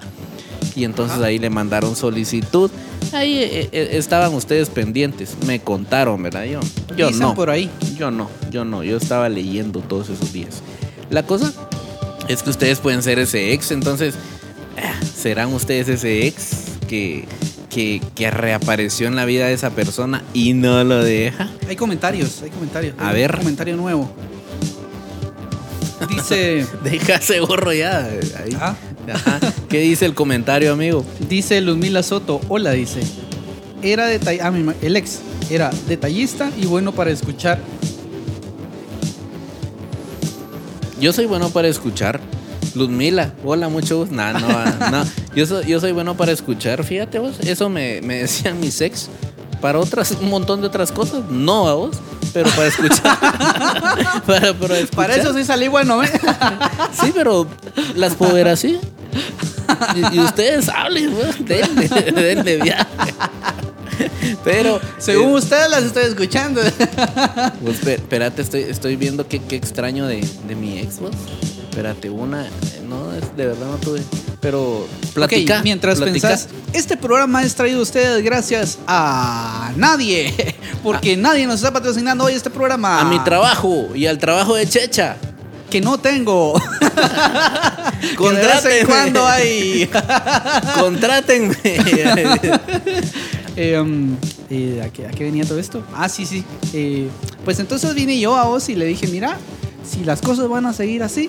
Y 0.75 0.85
entonces 0.85 1.19
ahí 1.19 1.39
le 1.39 1.51
mandaron 1.51 1.97
solicitud. 1.97 2.71
Ahí 3.13 3.39
eh, 3.39 3.69
eh, 3.73 3.89
estaban 3.93 4.35
ustedes 4.35 4.71
pendientes, 4.71 5.37
me 5.47 5.61
contaron, 5.61 6.23
¿verdad? 6.23 6.45
Yo, 6.45 6.61
yo 6.97 7.11
no. 7.11 7.35
por 7.35 7.51
ahí. 7.51 7.71
Yo 7.97 8.11
no, 8.11 8.31
yo 8.51 8.65
no, 8.65 8.85
yo 8.85 8.97
estaba 8.97 9.29
leyendo 9.29 9.81
todos 9.81 10.11
esos 10.11 10.33
días. 10.33 10.63
La 11.11 11.25
cosa 11.25 11.53
es 12.29 12.43
que 12.43 12.51
ustedes 12.51 12.79
pueden 12.79 13.03
ser 13.03 13.19
ese 13.19 13.53
ex, 13.53 13.73
entonces, 13.73 14.15
eh, 14.77 15.07
¿serán 15.17 15.53
ustedes 15.53 15.89
ese 15.89 16.27
ex 16.27 16.79
que, 16.89 17.25
que, 17.69 18.01
que 18.15 18.31
reapareció 18.31 19.09
en 19.09 19.17
la 19.17 19.25
vida 19.25 19.47
de 19.47 19.55
esa 19.55 19.71
persona 19.71 20.23
y 20.33 20.53
no 20.53 20.85
lo 20.85 21.03
deja? 21.03 21.51
Hay 21.69 21.75
comentarios, 21.75 22.43
hay 22.43 22.51
comentarios. 22.51 22.95
A 22.99 23.09
Hay 23.09 23.17
ver. 23.17 23.33
Un 23.33 23.39
comentario 23.39 23.77
nuevo. 23.77 24.11
Dice. 26.09 26.67
Deja 26.85 27.17
ese 27.17 27.41
gorro 27.41 27.73
ya. 27.73 28.05
ahí. 28.05 28.57
Ah. 28.59 28.75
Ajá. 29.11 29.41
¿Qué 29.69 29.81
dice 29.81 30.07
el 30.07 30.15
comentario, 30.15 30.73
amigo? 30.73 31.05
Dice 31.29 31.61
Luzmila 31.61 32.03
Soto. 32.03 32.41
Hola, 32.49 32.73
dice. 32.73 33.01
Era 33.83 34.11
detall- 34.13 34.41
ah, 34.43 34.75
el 34.83 34.97
ex 34.97 35.21
era 35.51 35.71
detallista 35.89 36.51
y 36.61 36.67
bueno 36.67 36.93
para 36.93 37.11
escuchar. 37.11 37.59
Yo 41.01 41.13
soy 41.13 41.27
bueno 41.27 41.49
para 41.51 41.69
escuchar. 41.69 42.21
Luzmila, 42.75 43.33
hola, 43.45 43.69
mucho 43.69 43.99
gusto. 43.99 44.15
Nah, 44.15 44.33
no, 44.33 44.47
ah, 44.49 44.89
no. 44.93 45.05
Yo 45.35 45.47
soy, 45.47 45.67
yo 45.67 45.81
soy 45.81 45.93
bueno 45.93 46.17
para 46.17 46.31
escuchar, 46.33 46.85
fíjate 46.85 47.19
vos. 47.19 47.41
Eso 47.41 47.69
me, 47.69 48.01
me 48.03 48.17
decían 48.19 48.61
mis 48.61 48.81
ex. 48.81 49.09
Para 49.61 49.79
otras, 49.79 50.17
un 50.21 50.29
montón 50.31 50.61
de 50.61 50.67
otras 50.69 50.93
cosas. 50.93 51.23
No 51.31 51.69
a 51.69 51.75
vos, 51.75 51.97
pero 52.33 52.49
para 52.51 52.67
escuchar. 52.69 53.19
para, 54.27 54.55
para 54.55 54.79
escuchar. 54.79 54.89
Para 54.95 55.17
eso 55.17 55.35
sí 55.35 55.45
salí 55.45 55.69
bueno, 55.69 56.03
¿eh? 56.03 56.11
Sí, 57.01 57.13
pero 57.15 57.47
las 57.97 58.15
puedo 58.15 58.35
ver 58.35 58.49
así. 58.49 58.79
Y, 59.97 60.17
y 60.17 60.21
ustedes 60.21 60.69
hablen, 60.69 61.15
denle, 61.41 61.89
denle 62.13 62.57
viaje. 62.63 62.87
Pero. 64.45 64.81
Según 64.99 65.31
eh, 65.31 65.35
ustedes 65.35 65.71
las 65.71 65.83
estoy 65.85 66.05
escuchando. 66.05 66.61
Pues, 67.63 67.87
espérate, 67.87 68.43
estoy, 68.43 68.63
estoy 68.63 68.97
viendo 68.97 69.27
qué, 69.29 69.41
qué 69.41 69.57
extraño 69.57 70.07
de, 70.07 70.27
de 70.47 70.55
mi 70.55 70.79
ex, 70.79 70.99
vos. 71.01 71.11
Espérate, 71.71 72.11
una. 72.11 72.47
No, 72.89 73.13
es- 73.15 73.37
de 73.37 73.47
verdad 73.47 73.67
no 73.67 73.77
tuve. 73.77 74.03
Pero 74.41 74.87
platica. 75.15 75.61
Mientras 75.63 75.99
platica. 75.99 76.29
pensás, 76.29 76.49
este 76.73 76.97
programa 76.97 77.43
es 77.43 77.55
traído 77.55 77.81
a 77.81 77.83
ustedes 77.83 78.25
gracias 78.25 78.79
a 78.87 79.73
nadie. 79.77 80.35
Porque 80.83 81.17
nadie 81.17 81.47
nos 81.47 81.57
está 81.57 81.73
patrocinando 81.73 82.25
hoy 82.25 82.33
este 82.33 82.49
programa. 82.49 83.01
A 83.01 83.05
mi 83.05 83.19
trabajo 83.23 83.89
y 83.95 84.07
al 84.07 84.17
trabajo 84.19 84.55
de 84.55 84.67
Checha. 84.67 85.17
Que 85.71 85.81
no 85.81 85.99
tengo. 85.99 86.55
Contrátenme. 88.17 88.81
en 88.81 88.87
cuando 88.87 89.27
hay. 89.27 89.89
Contrátenme. 90.81 91.57
Eh, 93.57 93.79
um, 93.79 94.17
eh, 94.49 94.81
¿a, 94.83 94.91
qué, 94.91 95.07
a 95.07 95.11
qué 95.11 95.25
venía 95.25 95.45
todo 95.45 95.59
esto? 95.59 95.83
Ah, 95.93 96.09
sí, 96.09 96.25
sí. 96.25 96.45
Eh, 96.73 97.09
pues 97.45 97.59
entonces 97.59 97.93
vine 97.95 98.19
yo 98.19 98.37
a 98.37 98.45
vos 98.45 98.69
y 98.71 98.77
le 98.77 98.87
dije, 98.87 99.07
mira, 99.09 99.37
si 99.85 100.05
las 100.05 100.23
cosas 100.23 100.49
van 100.49 100.65
a 100.67 100.73
seguir 100.73 101.03
así, 101.03 101.29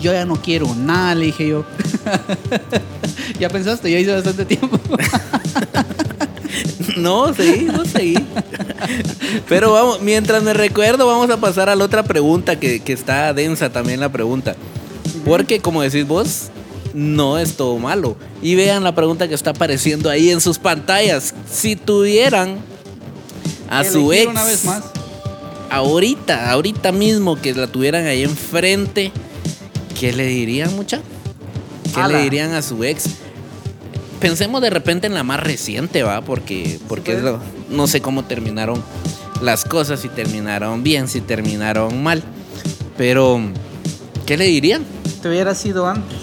yo 0.00 0.12
ya 0.12 0.24
no 0.24 0.40
quiero 0.42 0.74
nada, 0.74 1.14
le 1.14 1.26
dije 1.26 1.48
yo. 1.48 1.64
ya 3.38 3.48
pensaste, 3.48 3.92
ya 3.92 3.98
hice 3.98 4.12
bastante 4.12 4.44
tiempo. 4.46 4.80
No, 6.96 7.32
seguí, 7.34 7.64
no 7.64 7.84
seguí. 7.84 8.14
Pero 9.48 9.72
vamos, 9.72 10.00
mientras 10.02 10.42
me 10.42 10.52
recuerdo, 10.52 11.06
vamos 11.06 11.30
a 11.30 11.38
pasar 11.38 11.68
a 11.68 11.76
la 11.76 11.84
otra 11.84 12.02
pregunta 12.02 12.58
que, 12.58 12.80
que 12.80 12.92
está 12.92 13.32
densa 13.32 13.70
también 13.70 14.00
la 14.00 14.10
pregunta. 14.10 14.56
Porque 15.24 15.60
como 15.60 15.82
decís 15.82 16.06
vos, 16.06 16.50
no 16.94 17.38
es 17.38 17.54
todo 17.56 17.78
malo. 17.78 18.16
Y 18.42 18.54
vean 18.54 18.84
la 18.84 18.94
pregunta 18.94 19.28
que 19.28 19.34
está 19.34 19.50
apareciendo 19.50 20.10
ahí 20.10 20.30
en 20.30 20.40
sus 20.40 20.58
pantallas. 20.58 21.34
Si 21.50 21.76
tuvieran 21.76 22.58
a 23.70 23.84
su 23.84 24.12
ex 24.12 24.26
Una 24.30 24.44
vez 24.44 24.64
más. 24.64 24.82
ahorita, 25.70 26.50
ahorita 26.50 26.92
mismo 26.92 27.40
que 27.40 27.54
la 27.54 27.66
tuvieran 27.66 28.06
ahí 28.06 28.22
enfrente, 28.22 29.12
¿qué 29.98 30.12
le 30.12 30.26
dirían, 30.26 30.74
mucha? 30.76 31.00
¿Qué 31.94 32.00
Ala. 32.00 32.18
le 32.18 32.24
dirían 32.24 32.52
a 32.52 32.62
su 32.62 32.82
ex? 32.84 33.04
Pensemos 34.22 34.62
de 34.62 34.70
repente 34.70 35.06
en 35.06 35.14
la 35.14 35.22
más 35.24 35.40
reciente, 35.40 36.02
¿va? 36.02 36.20
Porque, 36.22 36.78
porque 36.88 37.12
es 37.14 37.20
puede. 37.20 37.32
lo- 37.32 37.40
no 37.70 37.86
sé 37.86 38.00
cómo 38.00 38.24
terminaron 38.24 38.82
las 39.42 39.64
cosas, 39.64 40.00
si 40.00 40.08
terminaron 40.08 40.82
bien, 40.82 41.08
si 41.08 41.20
terminaron 41.20 42.02
mal. 42.02 42.22
Pero, 42.96 43.40
¿qué 44.24 44.36
le 44.36 44.44
dirían? 44.46 44.84
Te 45.20 45.28
hubiera 45.28 45.54
sido 45.54 45.86
antes. 45.88 46.16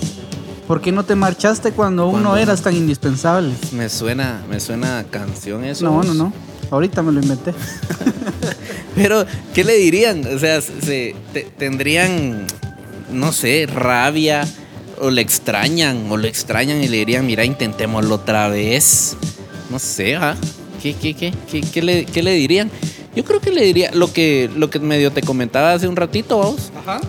¿Por 0.67 0.81
qué 0.81 0.91
no 0.91 1.03
te 1.03 1.15
marchaste 1.15 1.71
cuando 1.71 2.03
aún 2.03 2.21
no 2.23 2.37
eras 2.37 2.61
tan 2.61 2.75
indispensable? 2.75 3.53
Me 3.73 3.89
suena, 3.89 4.43
me 4.49 4.59
suena 4.59 4.99
a 4.99 5.03
canción 5.03 5.63
eso. 5.65 5.83
No, 5.85 6.03
no, 6.03 6.13
no. 6.13 6.33
Ahorita 6.71 7.01
me 7.01 7.11
lo 7.11 7.19
inventé. 7.21 7.53
Pero, 8.95 9.25
¿qué 9.53 9.63
le 9.63 9.73
dirían? 9.77 10.23
O 10.33 10.37
sea, 10.39 10.61
se, 10.61 11.15
te- 11.33 11.47
tendrían, 11.57 12.45
no 13.11 13.31
sé, 13.31 13.67
rabia, 13.73 14.47
o 14.99 15.09
le 15.09 15.21
extrañan, 15.21 16.09
o 16.09 16.17
lo 16.17 16.27
extrañan 16.27 16.83
y 16.83 16.87
le 16.87 16.97
dirían, 16.97 17.25
mira, 17.25 17.45
intentémoslo 17.45 18.15
otra 18.15 18.47
vez. 18.49 19.15
No 19.69 19.79
sé, 19.79 20.15
¿ah? 20.15 20.35
¿Qué, 20.81 20.93
qué, 20.93 21.13
qué, 21.13 21.33
qué, 21.51 21.61
qué 21.61 21.81
le, 21.81 22.05
qué 22.05 22.23
le 22.23 22.33
dirían? 22.33 22.71
Yo 23.15 23.23
creo 23.23 23.39
que 23.39 23.51
le 23.51 23.63
diría 23.63 23.91
lo 23.93 24.11
que, 24.13 24.49
lo 24.55 24.69
que 24.69 24.79
medio 24.79 25.11
te 25.11 25.21
comentaba 25.21 25.73
hace 25.73 25.87
un 25.87 25.95
ratito, 25.95 26.39
vamos. 26.39 26.71
Ajá. 26.75 27.01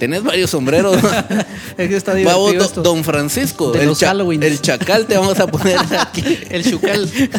Tenés 0.00 0.24
varios 0.24 0.50
sombreros. 0.50 0.96
Es 1.78 1.88
que 1.88 1.96
está 1.96 2.12
Vamos, 2.12 2.24
divertido 2.24 2.52
do- 2.58 2.64
esto. 2.64 2.82
don 2.82 3.04
Francisco. 3.04 3.70
De 3.72 3.80
el, 3.80 3.86
los 3.86 4.02
Halloweens. 4.02 4.44
el 4.44 4.60
chacal 4.60 5.06
te 5.06 5.16
vamos 5.16 5.38
a 5.38 5.46
poner 5.46 5.78
aquí. 5.98 6.38
El 6.50 6.68
chucal. 6.68 7.08
el, 7.14 7.30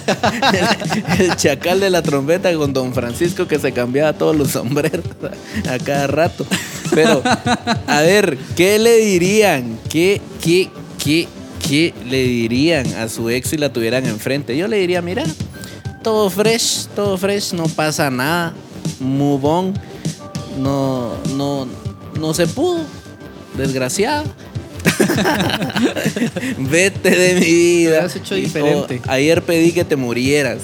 el 1.27 1.35
chacal 1.35 1.79
de 1.79 1.89
la 1.89 2.01
trompeta 2.01 2.51
con 2.55 2.71
don 2.73 2.93
Francisco 2.93 3.47
que 3.47 3.59
se 3.59 3.71
cambiaba 3.73 4.13
todos 4.13 4.35
los 4.35 4.51
sombreros 4.51 5.03
a 5.69 5.77
cada 5.79 6.07
rato. 6.07 6.45
Pero, 6.93 7.21
a 7.87 8.01
ver, 8.01 8.37
¿qué 8.55 8.79
le 8.79 8.97
dirían? 8.97 9.77
¿Qué, 9.89 10.21
qué, 10.41 10.69
qué, 11.03 11.27
qué 11.67 11.93
le 12.09 12.23
dirían 12.23 12.87
a 12.95 13.07
su 13.09 13.29
ex 13.29 13.49
si 13.49 13.57
la 13.57 13.71
tuvieran 13.73 14.05
enfrente? 14.07 14.55
Yo 14.57 14.67
le 14.67 14.77
diría, 14.77 15.01
mira, 15.01 15.23
todo 16.03 16.29
fresh, 16.29 16.87
todo 16.95 17.17
fresh, 17.17 17.53
no 17.53 17.65
pasa 17.65 18.09
nada. 18.09 18.53
Move 18.99 19.47
on. 19.47 19.73
No, 20.57 21.13
no, 21.35 21.67
no 22.21 22.33
se 22.33 22.47
pudo. 22.47 22.79
Desgraciada. 23.57 24.23
Vete 26.57 27.09
de 27.09 27.39
mi 27.39 27.45
vida. 27.45 27.99
Te 27.99 28.05
has 28.05 28.15
hecho 28.15 28.35
diferente. 28.35 29.01
O, 29.05 29.11
ayer 29.11 29.43
pedí 29.43 29.71
que 29.71 29.83
te 29.83 29.95
murieras. 29.95 30.59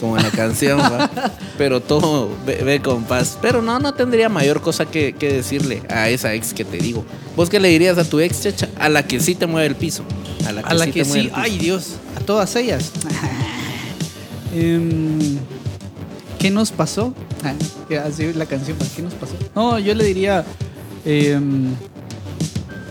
Como 0.00 0.18
en 0.18 0.24
la 0.24 0.30
canción, 0.30 0.78
¿va? 0.78 1.10
Pero 1.58 1.80
todo 1.80 2.28
ve, 2.44 2.62
ve 2.62 2.80
con 2.80 3.04
paz. 3.04 3.38
Pero 3.40 3.62
no, 3.62 3.78
no 3.78 3.94
tendría 3.94 4.28
mayor 4.28 4.60
cosa 4.60 4.84
que, 4.84 5.14
que 5.14 5.32
decirle 5.32 5.82
a 5.88 6.10
esa 6.10 6.34
ex 6.34 6.52
que 6.52 6.66
te 6.66 6.76
digo. 6.76 7.04
¿Vos 7.34 7.48
qué 7.48 7.60
le 7.60 7.68
dirías 7.68 7.96
a 7.96 8.04
tu 8.04 8.20
ex, 8.20 8.42
chacha? 8.42 8.68
A 8.78 8.90
la 8.90 9.06
que 9.06 9.20
sí 9.20 9.34
te 9.34 9.46
mueve 9.46 9.68
el 9.68 9.74
piso. 9.74 10.04
A 10.46 10.52
la 10.52 10.62
que 10.62 10.68
A 10.68 10.74
la 10.74 10.84
sí 10.84 10.92
que 10.92 11.02
te 11.02 11.08
mueve 11.08 11.22
sí, 11.22 11.26
el 11.28 11.32
piso. 11.32 11.42
ay 11.42 11.58
Dios, 11.58 11.92
a 12.14 12.20
todas 12.20 12.54
ellas. 12.56 12.90
Em, 14.54 15.38
¿Qué 16.38 16.50
nos 16.50 16.72
pasó? 16.72 17.14
Ah, 17.42 17.54
Así 18.06 18.32
la 18.32 18.46
canción, 18.46 18.76
¿qué 18.94 19.02
nos 19.02 19.14
pasó? 19.14 19.34
No, 19.54 19.78
yo 19.78 19.94
le 19.94 20.04
diría, 20.04 20.44
em, 21.06 21.74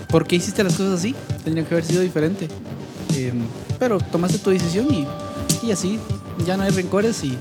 ¿por 0.09 0.25
qué 0.25 0.37
hiciste 0.37 0.63
las 0.63 0.73
cosas 0.75 0.99
así? 0.99 1.13
Tendría 1.43 1.65
que 1.67 1.73
haber 1.75 1.85
sido 1.85 2.01
diferente. 2.01 2.47
Em, 3.15 3.41
pero 3.77 3.99
tomaste 3.99 4.39
tu 4.39 4.49
decisión 4.49 4.87
y, 4.93 5.05
y 5.65 5.71
así, 5.71 5.99
ya 6.45 6.57
no 6.57 6.63
hay 6.63 6.71
rencores 6.71 7.23
y 7.23 7.37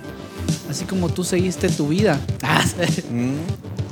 así 0.71 0.85
como 0.85 1.09
tú 1.09 1.25
seguiste 1.25 1.69
tu 1.71 1.89
vida, 1.89 2.21
ah, 2.43 2.63
Mm. 3.11 3.35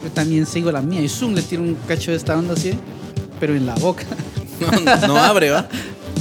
yo 0.05 0.11
también 0.13 0.45
sigo 0.47 0.71
la 0.73 0.83
mía. 0.83 1.01
Y 1.01 1.09
zoom, 1.09 1.35
le 1.35 1.43
tiro 1.43 1.63
un 1.63 1.75
cacho 1.87 2.11
de 2.11 2.17
esta 2.17 2.37
onda 2.37 2.55
así, 2.55 2.73
pero 3.41 3.55
en 3.55 3.67
la 3.67 3.75
boca. 3.77 4.05
No, 4.61 5.07
no 5.09 5.17
abre, 5.17 5.51
¿va? 5.51 5.69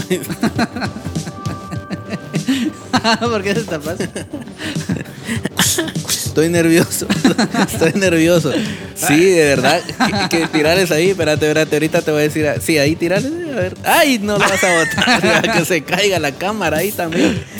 ¿Por 3.19 3.43
qué 3.43 3.55
se 3.55 3.63
tapas? 3.63 3.97
Estoy 6.31 6.47
nervioso. 6.49 7.07
Estoy 7.71 7.91
nervioso. 7.99 8.51
Sí, 8.95 9.25
de 9.25 9.43
verdad. 9.43 9.81
Que, 10.29 10.37
que 10.39 10.47
tirales 10.47 10.89
ahí. 10.91 11.09
Espérate, 11.09 11.45
espérate. 11.45 11.75
Ahorita 11.75 12.01
te 12.01 12.11
voy 12.11 12.21
a 12.21 12.23
decir. 12.23 12.47
ah, 12.47 12.55
Sí, 12.61 12.77
ahí 12.77 12.95
tirales. 12.95 13.31
A 13.51 13.55
ver. 13.59 13.75
¡Ay! 13.83 14.17
No 14.19 14.33
lo 14.37 14.39
vas 14.39 14.63
a 14.63 14.77
botar. 14.79 15.51
que 15.57 15.65
se 15.65 15.83
caiga 15.83 16.19
la 16.19 16.31
cámara 16.31 16.77
ahí 16.77 16.91
también. 16.91 17.43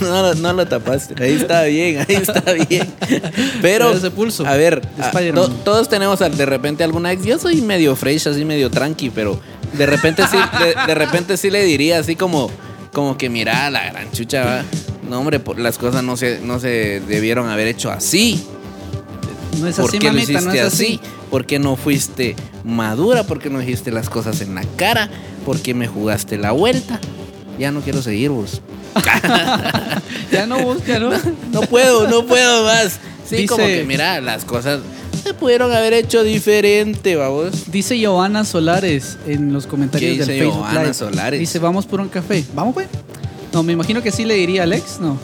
No, 0.00 0.22
lo- 0.22 0.34
no 0.34 0.52
lo 0.52 0.66
tapaste. 0.66 1.14
Ahí 1.22 1.34
está 1.34 1.64
bien, 1.64 2.04
ahí 2.08 2.16
está 2.16 2.40
bien. 2.68 2.88
Pero, 3.60 3.92
ese 3.92 4.10
pulso 4.10 4.46
a 4.46 4.54
ver, 4.54 4.80
a- 5.00 5.10
to- 5.10 5.50
todos 5.64 5.88
tenemos 5.88 6.18
de 6.20 6.46
repente 6.46 6.84
alguna 6.84 7.12
ex. 7.12 7.24
Yo 7.24 7.38
soy 7.38 7.60
medio 7.60 7.94
fresh, 7.96 8.28
así 8.28 8.44
medio 8.44 8.70
tranqui, 8.70 9.10
pero 9.10 9.40
de 9.72 9.86
repente 9.86 10.22
sí, 10.30 10.36
de, 10.58 10.74
de 10.86 10.94
repente 10.94 11.36
sí 11.36 11.50
le 11.50 11.64
diría 11.64 11.98
así 11.98 12.16
como, 12.16 12.50
como 12.92 13.18
que 13.18 13.28
mira, 13.28 13.70
la 13.70 13.90
gran 13.90 14.10
chucha, 14.12 14.44
va. 14.44 14.64
No 15.08 15.20
hombre, 15.20 15.40
las 15.56 15.78
cosas 15.78 16.02
no 16.04 16.16
se, 16.16 16.40
no 16.40 16.60
se 16.60 17.00
debieron 17.06 17.48
haber 17.48 17.66
hecho 17.68 17.90
así. 17.90 18.44
No 19.60 19.66
es 19.66 19.76
¿Por 19.76 19.88
así, 19.88 19.98
qué 19.98 20.06
lo 20.06 20.12
mamita, 20.12 20.32
hiciste 20.32 20.46
no 20.46 20.52
es 20.54 20.60
así? 20.72 20.84
así. 20.86 21.00
¿Por 21.30 21.44
qué 21.46 21.58
no 21.58 21.76
fuiste 21.76 22.36
madura? 22.64 23.24
¿Por 23.24 23.38
qué 23.40 23.50
no 23.50 23.58
dijiste 23.58 23.90
las 23.90 24.08
cosas 24.08 24.40
en 24.40 24.54
la 24.54 24.62
cara? 24.76 25.10
¿Por 25.44 25.60
qué 25.60 25.74
me 25.74 25.86
jugaste 25.88 26.38
la 26.38 26.52
vuelta? 26.52 27.00
Ya 27.58 27.72
no 27.72 27.80
quiero 27.80 28.00
seguir 28.02 28.30
vos. 28.30 28.60
Ya 30.32 30.46
no 30.46 30.58
busca, 30.62 30.98
¿no? 30.98 31.10
No 31.52 31.60
puedo, 31.62 32.06
no 32.08 32.24
puedo 32.26 32.64
más. 32.64 32.98
Sí, 33.28 33.36
Dice- 33.36 33.46
como 33.48 33.66
que 33.66 33.84
mira, 33.84 34.20
las 34.20 34.44
cosas 34.44 34.80
se 35.24 35.34
pudieron 35.34 35.72
haber 35.72 35.92
hecho 35.94 36.22
diferente, 36.22 37.16
vamos. 37.16 37.70
Dice 37.72 37.98
Giovanna 37.98 38.44
Solares 38.44 39.16
en 39.26 39.52
los 39.52 39.66
comentarios 39.66 40.12
¿Qué 40.12 40.18
del 40.18 40.28
dice 40.28 40.38
Facebook 40.40 40.54
Giovanna 40.62 40.82
Live. 40.82 40.94
Solares? 40.94 41.40
Dice, 41.40 41.58
vamos 41.58 41.86
por 41.86 42.00
un 42.00 42.08
café. 42.08 42.44
¿Vamos, 42.54 42.74
pues? 42.74 42.88
No, 43.52 43.62
me 43.62 43.72
imagino 43.72 44.02
que 44.02 44.10
sí 44.12 44.24
le 44.24 44.34
diría 44.34 44.62
a 44.62 44.64
Alex, 44.64 44.98
¿no? 45.00 45.18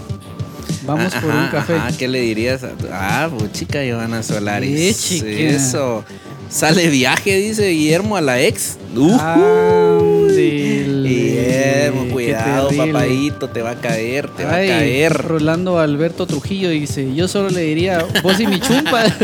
Vamos 0.87 1.13
Ah, 1.15 1.21
por 1.21 1.31
un 1.35 1.47
café. 1.49 1.75
ajá, 1.77 1.93
¿qué 1.97 2.09
le 2.09 2.21
dirías 2.21 2.63
a 2.65 2.73
Ah, 2.93 3.29
pues 3.37 3.53
chica 3.53 3.83
Giovanna 3.85 4.23
Solares. 4.23 4.71
Eh, 4.81 4.95
chica. 4.95 5.27
Eso. 5.27 6.05
Sale 6.51 6.89
viaje, 6.89 7.37
dice 7.39 7.69
Guillermo 7.71 8.17
a 8.17 8.21
la 8.21 8.41
ex. 8.41 8.77
Uh, 8.95 9.19
Ándele. 9.19 11.09
Guillermo, 11.09 12.13
cuidado, 12.13 12.69
papadito, 12.77 13.49
te 13.49 13.63
va 13.63 13.71
a 13.71 13.75
caer, 13.77 14.29
te 14.29 14.45
va 14.45 14.51
a 14.57 14.67
caer. 14.67 15.13
Rolando 15.15 15.79
Alberto 15.81 16.27
Trujillo 16.27 16.69
dice, 16.71 17.13
yo 17.15 17.27
solo 17.29 17.49
le 17.51 17.63
diría, 17.63 18.05
vos 18.23 18.39
y 18.41 18.47
mi 18.47 18.61
chumpa. 18.61 19.05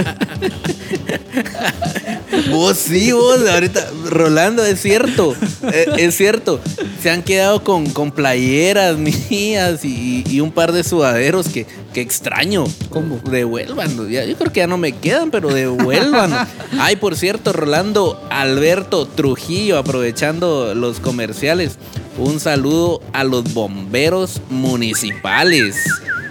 Vos 2.50 2.76
sí, 2.76 3.12
vos, 3.12 3.40
ahorita, 3.48 3.90
Rolando, 4.08 4.64
es 4.64 4.80
cierto, 4.80 5.34
eh, 5.72 5.86
es 5.98 6.16
cierto. 6.16 6.60
Se 7.02 7.10
han 7.10 7.22
quedado 7.22 7.62
con, 7.64 7.88
con 7.90 8.10
playeras 8.12 8.96
mías 8.98 9.84
y, 9.84 10.24
y 10.28 10.40
un 10.40 10.52
par 10.52 10.72
de 10.72 10.84
sudaderos 10.84 11.48
que, 11.48 11.66
que 11.92 12.00
extraño. 12.00 12.64
¿Cómo? 12.90 13.20
Devuelvan, 13.30 14.10
ya, 14.10 14.24
yo 14.24 14.36
creo 14.36 14.52
que 14.52 14.60
ya 14.60 14.66
no 14.66 14.76
me 14.78 14.92
quedan, 14.92 15.30
pero 15.30 15.48
devuelvan. 15.48 16.32
Ay, 16.78 16.96
por 16.96 17.16
cierto, 17.16 17.52
Rolando 17.52 18.20
Alberto 18.30 19.06
Trujillo, 19.06 19.78
aprovechando 19.78 20.74
los 20.74 21.00
comerciales, 21.00 21.78
un 22.18 22.40
saludo 22.40 23.00
a 23.12 23.24
los 23.24 23.54
bomberos 23.54 24.40
municipales. 24.50 25.76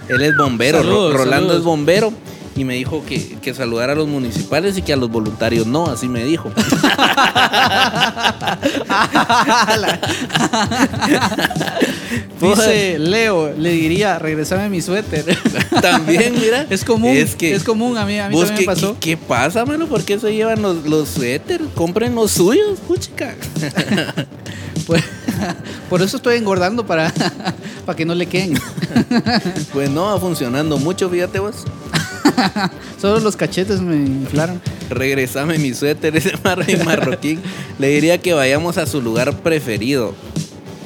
Él 0.08 0.22
es 0.22 0.36
bombero, 0.36 0.78
Saludos, 0.78 1.12
Rolando 1.14 1.36
saludos. 1.48 1.58
es 1.58 1.64
bombero. 1.64 2.12
Y 2.60 2.64
me 2.66 2.74
dijo 2.74 3.02
que, 3.06 3.38
que 3.40 3.54
saludara 3.54 3.94
a 3.94 3.96
los 3.96 4.06
municipales 4.06 4.76
y 4.76 4.82
que 4.82 4.92
a 4.92 4.96
los 4.96 5.10
voluntarios 5.10 5.66
no, 5.66 5.86
así 5.86 6.08
me 6.08 6.22
dijo. 6.24 6.52
Dice 12.38 12.98
Leo, 12.98 13.54
le 13.56 13.70
diría, 13.70 14.18
regresame 14.18 14.68
mi 14.68 14.82
suéter. 14.82 15.24
También, 15.80 16.34
mira. 16.38 16.66
Es 16.68 16.84
común, 16.84 17.16
Es 17.16 17.34
que. 17.34 17.54
es 17.54 17.64
común, 17.64 17.96
a 17.96 18.04
mí, 18.04 18.18
a 18.18 18.28
mí 18.28 18.34
¿Vos 18.34 18.48
también 18.48 18.66
qué, 18.66 18.70
me 18.70 18.74
pasó. 18.74 18.96
¿qué, 19.00 19.12
qué 19.12 19.16
pasa, 19.16 19.64
mano? 19.64 19.86
¿Por 19.86 20.04
qué 20.04 20.18
se 20.18 20.30
llevan 20.34 20.60
los, 20.60 20.84
los 20.84 21.08
suéteres? 21.08 21.66
Compren 21.74 22.14
los 22.14 22.32
suyos, 22.32 22.78
puchica. 22.86 23.34
Por, 24.86 25.00
por 25.88 26.02
eso 26.02 26.18
estoy 26.18 26.36
engordando 26.36 26.84
para, 26.84 27.12
para 27.86 27.96
que 27.96 28.04
no 28.04 28.14
le 28.14 28.26
queden. 28.26 28.58
pues 29.72 29.88
no 29.88 30.02
va 30.02 30.18
funcionando 30.18 30.76
mucho, 30.76 31.08
fíjate 31.08 31.38
vos. 31.38 31.64
Solo 33.00 33.20
los 33.20 33.36
cachetes 33.36 33.80
me 33.80 33.96
inflaron. 33.96 34.60
Regresame 34.90 35.58
mi 35.58 35.74
suéter, 35.74 36.16
ese 36.16 36.32
marro 36.44 36.62
y 36.66 36.76
marroquín. 36.76 37.40
Le 37.78 37.88
diría 37.88 38.18
que 38.18 38.34
vayamos 38.34 38.78
a 38.78 38.86
su 38.86 39.00
lugar 39.02 39.36
preferido 39.38 40.14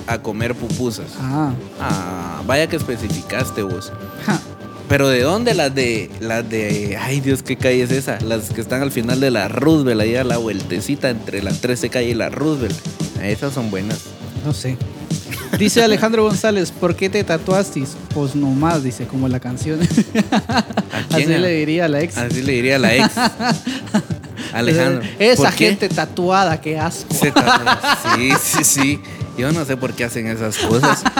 a 0.06 0.18
comer 0.18 0.54
pupusas. 0.54 1.06
Ah, 1.20 1.52
Ah, 1.80 2.42
vaya 2.46 2.66
que 2.68 2.76
especificaste 2.76 3.62
vos. 3.62 3.92
ja. 4.26 4.40
Pero 4.86 5.08
¿de 5.08 5.22
dónde 5.22 5.54
las 5.54 5.74
de 5.74 6.10
las 6.20 6.46
de 6.48 6.98
ay 7.00 7.20
Dios 7.20 7.42
qué 7.42 7.56
calle 7.56 7.82
es 7.84 7.90
esa? 7.90 8.20
Las 8.20 8.50
que 8.50 8.60
están 8.60 8.82
al 8.82 8.92
final 8.92 9.18
de 9.18 9.30
la 9.30 9.48
Roosevelt, 9.48 9.98
ahí 10.02 10.14
a 10.14 10.24
la 10.24 10.36
vueltecita 10.36 11.08
entre 11.08 11.42
la 11.42 11.52
13 11.52 11.88
calle 11.88 12.10
y 12.10 12.14
la 12.14 12.28
Roosevelt. 12.28 12.76
Esas 13.22 13.54
son 13.54 13.70
buenas. 13.70 14.00
no 14.44 14.52
sé. 14.52 14.76
Dice 15.58 15.82
Alejandro 15.82 16.24
González, 16.24 16.70
¿por 16.70 16.96
qué 16.96 17.08
te 17.08 17.22
tatuaste? 17.24 17.84
Pues 18.12 18.34
nomás, 18.34 18.82
dice, 18.82 19.06
como 19.06 19.28
la 19.28 19.40
canción. 19.40 19.80
Así 21.10 21.26
le 21.26 21.50
diría 21.50 21.84
a 21.84 21.88
la 21.88 22.00
ex. 22.00 22.16
Así 22.18 22.42
le 22.42 22.52
diría 22.52 22.76
a 22.76 22.78
la 22.78 22.94
ex. 22.94 23.10
Alejandro. 24.52 25.02
Esa 25.18 25.44
¿por 25.44 25.54
qué 25.54 25.68
gente 25.68 25.88
tatuada, 25.88 26.60
qué 26.60 26.78
asco. 26.78 27.14
se? 27.14 27.32
Sí, 28.16 28.30
sí, 28.42 28.64
sí. 28.64 29.00
Yo 29.36 29.50
no 29.52 29.64
sé 29.64 29.76
por 29.76 29.92
qué 29.92 30.04
hacen 30.04 30.26
esas 30.28 30.56
cosas. 30.58 31.02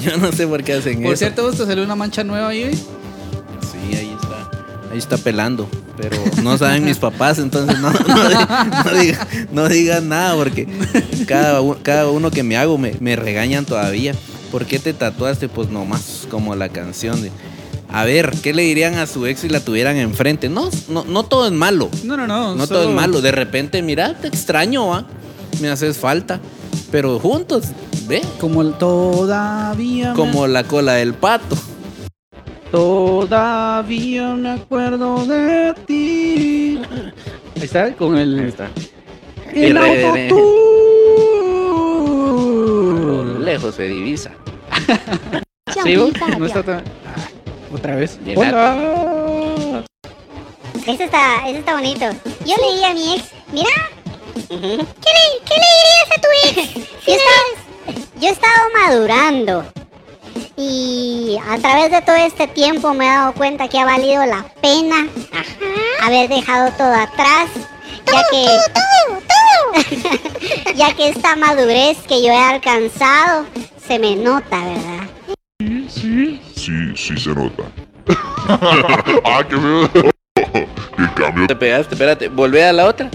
Yo 0.00 0.16
no 0.18 0.32
sé 0.32 0.46
por 0.46 0.62
qué 0.62 0.74
hacen 0.74 1.02
Por 1.02 1.12
eso. 1.12 1.18
cierto, 1.18 1.42
¿vos 1.42 1.56
te 1.56 1.66
salió 1.66 1.84
una 1.84 1.96
mancha 1.96 2.22
nueva 2.24 2.48
ahí? 2.48 2.74
Sí, 2.74 3.96
ahí. 3.96 4.15
Ahí 4.92 4.98
está 4.98 5.16
pelando. 5.18 5.68
Pero 5.96 6.16
no 6.42 6.56
saben 6.58 6.84
mis 6.84 6.98
papás, 6.98 7.38
entonces 7.38 7.78
no, 7.80 7.90
no, 7.92 7.98
no 7.98 8.90
diga- 9.00 9.26
no 9.52 9.68
digan 9.68 10.08
nada 10.08 10.34
porque 10.36 10.66
cada, 11.26 11.60
cada 11.82 12.08
uno 12.10 12.30
que 12.30 12.42
me 12.42 12.56
hago 12.56 12.76
me, 12.78 12.94
me 13.00 13.16
regañan 13.16 13.64
todavía. 13.64 14.14
¿Por 14.52 14.64
qué 14.66 14.78
te 14.78 14.92
tatuaste? 14.92 15.48
Pues 15.48 15.70
nomás 15.70 16.26
como 16.30 16.54
la 16.54 16.68
canción 16.68 17.20
de... 17.22 17.30
A 17.92 18.04
ver, 18.04 18.32
¿qué 18.42 18.52
le 18.52 18.62
dirían 18.62 18.94
a 18.96 19.06
su 19.06 19.26
ex 19.26 19.40
si 19.40 19.48
la 19.48 19.60
tuvieran 19.60 19.96
enfrente? 19.96 20.48
No, 20.48 20.70
no, 20.88 21.04
no 21.04 21.24
todo 21.24 21.46
es 21.46 21.52
malo. 21.52 21.88
No, 22.04 22.16
no, 22.16 22.26
no. 22.26 22.54
No 22.54 22.66
todo 22.66 22.88
es 22.88 22.94
malo. 22.94 23.20
De 23.20 23.32
repente, 23.32 23.80
mira, 23.82 24.14
te 24.14 24.28
extraño, 24.28 24.88
¿va? 24.88 25.06
Me 25.60 25.68
haces 25.68 25.96
falta. 25.96 26.40
Pero 26.90 27.18
juntos, 27.18 27.64
ve, 28.06 28.22
Como 28.40 28.60
el 28.62 28.74
todavía. 28.74 30.12
como 30.14 30.46
la 30.46 30.64
cola 30.64 30.94
del 30.94 31.14
pato. 31.14 31.56
Todavía 32.76 34.34
me 34.34 34.50
acuerdo 34.50 35.24
de 35.24 35.72
ti. 35.86 36.78
Ahí 37.56 37.62
está, 37.62 37.90
con 37.94 38.18
el. 38.18 38.38
Ahí 38.38 38.48
está. 38.48 38.68
El 39.50 39.78
autotune. 39.78 40.28
Lejos 43.46 43.76
se 43.76 43.84
divisa. 43.84 44.30
Champita, 45.72 46.28
No 46.38 46.44
está 46.44 46.62
tan. 46.62 46.84
Ah, 47.06 47.28
Otra 47.72 47.96
vez. 47.96 48.18
Hola. 48.36 49.82
Eso 50.86 51.02
está, 51.02 51.48
eso 51.48 51.58
está 51.60 51.76
bonito. 51.76 52.04
Yo 52.44 52.56
le 52.60 52.72
diría 52.72 52.90
a 52.90 52.94
mi 52.94 53.14
ex, 53.14 53.24
mira, 53.52 53.70
¿qué 54.50 54.54
le, 54.54 54.84
qué 55.46 55.54
le 55.54 55.68
dirías 55.78 56.10
a 56.14 56.20
tu 56.20 56.28
ex? 56.44 56.74
Yo 57.06 57.14
estaba, 57.14 57.40
yo 58.20 58.28
estaba 58.28 58.68
madurando. 58.84 59.64
Y 60.56 61.38
a 61.48 61.58
través 61.58 61.90
de 61.90 62.02
todo 62.02 62.16
este 62.16 62.46
tiempo 62.48 62.94
me 62.94 63.06
he 63.06 63.08
dado 63.08 63.32
cuenta 63.34 63.68
que 63.68 63.78
ha 63.78 63.84
valido 63.84 64.24
la 64.26 64.44
pena 64.60 65.06
haber 66.02 66.28
dejado 66.28 66.70
todo 66.72 66.92
atrás, 66.92 67.50
ya 68.06 68.22
que 68.30 68.46
ya 70.74 70.94
que 70.94 71.08
esta 71.08 71.36
madurez 71.36 71.98
que 72.08 72.22
yo 72.22 72.32
he 72.32 72.38
alcanzado 72.38 73.46
se 73.86 73.98
me 73.98 74.16
nota, 74.16 74.64
¿verdad? 74.64 75.08
Sí, 75.88 76.40
sí 76.56 77.16
se 77.16 77.30
nota. 77.30 77.64
ah, 79.24 79.42
qué 79.48 79.56
feo. 79.56 79.90
qué 80.34 81.14
cambio. 81.14 81.46
Te 81.46 81.56
pegaste, 81.56 81.94
espérate, 81.94 82.28
volvé 82.28 82.64
a 82.64 82.72
la 82.72 82.86
otra. 82.86 83.10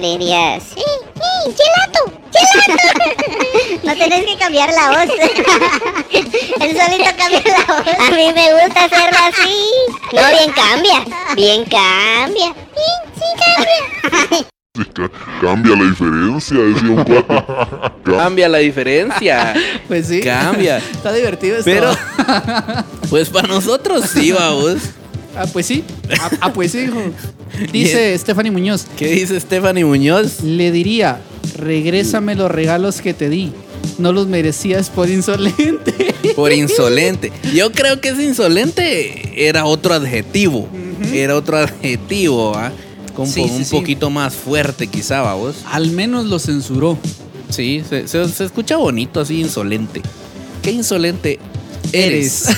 Le 0.00 0.08
diría, 0.18 0.58
sí, 0.60 0.80
sí, 1.14 1.54
gelato, 1.56 2.12
gelato. 2.32 3.80
no 3.84 3.94
tenés 3.96 4.26
que 4.26 4.36
cambiar 4.38 4.70
la 4.72 4.88
voz. 4.90 5.10
Él 6.60 6.76
solito 6.76 7.10
cambia 7.16 7.42
la 7.44 7.74
voz. 7.74 7.86
A 7.98 8.10
mí 8.14 8.32
me 8.34 8.52
gusta 8.64 8.84
hacerlo 8.84 9.18
así. 9.28 9.70
No, 10.12 10.20
bien 10.30 10.52
cambia, 10.54 11.04
bien 11.34 11.64
cambia. 11.64 12.52
Bien, 12.52 13.14
sí 13.14 13.28
cambia. 13.38 14.46
Sí, 14.76 14.84
ca- 14.92 15.10
Cambia 15.40 15.74
la 15.74 15.84
diferencia, 15.84 16.58
decía 16.58 16.90
un 16.90 17.02
cuate. 17.02 17.42
Cambia 18.04 18.46
la 18.46 18.58
diferencia. 18.58 19.54
Pues 19.88 20.06
sí. 20.06 20.20
Cambia. 20.20 20.76
Está 20.76 21.14
divertido 21.14 21.56
esto. 21.56 21.64
Pero, 21.70 21.96
pues 23.08 23.30
para 23.30 23.48
nosotros 23.48 24.04
sí, 24.12 24.32
vamos. 24.32 24.76
Ah, 25.34 25.46
pues 25.50 25.64
sí. 25.64 25.82
Ah, 26.20 26.30
ah, 26.42 26.52
pues 26.52 26.72
sí, 26.72 26.80
hijo. 26.80 27.00
Dice 27.72 28.16
Stephanie 28.18 28.50
Muñoz. 28.50 28.86
¿Qué 28.96 29.08
dice 29.08 29.38
Stephanie 29.40 29.84
Muñoz? 29.84 30.42
Le 30.42 30.70
diría, 30.72 31.20
regrésame 31.56 32.34
los 32.34 32.50
regalos 32.50 33.00
que 33.00 33.14
te 33.14 33.28
di. 33.28 33.52
No 33.98 34.12
los 34.12 34.26
merecías 34.26 34.90
por 34.90 35.08
insolente. 35.08 35.94
Por 36.36 36.52
insolente. 36.52 37.32
Yo 37.54 37.70
creo 37.72 38.00
que 38.00 38.08
ese 38.10 38.24
insolente 38.24 39.48
era 39.48 39.64
otro 39.64 39.94
adjetivo. 39.94 40.68
Era 41.14 41.36
otro 41.36 41.56
adjetivo, 41.56 42.52
¿ah? 42.56 42.72
Con 43.14 43.26
Sí, 43.28 43.40
po- 43.42 43.48
sí, 43.48 43.54
un 43.54 43.64
sí. 43.64 43.70
poquito 43.76 44.10
más 44.10 44.34
fuerte, 44.34 44.88
quizá, 44.88 45.32
vos. 45.34 45.56
Al 45.70 45.90
menos 45.92 46.26
lo 46.26 46.38
censuró. 46.38 46.98
Sí, 47.48 47.82
se, 47.88 48.06
se- 48.08 48.28
se 48.28 48.44
escucha 48.44 48.76
bonito 48.76 49.20
así, 49.20 49.40
insolente. 49.40 50.02
¿Qué 50.62 50.72
insolente 50.72 51.38
eres? 51.92 52.46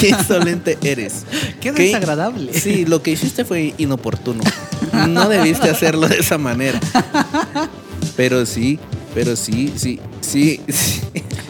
¿Qué 0.00 0.08
insolente 0.08 0.78
eres? 0.82 1.24
Qué 1.60 1.72
desagradable. 1.72 2.52
Sí, 2.58 2.84
lo 2.86 3.02
que 3.02 3.12
hiciste 3.12 3.44
fue 3.44 3.74
inoportuno. 3.78 4.42
No 5.08 5.28
debiste 5.28 5.70
hacerlo 5.70 6.08
de 6.08 6.18
esa 6.18 6.38
manera. 6.38 6.80
Pero 8.16 8.46
sí, 8.46 8.78
pero 9.14 9.36
sí, 9.36 9.72
sí, 9.76 10.00
sí. 10.20 10.60
sí. 10.68 11.00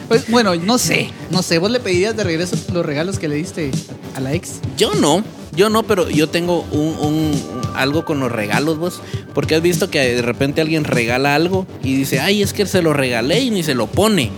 Pues, 0.07 0.29
bueno, 0.29 0.55
no 0.55 0.77
sé. 0.77 1.09
No 1.31 1.41
sé. 1.41 1.57
¿Vos 1.59 1.71
le 1.71 1.79
pedirías 1.79 2.15
de 2.15 2.23
regreso 2.23 2.55
los 2.73 2.85
regalos 2.85 3.19
que 3.19 3.27
le 3.27 3.35
diste 3.35 3.71
a 4.15 4.19
la 4.19 4.33
ex? 4.33 4.59
Yo 4.77 4.93
no, 4.95 5.23
yo 5.55 5.69
no, 5.69 5.83
pero 5.83 6.09
yo 6.09 6.29
tengo 6.29 6.61
un, 6.71 6.79
un- 6.99 7.31
un- 7.31 7.61
algo 7.75 8.05
con 8.05 8.19
los 8.19 8.31
regalos, 8.31 8.77
vos. 8.77 9.01
Porque 9.33 9.55
has 9.55 9.61
visto 9.61 9.89
que 9.89 9.99
de 9.99 10.21
repente 10.21 10.61
alguien 10.61 10.83
regala 10.83 11.35
algo 11.35 11.65
y 11.83 11.95
dice, 11.95 12.19
ay, 12.19 12.41
es 12.41 12.53
que 12.53 12.65
se 12.65 12.81
lo 12.81 12.93
regalé 12.93 13.39
y 13.41 13.49
ni 13.49 13.63
se 13.63 13.73
lo 13.75 13.87
pone. 13.87 14.31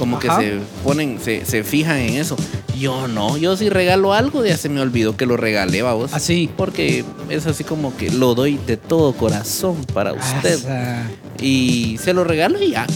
Como 0.00 0.16
Ajá. 0.16 0.38
que 0.38 0.44
se 0.44 0.58
ponen, 0.82 1.18
se, 1.22 1.44
se 1.44 1.62
fijan 1.62 1.98
en 1.98 2.14
eso. 2.16 2.34
Yo 2.78 3.06
no, 3.06 3.36
yo 3.36 3.56
si 3.58 3.68
regalo 3.68 4.14
algo, 4.14 4.44
ya 4.44 4.56
se 4.56 4.70
me 4.70 4.80
olvidó 4.80 5.14
que 5.14 5.26
lo 5.26 5.36
regalé, 5.36 5.82
vos. 5.82 6.14
Así. 6.14 6.48
Porque 6.56 7.04
es 7.28 7.46
así 7.46 7.62
como 7.62 7.94
que 7.94 8.10
lo 8.10 8.34
doy 8.34 8.58
de 8.66 8.78
todo 8.78 9.12
corazón 9.12 9.76
para 9.92 10.14
usted. 10.14 10.58
Ah, 10.66 11.02
Y 11.42 11.98
se 12.02 12.14
lo 12.14 12.24
regalo 12.24 12.60
y 12.62 12.70
ya. 12.70 12.86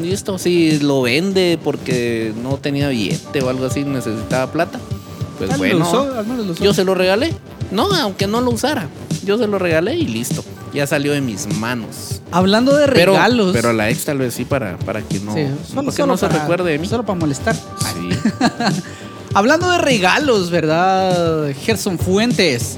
Listo, 0.00 0.38
si 0.38 0.78
lo 0.78 1.02
vende 1.02 1.58
porque 1.62 2.32
no 2.42 2.56
tenía 2.58 2.88
billete 2.88 3.42
o 3.42 3.48
algo 3.50 3.66
así, 3.66 3.82
necesitaba 3.84 4.50
plata. 4.52 4.78
Pues 5.46 5.58
bueno. 5.58 5.74
menos 5.78 5.92
lo 5.92 6.02
usó, 6.04 6.18
al 6.18 6.26
menos 6.26 6.46
lo 6.46 6.52
usó. 6.52 6.64
Yo 6.64 6.74
se 6.74 6.84
lo 6.84 6.94
regalé. 6.94 7.34
No, 7.70 7.92
aunque 7.94 8.26
no 8.26 8.40
lo 8.40 8.50
usara. 8.50 8.88
Yo 9.24 9.38
se 9.38 9.46
lo 9.46 9.58
regalé 9.58 9.94
y 9.96 10.06
listo. 10.06 10.44
Ya 10.74 10.86
salió 10.86 11.12
de 11.12 11.20
mis 11.20 11.46
manos. 11.58 12.20
Hablando 12.30 12.74
de 12.74 12.88
Pero, 12.88 13.12
regalos. 13.12 13.52
pero 13.52 13.70
a 13.70 13.72
la 13.74 13.90
ex 13.90 14.04
tal 14.06 14.18
vez 14.18 14.32
sí 14.34 14.44
para, 14.46 14.78
para 14.78 15.02
que 15.02 15.20
no, 15.20 15.34
Sí, 15.34 15.46
para 15.74 15.90
que 15.92 16.06
no 16.06 16.16
se 16.16 16.26
para- 16.26 16.40
recuerde 16.40 16.70
de 16.72 16.78
mí. 16.78 16.86
Solo 16.86 17.04
para 17.04 17.18
molestar. 17.18 17.54
Sí. 17.54 18.08
Hablando 19.34 19.70
de 19.70 19.78
regalos, 19.78 20.50
¿verdad? 20.50 21.52
Gerson 21.62 21.98
Fuentes. 21.98 22.76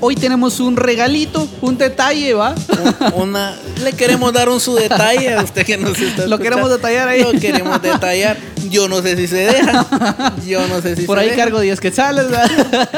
Hoy 0.00 0.14
tenemos 0.14 0.60
un 0.60 0.76
regalito, 0.76 1.48
un 1.60 1.76
detalle, 1.76 2.32
¿va? 2.34 2.54
Una, 3.14 3.56
le 3.82 3.92
queremos 3.94 4.32
dar 4.32 4.48
un 4.48 4.60
su 4.60 4.74
detalle 4.76 5.34
a 5.34 5.42
usted 5.42 5.66
que 5.66 5.76
nos 5.76 5.98
está 5.98 6.26
Lo 6.26 6.38
queremos 6.38 6.70
detallar 6.70 7.08
ahí. 7.08 7.22
Lo 7.22 7.32
queremos 7.32 7.82
detallar. 7.82 8.36
Yo 8.70 8.88
no 8.88 9.02
sé 9.02 9.16
si 9.16 9.26
se 9.26 9.36
deja. 9.36 10.34
Yo 10.46 10.66
no 10.68 10.80
sé 10.80 10.94
si 10.94 11.02
Por 11.02 11.18
se 11.18 11.24
ahí 11.24 11.30
deja. 11.30 11.42
cargo 11.42 11.58
10 11.60 11.80
quetzales, 11.80 12.28
¿verdad? 12.30 12.88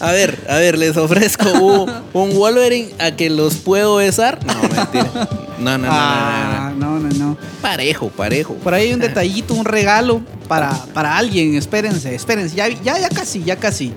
A 0.00 0.12
ver, 0.12 0.38
a 0.48 0.56
ver, 0.56 0.76
les 0.78 0.96
ofrezco 0.96 1.50
un, 1.52 1.90
un 2.12 2.34
Wolverine 2.36 2.90
a 2.98 3.12
que 3.12 3.30
los 3.30 3.54
puedo 3.56 3.96
besar. 3.96 4.38
No, 4.44 4.54
mentira. 4.68 5.28
No, 5.58 5.78
no, 5.78 5.78
no, 5.78 5.78
no, 5.78 5.86
no, 5.86 5.88
Ah, 5.92 6.72
no. 6.76 6.98
no, 6.98 7.08
no, 7.08 7.14
no. 7.14 7.36
Parejo, 7.62 8.08
parejo. 8.08 8.54
Por 8.56 8.74
ahí 8.74 8.88
hay 8.88 8.94
un 8.94 9.00
detallito, 9.00 9.54
un 9.54 9.64
regalo 9.64 10.20
para, 10.48 10.70
para 10.92 11.16
alguien. 11.16 11.54
Espérense, 11.54 12.14
espérense. 12.14 12.56
Ya, 12.56 12.68
ya, 12.68 12.98
ya 12.98 13.08
casi, 13.08 13.42
ya 13.44 13.56
casi. 13.56 13.92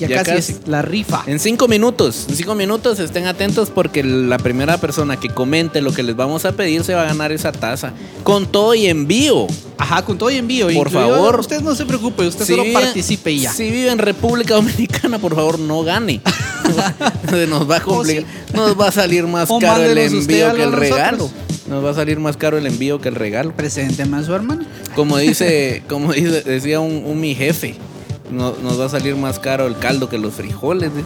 Ya, 0.00 0.08
Ya 0.08 0.16
casi, 0.24 0.30
casi. 0.32 0.52
es 0.52 0.60
la 0.66 0.80
rifa. 0.82 1.22
En 1.26 1.38
cinco 1.38 1.68
minutos, 1.68 2.24
en 2.28 2.34
cinco 2.36 2.54
minutos 2.54 2.98
estén 2.98 3.26
atentos 3.26 3.68
porque 3.70 4.02
la 4.02 4.38
primera 4.38 4.78
persona 4.78 5.20
que 5.20 5.28
comente 5.28 5.82
lo 5.82 5.92
que 5.92 6.02
les 6.02 6.16
vamos 6.16 6.44
a 6.46 6.52
pedir 6.52 6.82
se 6.84 6.94
va 6.94 7.02
a 7.02 7.04
ganar 7.06 7.32
esa 7.32 7.52
taza. 7.52 7.92
Con 8.24 8.46
todo 8.50 8.74
y 8.74 8.86
envío. 8.86 9.46
Ajá, 9.76 10.02
con 10.04 10.16
todo 10.18 10.30
y 10.30 10.36
envío. 10.36 10.66
Por 10.68 10.88
incluido- 10.88 11.10
favor. 11.14 11.40
Usted 11.40 11.60
no 11.60 11.74
se 11.74 11.84
preocupe, 11.84 12.26
usted 12.26 12.44
Si 12.46 12.52
solo 12.52 12.64
vive- 12.64 12.72
participe 12.80 13.30
y 13.32 13.40
ya. 13.40 13.52
Si 13.52 13.70
vive 13.70 13.90
en 13.90 13.98
República 13.98 14.54
Dominicana, 14.54 15.18
por 15.18 15.34
favor, 15.34 15.58
no 15.58 15.82
gane. 15.84 16.20
nos 17.48 17.70
va 17.70 17.76
a 17.76 17.80
complicar. 17.82 18.24
Nos 18.54 18.78
va 18.80 18.88
a 18.88 18.92
salir 18.92 19.26
más 19.26 19.50
O 19.50 19.58
caro 19.58 19.82
el 19.84 19.98
envío 19.98 20.26
que 20.54 20.62
el 20.62 20.70
nosotros. 20.70 20.80
regalo. 20.80 21.30
Nos 21.68 21.84
va 21.84 21.90
a 21.90 21.94
salir 21.94 22.18
más 22.18 22.36
caro 22.36 22.58
el 22.58 22.66
envío 22.66 23.00
que 23.00 23.08
el 23.08 23.14
regalo. 23.14 23.52
Presénteme 23.54 24.16
a 24.16 24.22
su 24.24 24.34
hermano. 24.34 24.64
Como 24.94 25.18
dice, 25.18 25.82
como 25.88 26.12
dice, 26.12 26.42
decía 26.42 26.80
un, 26.80 27.04
un 27.06 27.20
mi 27.20 27.34
jefe, 27.34 27.76
no- 28.30 28.54
nos 28.62 28.80
va 28.80 28.86
a 28.86 28.88
salir 28.88 29.16
más 29.16 29.38
caro 29.38 29.66
el 29.66 29.76
caldo 29.78 30.08
que 30.08 30.18
los 30.18 30.34
frijoles. 30.34 30.90
¿eh? 30.90 31.04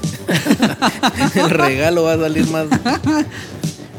el 1.37 1.51
regalo 1.51 2.05
va 2.05 2.14
a 2.14 2.18
salir 2.18 2.47
más. 2.49 2.66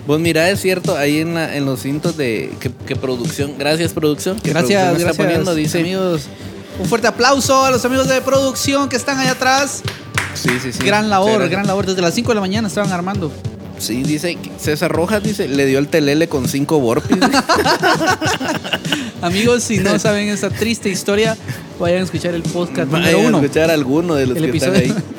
Vos 0.07 0.19
mira, 0.19 0.49
es 0.51 0.61
cierto, 0.61 0.95
ahí 0.97 1.19
en, 1.19 1.33
la- 1.33 1.55
en 1.55 1.65
los 1.65 1.81
cintos 1.81 2.15
de 2.17 2.53
que, 2.59 2.71
que 2.71 2.95
producción, 2.95 3.55
gracias 3.57 3.93
producción, 3.93 4.39
que 4.39 4.51
Gracias, 4.51 4.81
producción 4.83 4.91
gracias. 5.07 5.11
está 5.11 5.23
poniendo, 5.23 5.55
dice, 5.55 5.79
amigos. 5.79 6.23
Un 6.79 6.85
fuerte 6.85 7.07
aplauso 7.07 7.63
a 7.65 7.71
los 7.71 7.83
amigos 7.85 8.07
de 8.09 8.21
producción 8.21 8.87
que 8.89 8.97
están 8.97 9.17
allá 9.17 9.31
atrás. 9.31 9.81
sí, 10.35 10.49
sí, 10.61 10.71
sí. 10.73 10.83
gran 10.83 11.09
labor, 11.09 11.47
gran 11.49 11.65
labor. 11.65 11.85
Desde 11.85 12.01
las 12.01 12.13
5 12.13 12.29
de 12.31 12.35
la 12.35 12.41
mañana 12.41 12.67
estaban 12.67 12.91
armando. 12.91 13.31
Sí, 13.77 14.03
dice 14.03 14.37
César 14.57 14.91
Rojas, 14.91 15.21
dice, 15.21 15.47
le 15.47 15.65
dio 15.65 15.79
el 15.79 15.87
telele 15.87 16.27
con 16.29 16.47
cinco 16.47 16.79
borpis. 16.79 17.17
Amigos, 19.21 19.63
si 19.63 19.77
no 19.79 19.97
saben 19.99 20.29
esa 20.29 20.49
triste 20.49 20.89
historia, 20.89 21.35
vayan 21.79 22.01
a 22.01 22.03
escuchar 22.03 22.33
el 22.35 22.43
podcast 22.43 22.91
Vayan 22.91 23.13
número 23.13 23.37
a 23.37 23.41
escuchar 23.41 23.71
alguno 23.71 24.15
de 24.15 24.27
los 24.27 24.37
El 24.37 24.43
que 24.43 24.49
episodio. 24.49 24.73
están 24.81 24.97
ahí. 24.97 25.03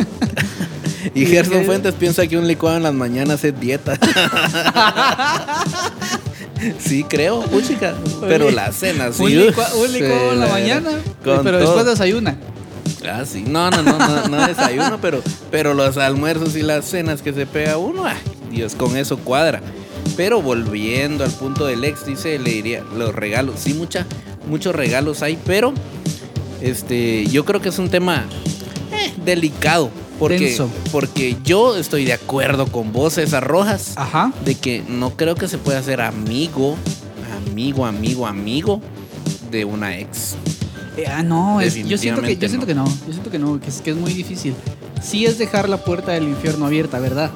Y 1.15 1.23
Y 1.23 1.27
Gerson 1.27 1.61
que- 1.61 1.65
Fuentes 1.67 1.95
piensa 1.95 2.27
que 2.27 2.37
un 2.37 2.47
licuado 2.47 2.77
en 2.77 2.83
las 2.83 2.93
mañanas 2.93 3.43
es 3.45 3.59
dieta. 3.59 3.99
sí, 6.79 7.05
creo, 7.05 7.43
puchica. 7.43 7.95
Pero 8.21 8.51
la 8.51 8.73
cena, 8.73 9.13
sí. 9.13 9.23
Un 9.23 9.31
licua- 9.31 9.73
un 9.75 9.93
licuado 9.93 10.33
en 10.33 10.41
la 10.41 10.47
mañana, 10.49 10.91
pero 11.23 11.43
todo. 11.43 11.59
después 11.59 11.87
desayuna. 11.87 12.37
Ah, 13.09 13.25
sí. 13.25 13.45
No, 13.47 13.71
no, 13.71 13.83
no, 13.83 13.99
no, 13.99 14.29
no 14.29 14.47
desayuno, 14.47 14.99
pero, 15.01 15.23
pero 15.51 15.75
los 15.75 15.97
almuerzos 15.97 16.57
y 16.57 16.63
las 16.63 16.85
cenas 16.87 17.23
que 17.23 17.33
se 17.33 17.47
pega 17.47 17.79
uno, 17.79 18.05
ay, 18.05 18.17
Dios, 18.51 18.75
con 18.75 18.97
eso 18.97 19.19
cuadra. 19.19 19.61
Pero 20.17 20.41
volviendo 20.41 21.25
al 21.25 21.31
punto 21.33 21.67
del 21.67 21.85
ex, 21.85 22.07
dice, 22.07 22.39
le 22.39 22.51
diría, 22.53 22.83
los 22.97 23.15
regalos, 23.15 23.57
sí, 23.59 23.75
mucha, 23.75 24.07
muchos 24.49 24.75
regalos 24.75 25.23
hay, 25.23 25.39
pero 25.45 25.73
este, 26.61 27.27
yo 27.27 27.45
creo 27.45 27.61
que 27.61 27.69
es 27.69 27.79
un 27.79 27.89
tema 27.91 28.25
eh, 28.93 29.13
delicado. 29.25 29.91
Porque, 30.19 30.39
Denso. 30.47 30.71
porque 30.93 31.37
yo 31.45 31.77
estoy 31.77 32.07
de 32.07 32.15
acuerdo 32.15 32.67
con 32.69 32.91
vos, 32.91 33.15
César 33.15 33.47
Rojas, 33.47 33.93
Ajá. 33.97 34.33
de 34.47 34.55
que 34.55 34.83
no 34.89 35.11
creo 35.15 35.35
que 35.35 35.47
se 35.47 35.59
pueda 35.59 35.83
ser 35.83 36.01
amigo, 36.01 36.75
amigo, 37.47 37.85
amigo, 37.85 38.27
amigo 38.27 38.81
de 39.51 39.67
una 39.67 39.99
ex. 39.99 40.37
Eh, 40.97 41.05
ah, 41.07 41.23
no, 41.23 41.61
es- 41.61 41.75
yo 41.87 41.99
siento 41.99 42.23
que 42.23 42.35
yo 42.39 42.49
siento 42.49 42.67
que 42.67 42.75
no, 42.75 42.87
yo 42.87 43.13
siento 43.13 43.31
que 43.31 43.39
no, 43.39 43.61
que 43.61 43.69
es, 43.69 43.83
que 43.83 43.91
es 43.91 43.97
muy 43.97 44.15
difícil. 44.15 44.55
Sí 45.03 45.27
es 45.27 45.37
dejar 45.37 45.69
la 45.69 45.85
puerta 45.85 46.13
del 46.13 46.25
infierno 46.25 46.65
abierta, 46.65 46.99
¿verdad? 46.99 47.31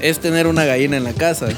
Es 0.00 0.18
tener 0.20 0.46
una 0.46 0.64
gallina 0.64 0.96
en 0.96 1.04
la 1.04 1.12
casa. 1.12 1.48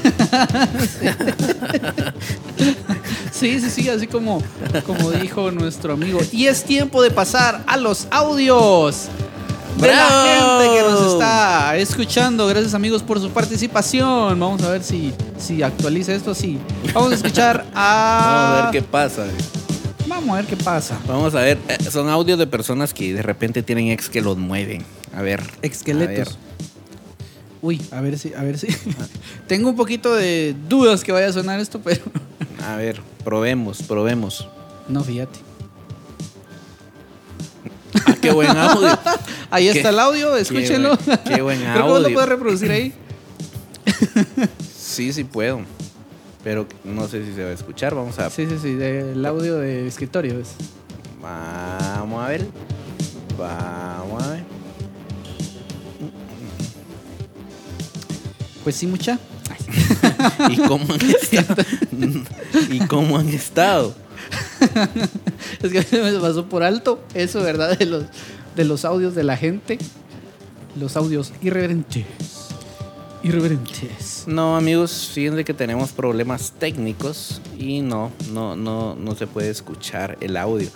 Sí, 3.31 3.57
sí, 3.61 3.69
sí, 3.69 3.87
así 3.87 4.05
como, 4.05 4.43
como 4.85 5.11
dijo 5.11 5.49
nuestro 5.49 5.93
amigo. 5.93 6.19
Y 6.33 6.47
es 6.47 6.65
tiempo 6.65 7.01
de 7.01 7.09
pasar 7.09 7.63
a 7.67 7.77
los 7.77 8.05
audios 8.11 9.07
de 9.77 9.87
gente 9.87 10.75
que 10.75 10.81
nos 10.81 11.13
está 11.13 11.77
escuchando. 11.77 12.47
Gracias 12.47 12.73
amigos 12.73 13.01
por 13.01 13.21
su 13.21 13.29
participación. 13.29 14.37
Vamos 14.37 14.61
a 14.63 14.71
ver 14.71 14.83
si, 14.83 15.13
si 15.37 15.63
actualiza 15.63 16.13
esto. 16.13 16.35
Sí. 16.35 16.59
Vamos 16.93 17.13
a 17.13 17.15
escuchar 17.15 17.65
a... 17.73 18.21
Vamos 18.25 18.59
a 18.59 18.63
ver 18.63 18.71
qué 18.71 18.81
pasa. 18.81 19.25
Vamos 20.07 20.29
a 20.29 20.35
ver 20.35 20.45
qué 20.45 20.57
pasa. 20.57 20.99
Vamos 21.07 21.35
a 21.35 21.39
ver, 21.39 21.57
eh, 21.69 21.77
son 21.89 22.09
audios 22.09 22.37
de 22.39 22.47
personas 22.47 22.93
que 22.93 23.13
de 23.13 23.21
repente 23.21 23.63
tienen 23.63 23.87
ex 23.87 24.09
que 24.09 24.21
los 24.21 24.37
mueven. 24.37 24.83
A 25.15 25.21
ver. 25.21 25.41
Esqueletos. 25.61 26.37
Uy, 27.61 27.81
a 27.91 27.99
ver 28.01 28.17
si, 28.17 28.33
a 28.33 28.41
ver 28.43 28.57
si. 28.57 28.67
Tengo 29.47 29.69
un 29.69 29.75
poquito 29.75 30.15
de 30.15 30.55
dudas 30.69 31.03
que 31.03 31.11
vaya 31.11 31.27
a 31.27 31.33
sonar 31.33 31.59
esto, 31.59 31.79
pero. 31.83 32.01
A 32.67 32.75
ver, 32.75 33.01
probemos, 33.23 33.81
probemos. 33.83 34.47
No, 34.87 35.03
fíjate. 35.03 35.39
Ah, 38.05 38.15
qué 38.21 38.31
buen 38.31 38.49
audio. 38.57 38.97
Ahí 39.49 39.71
Qué- 39.71 39.77
está 39.79 39.89
el 39.89 39.99
audio, 39.99 40.35
escúchenlo. 40.35 40.97
buen- 40.97 41.19
qué 41.23 41.41
buen 41.41 41.59
que 41.59 41.79
vos 41.81 41.89
lo 41.89 41.95
audio. 42.05 42.13
puedes 42.13 42.29
reproducir 42.29 42.71
ahí. 42.71 42.93
Sí, 44.77 45.11
sí 45.13 45.23
puedo. 45.23 45.61
Pero 46.43 46.67
no 46.83 47.07
sé 47.07 47.25
si 47.25 47.33
se 47.33 47.43
va 47.43 47.49
a 47.49 47.53
escuchar. 47.53 47.95
Vamos 47.95 48.17
a. 48.19 48.29
Sí, 48.29 48.45
sí, 48.47 48.57
sí, 48.61 48.73
del 48.73 49.25
audio 49.25 49.57
de 49.57 49.87
escritorio. 49.87 50.39
es. 50.39 50.49
Vamos 51.21 52.23
a 52.23 52.27
ver. 52.29 52.45
Vamos 53.37 54.23
a 54.23 54.31
ver. 54.31 54.43
Pues 58.69 58.77
sí, 58.77 58.85
mucha. 58.85 59.17
¿Y 60.51 60.57
cómo 60.57 60.93
han 60.93 61.01
estado? 61.01 61.65
¿Y 62.69 62.79
cómo 62.85 63.17
han 63.17 63.29
estado? 63.29 63.95
Es 65.63 65.71
que 65.71 66.03
me 66.03 66.19
pasó 66.19 66.45
por 66.45 66.61
alto 66.61 67.01
eso, 67.15 67.41
¿verdad? 67.41 67.75
De 67.79 67.87
los, 67.87 68.03
de 68.55 68.65
los 68.65 68.85
audios 68.85 69.15
de 69.15 69.23
la 69.23 69.37
gente. 69.37 69.79
Los 70.79 70.97
audios 70.97 71.33
irreverentes. 71.41 72.05
Irreverentes. 73.23 74.25
No, 74.27 74.55
amigos, 74.55 75.09
fíjense 75.15 75.43
que 75.43 75.55
tenemos 75.55 75.91
problemas 75.91 76.53
técnicos 76.59 77.41
y 77.57 77.81
no, 77.81 78.11
no, 78.31 78.55
no, 78.55 78.93
no 78.93 79.15
se 79.15 79.25
puede 79.25 79.49
escuchar 79.49 80.15
el 80.21 80.37
audio. 80.37 80.69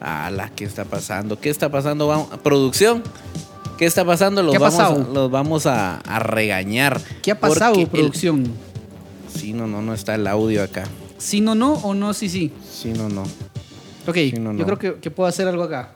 Ala, 0.00 0.50
¿qué 0.56 0.64
está 0.64 0.86
pasando? 0.86 1.38
¿Qué 1.38 1.50
está 1.50 1.70
pasando? 1.70 2.06
Vamos, 2.06 2.28
producción. 2.42 3.02
¿Qué 3.78 3.86
está 3.86 4.04
pasando? 4.04 4.42
Los 4.42 4.52
¿Qué 4.52 4.56
ha 4.56 4.60
vamos, 4.60 4.80
a, 4.80 4.88
pasado? 4.88 5.12
los 5.14 5.30
vamos 5.30 5.66
a, 5.66 5.96
a 5.98 6.18
regañar. 6.20 7.00
¿Qué 7.22 7.32
ha 7.32 7.40
pasado, 7.40 7.74
el- 7.74 7.86
producción? 7.88 8.44
Sí, 9.34 9.52
no, 9.52 9.66
no, 9.66 9.82
no 9.82 9.94
está 9.94 10.14
el 10.14 10.26
audio 10.26 10.62
acá. 10.62 10.84
¿Sí, 11.18 11.40
no, 11.40 11.54
no 11.54 11.74
o 11.74 11.92
no, 11.94 12.14
sí, 12.14 12.28
sí? 12.28 12.52
Sí, 12.70 12.92
no, 12.92 13.08
no. 13.08 13.22
Ok, 14.06 14.16
no, 14.38 14.52
yo 14.52 14.58
no. 14.58 14.64
creo 14.66 14.78
que, 14.78 14.94
que 15.00 15.10
puedo 15.10 15.28
hacer 15.28 15.48
algo 15.48 15.62
acá. 15.64 15.92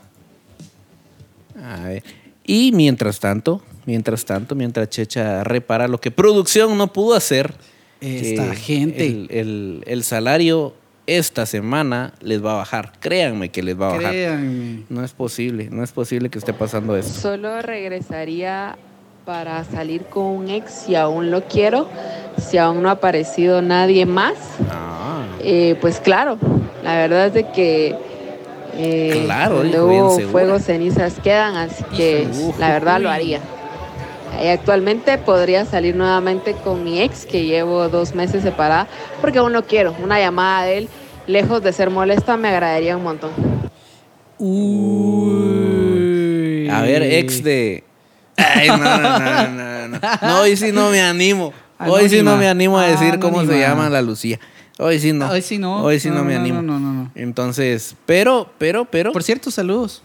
A 1.62 1.80
ver. 1.84 2.02
Y 2.44 2.72
mientras 2.72 3.20
tanto, 3.20 3.62
mientras 3.86 4.24
tanto, 4.24 4.54
mientras 4.54 4.88
Checha 4.88 5.44
repara 5.44 5.86
lo 5.86 6.00
que 6.00 6.10
producción 6.10 6.76
no 6.78 6.92
pudo 6.92 7.14
hacer, 7.14 7.54
Esta 8.00 8.50
que 8.50 8.56
gente. 8.56 9.06
El, 9.06 9.28
el- 9.30 9.84
el 9.86 10.04
salario 10.04 10.74
esta 11.08 11.46
semana 11.46 12.12
les 12.20 12.44
va 12.44 12.52
a 12.52 12.56
bajar. 12.56 12.92
Créanme 13.00 13.48
que 13.48 13.62
les 13.62 13.80
va 13.80 13.86
a 13.88 13.94
bajar. 13.96 14.10
Créanme. 14.12 14.82
No 14.90 15.02
es 15.02 15.12
posible, 15.12 15.68
no 15.70 15.82
es 15.82 15.90
posible 15.90 16.28
que 16.28 16.38
esté 16.38 16.52
pasando 16.52 16.94
esto. 16.96 17.18
Solo 17.18 17.62
regresaría 17.62 18.76
para 19.24 19.64
salir 19.64 20.04
con 20.04 20.24
un 20.24 20.48
ex 20.50 20.70
si 20.70 20.94
aún 20.94 21.30
lo 21.30 21.44
quiero, 21.44 21.88
si 22.38 22.58
aún 22.58 22.82
no 22.82 22.90
ha 22.90 22.92
aparecido 22.92 23.62
nadie 23.62 24.04
más. 24.06 24.34
Ah, 24.70 25.24
Eh, 25.40 25.76
pues 25.80 25.98
claro, 26.00 26.38
la 26.84 26.94
verdad 26.96 27.26
es 27.28 27.32
de 27.34 27.50
que 27.52 27.94
eh, 28.74 29.22
Claro, 29.24 29.62
segura. 29.62 30.28
fuego, 30.30 30.58
cenizas 30.58 31.14
quedan, 31.22 31.56
así 31.56 31.84
que 31.96 32.28
la 32.58 32.68
verdad 32.70 33.00
lo 33.00 33.10
haría. 33.10 33.40
Actualmente 34.52 35.18
podría 35.18 35.64
salir 35.64 35.96
nuevamente 35.96 36.52
con 36.52 36.84
mi 36.84 37.00
ex, 37.00 37.26
que 37.26 37.44
llevo 37.44 37.88
dos 37.88 38.14
meses 38.14 38.42
separada, 38.42 38.86
porque 39.20 39.38
aún 39.38 39.52
no 39.52 39.64
quiero. 39.64 39.94
Una 40.02 40.20
llamada 40.20 40.64
de 40.64 40.78
él, 40.78 40.88
lejos 41.28 41.62
de 41.62 41.72
ser 41.72 41.90
molesta, 41.90 42.36
me 42.36 42.48
agradaría 42.48 42.96
un 42.96 43.04
montón. 43.04 43.30
Uy. 45.58 46.68
a 46.68 46.82
ver, 46.82 47.02
ex 47.02 47.42
de. 47.44 47.84
Ay, 48.36 48.68
no, 48.68 48.76
no, 48.76 48.98
no, 48.98 49.48
no, 49.48 49.88
no. 49.88 49.98
No, 50.22 50.40
hoy 50.40 50.56
sí 50.56 50.70
no 50.72 50.90
me 50.90 51.00
animo. 51.00 51.52
Hoy 51.80 52.08
sí 52.08 52.22
no 52.22 52.36
me 52.36 52.48
animo 52.48 52.78
a 52.78 52.86
decir 52.86 53.18
cómo 53.18 53.44
se 53.44 53.58
llama 53.60 53.88
la 53.90 54.02
Lucía. 54.02 54.38
Hoy 54.78 54.98
sí 55.00 55.12
no. 55.12 55.28
Hoy 55.28 55.42
sí 55.42 55.58
no. 55.58 55.82
Hoy 55.82 55.98
sí 55.98 56.08
no, 56.08 56.16
No, 56.16 56.24
me 56.24 56.34
no, 56.34 56.40
animo. 56.40 56.62
no, 56.62 56.78
no, 56.78 56.92
no. 56.92 57.10
Entonces, 57.16 57.96
pero, 58.06 58.48
pero, 58.58 58.84
pero. 58.84 59.12
Por 59.12 59.22
cierto, 59.24 59.50
saludos. 59.50 60.02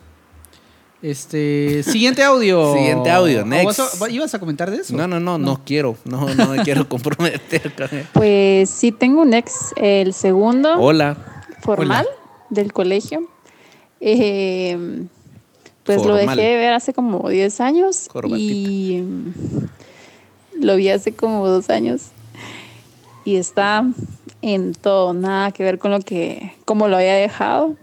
Este, 1.04 1.84
siguiente 1.84 2.24
audio. 2.24 2.74
Siguiente 2.78 3.12
audio, 3.12 3.42
¿O 3.42 3.46
next. 3.46 3.80
a- 4.02 4.10
¿Ibas 4.10 4.34
a 4.34 4.40
comentar 4.40 4.72
de 4.72 4.78
eso? 4.78 4.96
No, 4.96 5.06
no, 5.08 5.20
no, 5.20 5.38
no, 5.38 5.62
quiero. 5.66 5.98
No, 6.06 6.34
no 6.34 6.48
me 6.48 6.64
quiero 6.64 6.88
comprometer 6.90 7.72
con 7.76 7.90
él. 7.92 8.08
Pues 8.14 8.70
sí 8.70 8.92
tengo 8.94 9.22
un 9.22 9.34
ex, 9.34 9.74
el 9.76 10.14
segundo 10.14 10.80
Hola. 10.80 11.18
formal 11.62 12.08
del 12.50 12.72
colegio. 12.72 13.28
Eh, 14.00 15.06
pues 15.84 16.06
lo 16.06 16.16
dejé 16.16 16.36
de 16.42 16.56
ver 16.56 16.74
hace 16.74 16.94
como 16.94 17.28
10 17.30 17.60
años 17.60 18.08
Corbatita. 18.12 18.40
y 18.42 19.04
lo 20.58 20.76
vi 20.78 20.90
hace 20.90 21.14
como 21.14 21.46
dos 21.48 21.70
años 21.70 22.04
y 23.26 23.36
está 23.36 23.86
en 24.44 24.74
todo, 24.74 25.14
nada 25.14 25.52
que 25.52 25.64
ver 25.64 25.80
con 25.80 25.92
lo 25.92 26.02
que, 26.02 26.54
como 26.66 26.90
lo 26.90 26.98
había 26.98 27.16
dejado. 27.16 27.76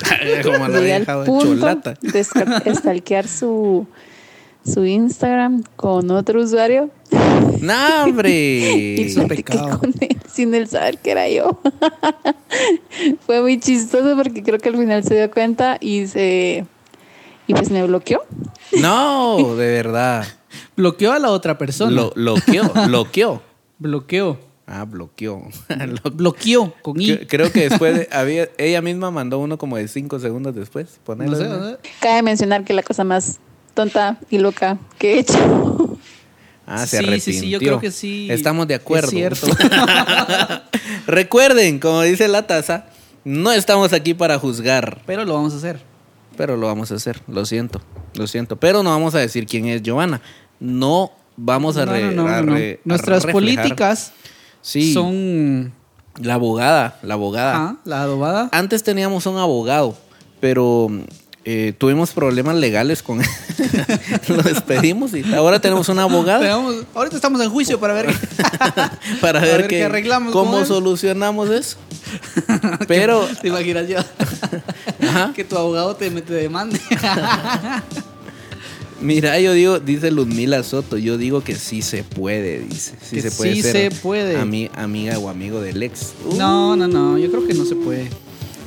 Como 0.42 0.66
Llegué 0.66 0.94
al 0.94 1.00
dejado 1.00 1.20
de 1.20 1.26
punto 1.26 1.54
cholata. 1.54 1.94
de 2.00 2.24
stalkear 2.74 3.28
su, 3.28 3.86
su 4.64 4.84
Instagram 4.84 5.62
con 5.76 6.10
otro 6.10 6.40
usuario 6.40 6.90
¡No, 7.60 8.04
hombre! 8.04 8.30
y 8.30 9.14
pecado. 9.28 9.78
con 9.78 9.94
él 10.00 10.16
sin 10.32 10.54
él 10.54 10.68
saber 10.68 10.98
que 10.98 11.10
era 11.12 11.28
yo. 11.28 11.60
Fue 13.26 13.40
muy 13.40 13.60
chistoso 13.60 14.16
porque 14.16 14.42
creo 14.42 14.58
que 14.58 14.68
al 14.70 14.76
final 14.76 15.04
se 15.04 15.16
dio 15.16 15.30
cuenta 15.30 15.78
y 15.80 16.06
se 16.06 16.66
y 17.46 17.54
pues 17.54 17.70
me 17.70 17.86
bloqueó. 17.86 18.24
No, 18.80 19.54
de 19.56 19.70
verdad. 19.72 20.26
Bloqueó 20.76 21.12
a 21.12 21.18
la 21.18 21.30
otra 21.30 21.58
persona. 21.58 21.90
Lo, 21.90 22.10
bloqueó, 22.10 22.70
bloqueó. 22.86 23.42
Bloqueó. 23.78 24.47
Ah, 24.70 24.84
bloqueó. 24.84 25.42
Lo- 26.04 26.10
Bloqueó 26.10 26.74
con 26.82 27.00
I. 27.00 27.08
Cre- 27.12 27.26
Creo 27.28 27.50
que 27.52 27.68
después 27.70 27.96
de- 27.96 28.08
había, 28.12 28.48
ella 28.58 28.82
misma 28.82 29.10
mandó 29.10 29.38
uno 29.38 29.56
como 29.56 29.76
de 29.78 29.88
cinco 29.88 30.18
segundos 30.18 30.54
después. 30.54 31.00
Ponerlo 31.04 31.38
No 31.38 31.70
sé. 31.70 31.76
Cabe 32.00 32.20
mencionar 32.22 32.64
que 32.64 32.74
la 32.74 32.82
cosa 32.82 33.02
más 33.04 33.38
tonta 33.74 34.18
y 34.28 34.36
loca 34.38 34.76
que 34.98 35.14
he 35.14 35.18
hecho. 35.20 35.98
Ah, 36.66 36.86
se 36.86 36.98
Sí, 36.98 37.02
sí, 37.04 37.08
arrepintió. 37.08 37.32
sí, 37.40 37.48
yo 37.50 37.58
creo 37.60 37.80
que 37.80 37.90
sí. 37.90 38.28
Estamos 38.30 38.68
de 38.68 38.74
acuerdo. 38.74 39.06
Es 39.08 39.14
cierto. 39.14 39.46
Recuerden, 41.06 41.78
como 41.78 42.02
dice 42.02 42.28
la 42.28 42.46
taza, 42.46 42.86
no 43.24 43.52
estamos 43.52 43.92
aquí 43.92 44.14
para 44.14 44.38
juzgar, 44.38 45.00
Pero 45.06 45.24
lo 45.24 45.34
vamos 45.34 45.54
a 45.54 45.56
hacer. 45.56 45.80
pero 46.36 46.56
lo 46.56 46.66
vamos 46.66 46.92
a 46.92 46.96
hacer. 46.96 47.20
Lo 47.26 47.44
siento, 47.46 47.80
lo 48.14 48.26
siento. 48.26 48.56
Pero 48.56 48.82
no 48.82 48.90
vamos 48.90 49.14
a 49.14 49.18
decir 49.18 49.46
quién 49.46 49.66
es 49.66 49.82
Giovanna. 49.82 50.20
No 50.60 51.12
vamos 51.36 51.76
a, 51.76 51.86
No, 51.86 51.92
re- 51.92 52.10
no, 52.14 52.24
no, 52.24 52.28
a 52.28 52.42
no. 52.42 52.54
re- 52.54 52.80
Nuestras 52.84 53.24
políticas 53.26 54.12
Sí, 54.62 54.92
son. 54.92 55.72
la 56.20 56.34
abogada, 56.34 56.98
la 57.02 57.14
abogada. 57.14 57.56
Ah, 57.56 57.76
la 57.84 58.02
adobada. 58.02 58.48
Antes 58.52 58.82
teníamos 58.82 59.26
un 59.26 59.38
abogado, 59.38 59.96
pero 60.40 60.90
eh, 61.50 61.72
tuvimos 61.78 62.10
problemas 62.10 62.56
legales 62.56 63.02
con 63.02 63.22
él. 63.22 63.28
Lo 64.28 64.42
despedimos 64.42 65.14
y 65.14 65.24
ahora 65.32 65.58
tenemos 65.58 65.88
un 65.88 65.98
abogado 65.98 66.42
Veamos, 66.42 66.84
ahorita 66.94 67.16
estamos 67.16 67.40
en 67.40 67.48
juicio 67.48 67.80
para 67.80 67.94
ver. 67.94 68.06
para 69.22 69.40
ver, 69.40 69.66
ver 69.66 69.84
arreglamos 69.84 70.32
con 70.34 70.44
cómo 70.44 70.66
solucionamos 70.66 71.48
eso. 71.48 71.78
Pero 72.86 73.26
¿Te 73.40 73.48
imaginas 73.48 73.88
yo? 73.88 73.98
Ajá. 75.08 75.32
que 75.34 75.42
tu 75.42 75.56
abogado 75.56 75.96
te, 75.96 76.10
te 76.10 76.34
demande. 76.34 76.78
Mira, 79.00 79.38
yo 79.40 79.52
digo, 79.52 79.78
dice 79.80 80.10
Ludmila 80.10 80.62
Soto, 80.62 80.96
yo 80.98 81.16
digo 81.18 81.42
que 81.42 81.54
sí 81.54 81.82
se 81.82 82.02
puede, 82.04 82.60
dice. 82.60 82.94
Sí 83.02 83.16
Que 83.16 83.22
se 83.22 83.30
puede 83.30 83.54
sí 83.54 83.62
ser 83.62 83.92
se 83.92 84.00
puede. 84.00 84.36
ami- 84.38 84.70
amiga 84.74 85.18
o 85.18 85.28
amigo 85.28 85.60
del 85.60 85.82
ex. 85.82 86.12
Uh, 86.24 86.34
no, 86.36 86.76
no, 86.76 86.88
no. 86.88 87.18
Yo 87.18 87.30
creo 87.30 87.46
que 87.46 87.54
no 87.54 87.64
se 87.64 87.74
puede. 87.76 88.08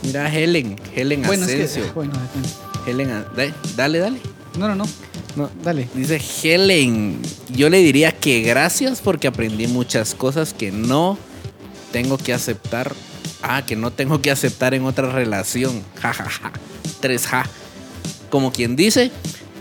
Mira, 0.04 0.34
Helen, 0.34 0.80
Helen 0.96 1.22
Bueno, 1.24 1.46
es 1.46 1.52
Asensio. 1.54 1.86
que. 1.86 1.92
Bueno, 1.92 2.14
depende. 2.14 2.50
Helen, 2.88 3.12
A- 3.12 3.26
dale, 3.36 3.54
dale, 3.76 4.00
dale. 4.00 4.20
no, 4.58 4.68
no, 4.68 4.76
no. 4.76 4.86
No, 5.36 5.50
Dale. 5.64 5.88
Dice 5.96 6.20
Helen, 6.44 7.18
yo 7.56 7.70
le 7.70 7.78
diría 7.78 8.12
que 8.12 8.42
gracias 8.42 9.00
porque 9.00 9.28
aprendí 9.28 9.66
muchas 9.68 10.14
cosas 10.14 10.54
que 10.54 10.72
no 10.74 11.18
tengo 11.94 12.18
que 12.18 12.34
aceptar. 12.34 12.94
Ah, 13.42 13.66
que 13.66 13.78
no 13.78 13.92
tengo 13.92 14.22
que 14.22 14.30
aceptar 14.30 14.74
en 14.74 14.84
otra 14.84 15.10
relación. 15.12 15.82
Ja, 16.02 16.12
ja, 16.14 16.26
ja. 16.30 16.52
Tres 17.00 17.26
ja. 17.28 17.46
Como 18.30 18.52
quien 18.52 18.76
dice, 18.76 19.10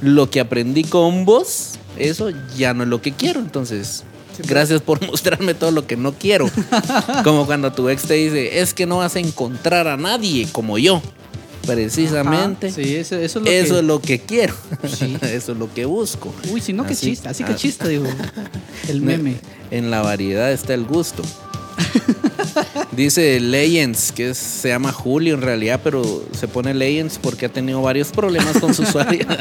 lo 0.01 0.31
que 0.31 0.41
aprendí 0.41 0.85
con 0.85 1.25
vos, 1.25 1.73
eso 1.99 2.31
ya 2.57 2.75
no 2.75 2.83
es 2.85 2.89
lo 2.89 3.03
que 3.03 3.13
quiero. 3.13 3.41
Entonces, 3.41 4.05
gracias 4.47 4.81
por 4.83 5.05
mostrarme 5.07 5.55
todo 5.55 5.71
lo 5.71 5.87
que 5.87 5.97
no 5.97 6.13
quiero. 6.13 6.51
Como 7.25 7.47
cuando 7.47 7.73
tu 7.73 7.89
ex 7.89 8.03
te 8.03 8.15
dice, 8.15 8.61
es 8.61 8.75
que 8.75 8.87
no 8.87 8.99
vas 8.99 9.17
a 9.17 9.21
encontrar 9.21 9.89
a 9.89 9.97
nadie 9.97 10.49
como 10.53 10.79
yo. 10.79 11.03
Precisamente. 11.67 12.69
Ajá, 12.69 12.77
sí, 12.77 12.97
eso, 12.97 13.17
eso 13.17 13.39
es 13.41 13.45
lo 13.45 13.51
Eso 13.51 13.75
que. 13.75 13.81
es 13.81 13.85
lo 13.85 14.01
que 14.01 14.19
quiero. 14.21 14.55
Sí. 14.89 15.17
Eso 15.23 15.53
es 15.53 15.59
lo 15.59 15.73
que 15.73 15.85
busco. 15.85 16.33
Uy, 16.51 16.61
si 16.63 16.73
no, 16.73 16.87
que 16.87 16.97
chiste. 16.97 17.29
Así 17.29 17.45
que 17.45 17.55
chiste, 17.55 17.87
digo. 17.87 18.07
El 18.89 19.03
meme. 19.03 19.37
En 19.71 19.91
la 19.91 20.01
variedad 20.01 20.51
está 20.51 20.73
el 20.73 20.85
gusto. 20.85 21.23
Dice 22.93 23.39
Legends, 23.41 24.13
que 24.13 24.31
es- 24.31 24.39
se 24.39 24.69
llama 24.69 24.93
Julio 24.93 25.35
en 25.35 25.43
realidad, 25.43 25.81
pero 25.83 26.25
se 26.39 26.49
pone 26.49 26.75
Legends 26.75 27.19
porque 27.19 27.47
ha 27.47 27.49
tenido 27.49 27.81
varios 27.83 28.09
problemas 28.09 28.59
con 28.59 28.75
su 28.75 28.83
usuario. 28.83 29.27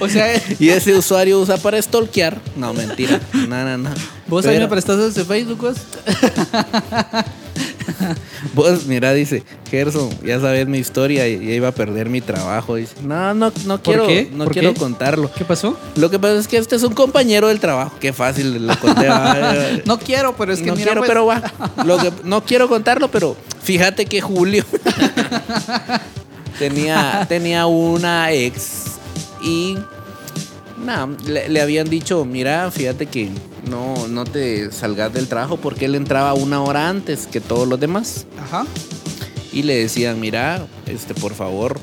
O 0.00 0.08
sea, 0.08 0.26
y 0.58 0.68
ese 0.68 0.94
usuario 0.94 1.40
usa 1.40 1.56
para 1.56 1.80
stalkear. 1.80 2.40
No, 2.56 2.74
mentira. 2.74 3.20
No, 3.32 3.64
no, 3.64 3.78
no. 3.78 3.90
vos 4.26 4.44
a 4.44 4.48
mí 4.48 4.54
me 4.54 4.60
Pero- 4.60 4.70
prestaste 4.70 5.06
ese 5.08 5.24
Facebook, 5.24 5.74
vos? 8.54 8.86
Mira, 8.86 9.12
dice, 9.12 9.42
Gerson, 9.70 10.10
ya 10.24 10.40
sabes 10.40 10.66
mi 10.66 10.78
historia 10.78 11.28
y 11.28 11.38
ya 11.46 11.54
iba 11.54 11.68
a 11.68 11.72
perder 11.72 12.08
mi 12.08 12.20
trabajo. 12.20 12.76
Dice, 12.76 12.94
no, 13.02 13.34
no, 13.34 13.52
no 13.66 13.82
quiero, 13.82 14.06
qué? 14.06 14.28
no 14.32 14.44
¿Por 14.44 14.52
quiero 14.52 14.72
qué? 14.74 14.80
contarlo. 14.80 15.30
¿Qué 15.36 15.44
pasó? 15.44 15.78
Lo 15.96 16.10
que 16.10 16.18
pasa 16.18 16.38
es 16.38 16.48
que 16.48 16.56
este 16.56 16.76
es 16.76 16.82
un 16.82 16.94
compañero 16.94 17.48
del 17.48 17.60
trabajo. 17.60 17.96
Qué 18.00 18.12
fácil 18.12 18.66
lo 18.66 18.78
conté. 18.78 19.08
No 19.86 19.98
quiero, 19.98 20.34
pero 20.36 20.52
es 20.52 20.60
que 20.60 20.66
no 20.66 20.74
mira, 20.74 20.86
quiero, 20.86 21.00
pues, 21.00 21.08
pero 21.08 21.26
va. 21.26 21.42
Lo 21.84 21.98
que, 21.98 22.12
no 22.24 22.44
quiero 22.44 22.68
contarlo, 22.68 23.10
pero 23.10 23.36
fíjate 23.62 24.06
que 24.06 24.20
Julio 24.20 24.64
tenía, 26.58 27.24
tenía 27.28 27.66
una 27.66 28.32
ex 28.32 28.84
y 29.42 29.76
nada, 30.84 31.08
le, 31.26 31.48
le 31.48 31.60
habían 31.60 31.88
dicho, 31.88 32.24
mira, 32.24 32.70
fíjate 32.70 33.06
que 33.06 33.30
no, 33.68 34.08
no 34.08 34.24
te 34.24 34.70
salgas 34.72 35.12
del 35.12 35.28
trabajo 35.28 35.56
porque 35.56 35.84
él 35.86 35.94
entraba 35.94 36.34
una 36.34 36.62
hora 36.62 36.88
antes 36.88 37.26
que 37.26 37.40
todos 37.40 37.68
los 37.68 37.78
demás. 37.78 38.26
Ajá. 38.42 38.66
Y 39.52 39.62
le 39.62 39.76
decían, 39.76 40.18
mira, 40.20 40.66
este, 40.86 41.14
por 41.14 41.34
favor, 41.34 41.78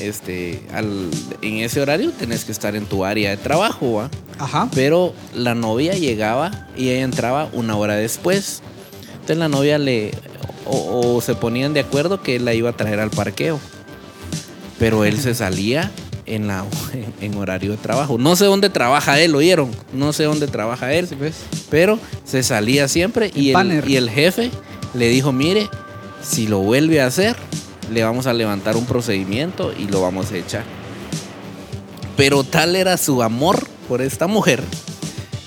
este, 0.00 0.62
al, 0.72 1.08
en 1.42 1.58
ese 1.58 1.80
horario 1.80 2.12
tenés 2.12 2.44
que 2.44 2.52
estar 2.52 2.76
en 2.76 2.86
tu 2.86 3.04
área 3.04 3.30
de 3.30 3.36
trabajo, 3.36 3.94
¿va? 3.94 4.10
Ajá. 4.38 4.68
Pero 4.74 5.14
la 5.34 5.54
novia 5.54 5.94
llegaba 5.94 6.68
y 6.76 6.90
ella 6.90 7.04
entraba 7.04 7.48
una 7.52 7.76
hora 7.76 7.94
después. 7.94 8.62
Entonces 9.12 9.38
la 9.38 9.48
novia 9.48 9.78
le. 9.78 10.12
O, 10.66 11.16
o 11.16 11.20
se 11.22 11.34
ponían 11.34 11.72
de 11.72 11.80
acuerdo 11.80 12.22
que 12.22 12.36
él 12.36 12.44
la 12.44 12.54
iba 12.54 12.70
a 12.70 12.76
traer 12.76 13.00
al 13.00 13.10
parqueo. 13.10 13.58
Pero 14.78 15.04
él 15.04 15.18
se 15.18 15.34
salía 15.34 15.90
en, 16.34 16.46
la, 16.46 16.64
en, 17.20 17.34
horario 17.36 17.72
de 17.72 17.76
trabajo. 17.76 18.18
No 18.18 18.36
sé 18.36 18.44
dónde 18.44 18.70
trabaja 18.70 19.20
él, 19.20 19.34
¿oyeron? 19.34 19.70
No 19.92 20.12
sé 20.12 20.24
dónde 20.24 20.46
trabaja 20.46 20.92
él. 20.92 21.06
Sí, 21.08 21.16
pues. 21.16 21.34
Pero 21.70 21.98
se 22.24 22.42
salía 22.42 22.88
siempre 22.88 23.30
y 23.34 23.50
el, 23.50 23.84
y 23.88 23.96
el 23.96 24.10
jefe 24.10 24.50
le 24.94 25.08
dijo: 25.08 25.32
Mire, 25.32 25.68
si 26.22 26.46
lo 26.46 26.60
vuelve 26.60 27.00
a 27.00 27.06
hacer, 27.06 27.36
le 27.92 28.04
vamos 28.04 28.26
a 28.26 28.32
levantar 28.32 28.76
un 28.76 28.86
procedimiento 28.86 29.72
y 29.76 29.86
lo 29.86 30.02
vamos 30.02 30.30
a 30.32 30.36
echar. 30.36 30.64
Pero 32.16 32.44
tal 32.44 32.76
era 32.76 32.96
su 32.96 33.22
amor 33.22 33.66
por 33.88 34.02
esta 34.02 34.26
mujer 34.26 34.62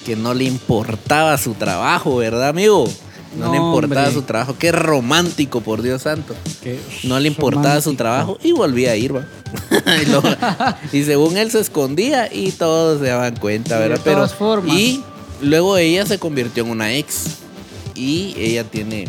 que 0.06 0.16
no 0.16 0.34
le 0.34 0.46
importaba 0.46 1.38
su 1.38 1.54
trabajo, 1.54 2.18
¿verdad, 2.18 2.48
amigo? 2.50 2.88
No, 3.38 3.46
No, 3.46 3.52
le 3.52 3.58
importaba 3.58 4.02
hombre. 4.08 4.14
su 4.14 4.22
trabajo. 4.24 4.56
Qué 4.60 4.72
romántico, 4.72 5.62
por 5.62 5.82
Dios 5.82 6.02
santo. 6.02 6.36
Qué 6.62 6.80
No 7.04 7.20
le 7.20 7.28
importaba 7.30 7.80
su 7.82 7.94
trabajo 7.96 8.38
y 8.44 8.52
volvía 8.52 8.92
a 8.92 8.96
ir, 8.96 9.16
va. 9.16 9.26
y, 10.92 11.04
según 11.04 11.38
él 11.38 11.50
se 11.52 11.60
escondía 11.60 12.34
y 12.34 12.52
todos 12.52 13.00
se 13.00 13.08
daban 13.08 13.36
cuenta, 13.38 13.78
Sí, 13.78 13.84
de 13.84 13.90
¿verdad? 13.90 14.04
todas 14.14 14.34
formas. 14.34 14.76
Y 14.76 15.04
luego 15.42 15.78
ella 15.78 16.06
se 16.06 16.20
convirtió 16.20 16.64
en 16.64 16.70
una 16.72 16.94
ex. 16.94 17.38
Y 17.96 18.34
ella 18.38 18.64
tiene, 18.64 19.08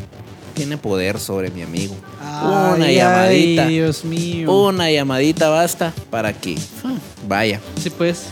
tiene 0.54 0.76
poder 0.76 1.18
sobre 1.18 1.50
mi 1.50 1.62
amigo. 1.62 1.94
una 2.20 2.90
llamadita. 2.90 3.64
Ay, 3.64 3.74
Dios 3.74 4.04
mío. 4.04 4.52
Una 4.52 4.90
llamadita 4.90 5.48
basta 5.48 5.92
para 6.10 6.32
que 6.32 6.56
ah, 6.84 6.92
vaya. 7.26 7.60
Sí, 7.80 7.90
pues. 7.90 8.24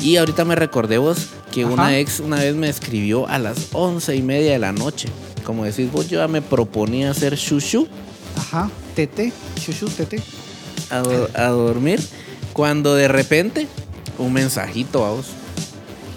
Y 0.00 0.16
ahorita 0.16 0.44
me 0.44 0.54
recordé 0.56 0.98
vos 0.98 1.26
que 1.52 1.62
Ajá. 1.62 1.72
una 1.72 1.98
ex 1.98 2.18
una 2.18 2.36
vez 2.38 2.56
me 2.56 2.68
escribió 2.68 3.28
a 3.28 3.38
las 3.38 3.68
once 3.72 4.16
y 4.16 4.22
media 4.22 4.52
de 4.52 4.58
la 4.58 4.72
noche. 4.72 5.08
Como 5.44 5.64
decís 5.64 5.90
vos, 5.92 6.08
yo 6.08 6.18
ya 6.20 6.26
me 6.28 6.42
proponía 6.42 7.10
hacer 7.12 7.36
shushu 7.36 7.86
Ajá. 8.36 8.68
Tete. 8.96 9.32
Chuchu, 9.64 9.88
tete. 9.88 10.20
a, 10.90 10.98
do- 10.98 11.28
a 11.34 11.44
dormir. 11.48 12.00
Cuando 12.52 12.94
de 12.94 13.06
repente, 13.08 13.66
un 14.18 14.32
mensajito 14.32 15.04
a 15.04 15.10
vos. 15.12 15.26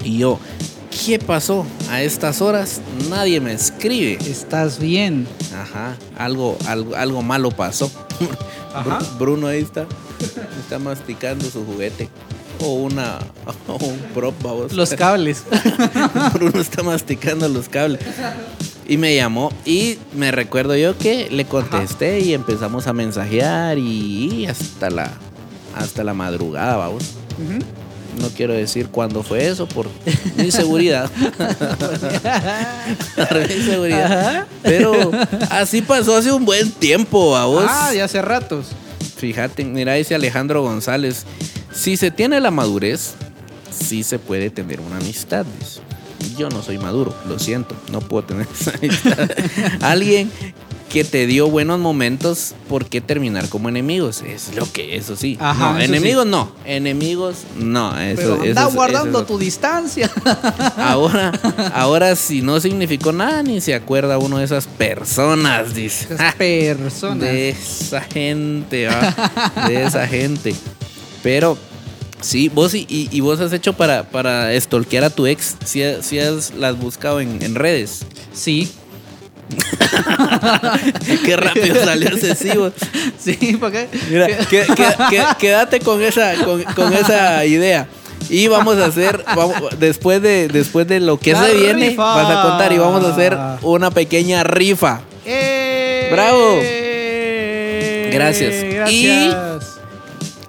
Y 0.04 0.18
yo, 0.20 0.40
¿qué 1.06 1.20
pasó? 1.20 1.66
A 1.90 2.02
estas 2.02 2.42
horas 2.42 2.82
nadie 3.10 3.40
me 3.42 3.54
escribe. 3.54 4.18
Estás 4.30 4.80
bien. 4.80 5.28
Ajá, 5.54 5.96
algo, 6.18 6.58
algo, 6.68 6.96
algo 6.96 7.22
malo 7.22 7.52
pasó. 7.52 7.90
Ajá. 8.74 9.00
Bru- 9.00 9.18
Bruno 9.18 9.48
ahí 9.48 9.62
está. 9.62 9.86
Está 10.62 10.80
masticando 10.80 11.50
su 11.50 11.66
juguete. 11.66 12.10
O 12.62 12.74
una. 12.76 13.20
O 13.68 13.86
un 13.86 14.00
prop, 14.14 14.34
vamos. 14.42 14.74
Los 14.74 14.94
cables. 14.94 15.44
Bruno 16.34 16.60
está 16.60 16.84
masticando 16.84 17.48
los 17.48 17.70
cables. 17.70 18.02
Y 18.88 18.98
me 18.98 19.16
llamó 19.16 19.52
y 19.66 19.98
me 20.14 20.32
recuerdo 20.32 20.76
yo 20.76 20.98
que 20.98 21.30
le 21.30 21.46
contesté 21.46 22.20
y 22.20 22.34
empezamos 22.34 22.88
a 22.88 22.94
mensajear 22.94 23.78
y, 23.78 24.46
hasta 24.46 24.90
la 24.90 25.12
hasta 25.76 26.04
la 26.04 26.14
madrugada, 26.14 26.78
vamos. 26.78 27.04
No 28.22 28.30
quiero 28.30 28.54
decir 28.54 28.88
cuándo 28.88 29.24
fue 29.24 29.48
eso 29.48 29.68
por 29.68 29.88
mi 30.38 30.52
seguridad. 30.52 31.12
Por 33.16 33.48
mi 33.48 33.62
seguridad. 33.62 34.48
Pero 34.64 35.12
así 35.50 35.82
pasó 35.82 36.16
hace 36.16 36.32
un 36.32 36.46
buen 36.46 36.72
tiempo, 36.72 37.32
vamos. 37.32 37.66
Ah, 37.68 37.94
ya 37.94 38.06
hace 38.06 38.22
ratos. 38.22 38.68
Fíjate, 39.18 39.66
mira, 39.66 39.96
dice 39.96 40.16
Alejandro 40.16 40.62
González. 40.64 41.26
Si 41.76 41.98
se 41.98 42.10
tiene 42.10 42.40
la 42.40 42.52
madurez, 42.52 43.16
sí 43.72 44.04
se 44.04 44.18
puede 44.18 44.50
tener 44.50 44.80
una 44.80 44.98
amistad. 44.98 45.46
dice. 45.60 45.82
Yo 46.38 46.50
no 46.50 46.64
soy 46.64 46.78
maduro, 46.78 47.14
lo 47.28 47.38
siento, 47.38 47.76
no 47.92 48.00
puedo 48.00 48.24
tener 48.24 48.48
esa 48.60 48.72
amistad. 48.72 49.30
Alguien 49.82 50.32
que 50.90 51.04
te 51.04 51.28
dio 51.28 51.50
buenos 51.50 51.80
momentos, 51.80 52.56
¿por 52.70 52.86
qué 52.86 53.02
terminar 53.02 53.50
como 53.50 53.68
enemigos? 53.68 54.22
Es 54.22 54.56
lo 54.56 54.72
que, 54.72 54.96
eso 54.96 55.18
sí. 55.18 55.38
Ajá, 55.42 55.74
no, 55.74 55.80
eso 55.80 55.94
enemigos 55.94 56.26
no, 56.26 56.52
enemigos 56.64 57.38
no. 57.58 58.00
Eso, 58.00 58.38
Pero 58.40 58.44
anda 58.44 58.66
guardando 58.68 59.20
eso 59.20 59.28
tu 59.28 59.38
distancia. 59.38 60.10
Ahora, 60.78 61.34
ahora 61.74 62.16
si 62.16 62.42
no 62.42 62.60
significó 62.62 63.12
nada, 63.12 63.44
ni 63.44 63.60
se 63.60 63.74
acuerda 63.74 64.18
uno 64.18 64.38
de 64.38 64.46
esas 64.46 64.68
personas, 64.68 65.74
dice. 65.74 66.14
Esas 66.14 66.36
personas. 66.36 67.20
De 67.20 67.50
esa 67.50 68.02
gente, 68.02 68.88
va. 68.88 69.68
De 69.68 69.84
esa 69.84 70.08
gente. 70.08 70.56
Pero, 71.26 71.58
sí, 72.22 72.50
vos 72.54 72.76
y, 72.76 72.86
y- 72.88 73.10
y 73.12 73.20
vos 73.20 73.40
has 73.42 73.52
hecho 73.52 73.74
para, 73.74 74.04
para 74.04 74.54
a 75.04 75.10
tu 75.10 75.26
ex, 75.26 75.56
si, 75.66 75.82
si 76.04 76.20
has 76.20 76.54
las 76.54 76.78
buscado 76.78 77.20
en, 77.20 77.42
en 77.42 77.56
redes. 77.56 78.06
Sí. 78.32 78.72
Qué 81.26 81.36
rápido 81.36 81.84
salió 81.84 82.10
excesivo. 82.10 82.72
Sí, 83.20 83.58
¿para 83.60 83.72
qué? 83.72 83.88
Mira, 84.12 84.28
que- 84.28 84.46
que- 84.46 84.66
que- 85.10 85.24
quédate 85.40 85.80
con 85.80 86.02
esa, 86.04 86.36
con, 86.46 86.62
con 86.64 86.94
esa 86.94 87.44
idea. 87.46 87.88
Y 88.30 88.48
vamos 88.48 88.78
a 88.78 88.86
hacer, 88.86 89.24
vamos- 89.36 89.80
después, 89.80 90.22
de, 90.22 90.48
después 90.48 90.88
de 90.88 91.00
lo 91.00 91.20
que 91.20 91.34
La 91.34 91.44
se 91.46 91.54
viene, 91.56 91.96
vas 91.96 92.30
a 92.30 92.42
contar 92.50 92.72
y 92.72 92.78
vamos 92.78 93.04
a 93.04 93.14
hacer 93.14 93.36
una 93.64 93.90
pequeña 93.92 94.44
rifa. 94.44 95.02
¡Eh! 95.26 96.10
Bravo. 96.12 96.60
Gracias. 98.12 98.54
Gracias. 98.74 99.55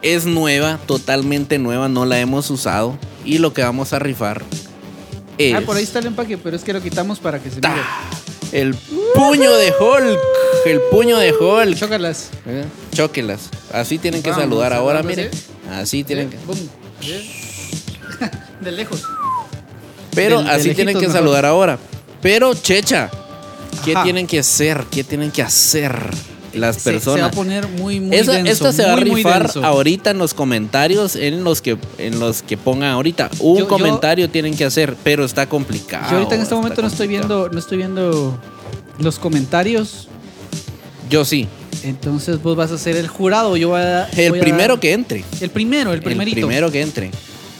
Es 0.06 0.24
nueva, 0.24 0.78
totalmente 0.86 1.58
nueva, 1.58 1.88
no 1.88 2.04
la 2.04 2.20
hemos 2.20 2.48
usado. 2.50 2.96
Y 3.24 3.38
lo 3.38 3.52
que 3.52 3.62
vamos 3.62 3.92
a 3.92 3.98
rifar 3.98 4.42
es 5.38 5.54
Ah, 5.54 5.60
por 5.66 5.76
ahí 5.76 5.82
está 5.82 5.98
el 5.98 6.06
empaque, 6.06 6.38
pero 6.38 6.54
es 6.56 6.62
que 6.62 6.72
lo 6.72 6.80
quitamos 6.80 7.18
para 7.18 7.40
que 7.42 7.50
se 7.50 7.60
Ta. 7.60 7.70
mire. 7.70 7.82
el 8.52 8.74
puño 9.14 9.52
de 9.56 9.72
Hulk. 9.78 10.18
El 10.64 10.80
puño 10.90 11.18
de 11.18 11.32
Hulk. 11.32 11.76
Chócalas. 11.76 12.30
Eh, 12.46 12.64
Chóquelas. 12.92 13.50
Así 13.72 13.98
tienen 13.98 14.22
que 14.22 14.30
Vamos, 14.30 14.44
saludar 14.44 14.72
ahora, 14.72 15.02
miren. 15.02 15.28
Así 15.72 16.04
tienen 16.04 16.30
que. 16.30 16.36
De 18.60 18.72
lejos. 18.72 19.02
Pero 20.14 20.42
de 20.42 20.50
así 20.50 20.74
tienen 20.74 20.94
que 20.94 21.02
mejor. 21.08 21.14
saludar 21.14 21.44
ahora. 21.44 21.78
Pero, 22.22 22.54
Checha, 22.54 23.10
¿qué 23.84 23.92
Ajá. 23.92 24.04
tienen 24.04 24.26
que 24.26 24.38
hacer? 24.38 24.84
¿Qué 24.90 25.04
tienen 25.04 25.30
que 25.30 25.42
hacer 25.42 25.94
las 26.56 26.76
Se- 26.76 26.82
Se, 26.82 26.90
va 26.90 26.94
personas? 26.94 27.28
a 27.28 27.30
poner 27.30 27.68
muy, 27.68 28.00
muy 28.00 28.16
Esa- 28.16 28.32
denso. 28.32 28.50
esta 28.52 28.72
se 28.72 28.84
va 28.84 28.94
a 28.94 28.96
muy, 28.96 29.14
rifar 29.22 29.50
ahorita 29.62 30.10
en 30.10 30.18
los 30.18 30.34
comentarios, 30.34 31.16
en 31.16 31.44
los 31.44 31.60
que 31.62 31.76
en 31.98 32.18
los 32.18 32.42
que 32.42 32.56
pongan 32.56 32.90
ahorita. 32.92 33.30
Un 33.40 33.58
Yo- 33.58 33.62
yo- 33.64 33.68
comentario 33.68 34.28
tienen 34.30 34.56
que 34.56 34.64
hacer, 34.64 34.96
pero 35.04 35.24
está 35.24 35.48
complicado. 35.48 36.10
Yo 36.10 36.16
ahorita 36.18 36.34
en 36.34 36.40
este 36.42 36.54
momento 36.54 36.82
no 36.82 36.88
estoy 36.88 37.06
viendo, 37.08 37.48
no 37.48 37.58
estoy 37.58 37.78
viendo 37.78 38.38
los 38.98 39.18
comentarios. 39.18 40.08
Yo 41.10 41.24
sí. 41.24 41.46
Entonces 41.82 42.42
vos 42.42 42.56
vas 42.56 42.72
a 42.72 42.78
ser 42.78 42.96
el 42.96 43.06
jurado. 43.06 43.56
Yo 43.56 43.68
voy 43.68 43.80
a, 43.80 44.06
El 44.16 44.30
voy 44.30 44.40
primero 44.40 44.80
que 44.80 44.92
entre. 44.92 45.24
El 45.40 45.50
primero, 45.50 45.92
el 45.92 46.02
primerito. 46.02 46.38
El 46.40 46.46
primero 46.46 46.70
que 46.72 46.80
entre. 46.80 47.10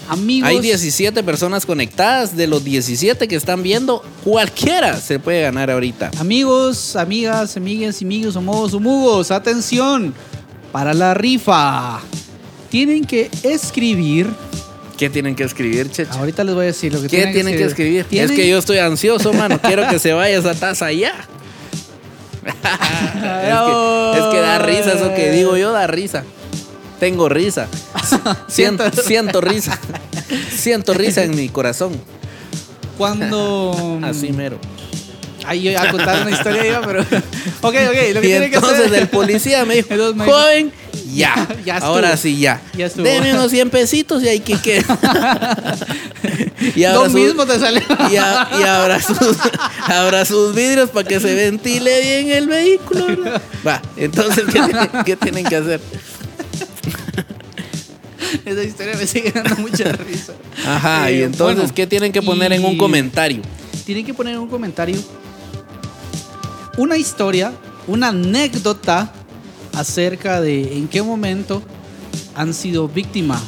Amigos. 0.09 0.49
Hay 0.49 0.61
17 0.61 1.23
personas 1.23 1.67
conectadas. 1.67 2.37
De 2.37 2.47
los 2.47 2.65
17 2.65 3.29
que 3.29 3.37
están 3.37 3.63
viendo, 3.63 4.03
cualquiera 4.25 5.01
se 5.01 5.19
puede 5.19 5.43
ganar 5.43 5.71
ahorita. 5.71 6.11
Amigos, 6.19 6.97
amigas, 6.97 7.57
amigas, 7.57 8.01
amigos, 8.03 8.37
homogos, 8.37 8.75
homugos, 8.75 9.31
atención. 9.31 10.15
Para 10.73 10.95
la 10.95 11.15
rifa. 11.15 12.01
Tienen 12.71 13.05
que 13.05 13.31
escribir. 13.43 14.29
¿Qué 14.99 15.11
tienen 15.11 15.35
que 15.35 15.45
escribir, 15.45 15.91
Checha? 15.91 16.13
Ahorita 16.15 16.43
les 16.43 16.55
voy 16.55 16.65
a 16.65 16.67
decir 16.67 16.93
lo 16.93 17.01
que 17.03 17.09
¿Qué 17.09 17.27
tienen 17.27 17.57
que 17.57 17.65
escribir? 17.65 18.05
Tienen- 18.05 18.31
Es 18.31 18.37
que 18.37 18.49
yo 18.49 18.59
estoy 18.59 18.79
ansioso, 18.79 19.33
mano. 19.33 19.61
Quiero 19.61 19.87
que 19.89 19.99
se 19.99 20.13
vaya 20.13 20.39
esa 20.39 20.55
taza 20.55 20.91
ya. 20.93 21.15
es, 22.47 22.53
que, 22.53 24.19
es 24.19 24.25
que 24.33 24.41
da 24.41 24.59
risa, 24.59 24.93
eso 24.95 25.15
que 25.15 25.31
digo 25.33 25.57
yo 25.57 25.73
da 25.73 25.87
risa. 25.87 26.25
Tengo 27.01 27.29
risa. 27.29 27.69
Siento, 28.49 29.41
risa. 29.41 29.79
Siento 30.57 30.95
risa 30.95 31.23
en 31.25 31.35
mi 31.37 31.49
corazón. 31.49 31.93
Cuando. 32.99 34.01
Así 34.03 34.33
mero. 34.33 34.59
Ay, 35.49 35.63
yo 35.63 35.71
iba 35.71 35.83
a 35.83 35.91
contar 35.93 36.23
una 36.23 36.31
historia, 36.31 36.67
iba, 36.67 36.81
pero. 36.81 37.01
ok, 37.03 37.15
ok, 37.63 37.75
lo 38.15 38.21
que 38.21 38.21
Y 38.21 38.21
tiene 38.23 38.51
que 38.51 38.57
entonces 38.57 38.91
el 38.93 39.09
policía 39.09 39.65
me 39.65 39.77
dijo, 39.77 39.89
joven, 40.25 40.73
ya. 41.15 41.47
Ya. 41.65 41.77
Ahora 41.79 42.17
sí, 42.17 42.39
ya. 42.41 42.61
Ya 42.77 42.87
estuvo. 42.87 43.05
Deme 43.05 43.33
unos 43.33 43.51
100 43.53 43.71
pesitos 43.71 44.23
y 44.25 44.29
hay 44.29 44.41
que 44.41 44.59
quedar. 44.59 45.77
y 46.75 46.81
Lo 46.81 46.89
ahora 46.89 47.11
sus- 47.11 47.21
mismo 47.21 47.47
te 47.47 47.61
salió. 47.61 47.83
y, 48.11 48.17
a- 48.17 48.49
y 48.59 48.63
abra, 48.65 49.01
sus, 49.01 49.19
abra 49.87 50.25
sus 50.25 50.53
vidrios 50.55 50.91
para 50.91 51.07
que 51.07 51.21
se 51.21 51.33
ventile 51.35 52.01
bien 52.01 52.31
el 52.37 52.49
vehículo. 52.49 53.07
¿verdad? 53.07 53.43
Va, 53.65 53.83
entonces, 53.97 54.45
¿qué, 54.47 54.61
tienen- 54.63 54.91
qué 55.05 55.17
tienen 55.17 55.45
que 55.45 55.57
hacer? 55.57 55.81
Esa 58.45 58.63
historia 58.65 58.95
me 58.97 59.07
sigue 59.07 59.31
dando 59.33 59.57
mucha 59.57 59.93
risa. 59.93 60.33
Ajá, 60.67 61.11
Eh, 61.11 61.19
y 61.19 61.23
entonces, 61.23 61.57
bueno, 61.57 61.75
¿qué 61.75 61.87
tienen 61.87 62.13
que 62.13 62.23
poner 62.23 62.53
en 62.53 62.65
un 62.65 62.77
comentario? 62.79 63.43
Tienen 63.85 64.05
que 64.05 64.15
poner 64.15 64.35
en 64.35 64.41
un 64.41 64.49
comentario 64.49 64.99
una 66.77 66.97
historia, 66.97 67.53
una 67.87 68.09
anécdota 68.09 69.13
acerca 69.75 70.41
de 70.41 70.77
en 70.77 70.89
qué 70.89 71.03
momento 71.03 71.63
han 72.35 72.53
sido 72.53 72.89
víctima 72.89 73.41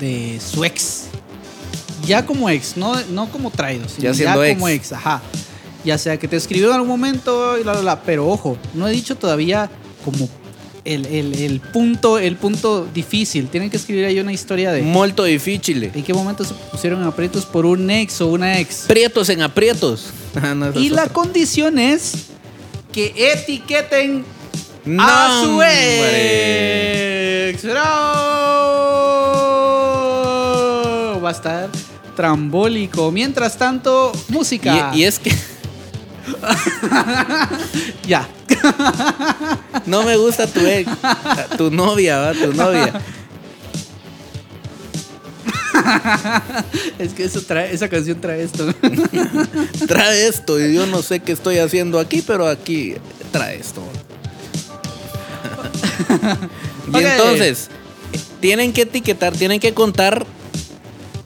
de 0.00 0.38
su 0.40 0.64
ex. 0.64 1.04
Ya 2.06 2.24
como 2.24 2.48
ex, 2.50 2.76
no, 2.76 2.94
no 3.10 3.28
como 3.30 3.50
traídos, 3.50 3.92
sino 3.92 4.12
Ya 4.12 4.34
ex. 4.46 4.54
como 4.54 4.68
ex, 4.68 4.92
ajá. 4.92 5.22
Ya 5.84 5.98
sea 5.98 6.18
que 6.18 6.28
te 6.28 6.36
escribió 6.36 6.68
en 6.68 6.74
algún 6.74 6.88
momento 6.88 7.58
y 7.58 7.64
la, 7.64 7.74
la, 7.74 7.82
la, 7.82 8.02
pero 8.02 8.28
ojo, 8.28 8.58
no 8.74 8.88
he 8.88 8.90
dicho 8.92 9.16
todavía 9.16 9.70
como 10.04 10.28
el, 10.86 11.06
el- 11.06 11.34
el 11.34 11.60
punto, 11.60 12.18
el 12.18 12.36
punto 12.36 12.86
difícil. 12.94 13.48
Tienen 13.48 13.68
que 13.70 13.76
escribir 13.76 14.04
ahí 14.06 14.18
una 14.20 14.32
historia 14.32 14.72
de 14.72 14.82
Molto 14.82 15.24
difícil. 15.24 15.90
en 15.94 16.02
qué 16.04 16.14
momento 16.14 16.44
se 16.44 16.54
pusieron 16.70 17.02
en 17.02 17.08
aprietos 17.08 17.44
por 17.46 17.66
un 17.66 17.90
ex 17.90 18.20
o 18.20 18.28
una 18.28 18.58
ex. 18.58 18.84
Prietos 18.86 19.28
en 19.28 19.42
aprietos. 19.42 20.06
Ah, 20.42 20.54
no, 20.54 20.70
Y 20.78 20.90
la 20.90 21.04
otra. 21.04 21.14
condición 21.14 21.78
es 21.78 22.12
que 22.92 23.14
etiqueten 23.32 24.22
No, 24.84 25.02
a 25.02 25.40
su 25.42 25.50
hombre. 25.52 27.48
ex. 27.50 27.64
¡Bravo! 30.26 31.20
Va 31.22 31.28
a 31.30 31.32
estar 31.32 31.70
trambólico. 32.14 33.10
Mientras 33.10 33.56
tanto, 33.58 34.12
música. 34.28 34.92
Y, 34.94 35.00
y 35.00 35.04
es 35.04 35.18
que 35.18 35.32
Ya. 38.06 38.28
no 39.86 40.02
me 40.02 40.16
gusta 40.16 40.46
tu 40.46 40.60
ex, 40.60 40.90
tu 41.56 41.70
novia, 41.70 42.18
¿va? 42.18 42.32
Tu 42.32 42.52
novia. 42.52 42.92
Es 46.98 47.12
que 47.12 47.24
eso 47.24 47.40
trae, 47.42 47.72
esa 47.72 47.88
canción 47.88 48.20
trae 48.20 48.42
esto. 48.42 48.72
Trae 49.86 50.26
esto 50.26 50.60
y 50.60 50.74
yo 50.74 50.86
no 50.86 51.02
sé 51.02 51.20
qué 51.20 51.32
estoy 51.32 51.58
haciendo 51.58 51.98
aquí, 51.98 52.22
pero 52.22 52.46
aquí 52.48 52.94
trae 53.30 53.56
esto. 53.56 53.82
y 56.92 56.98
entonces, 56.98 57.68
tienen 58.40 58.72
que 58.72 58.82
etiquetar, 58.82 59.34
tienen 59.34 59.60
que 59.60 59.74
contar 59.74 60.26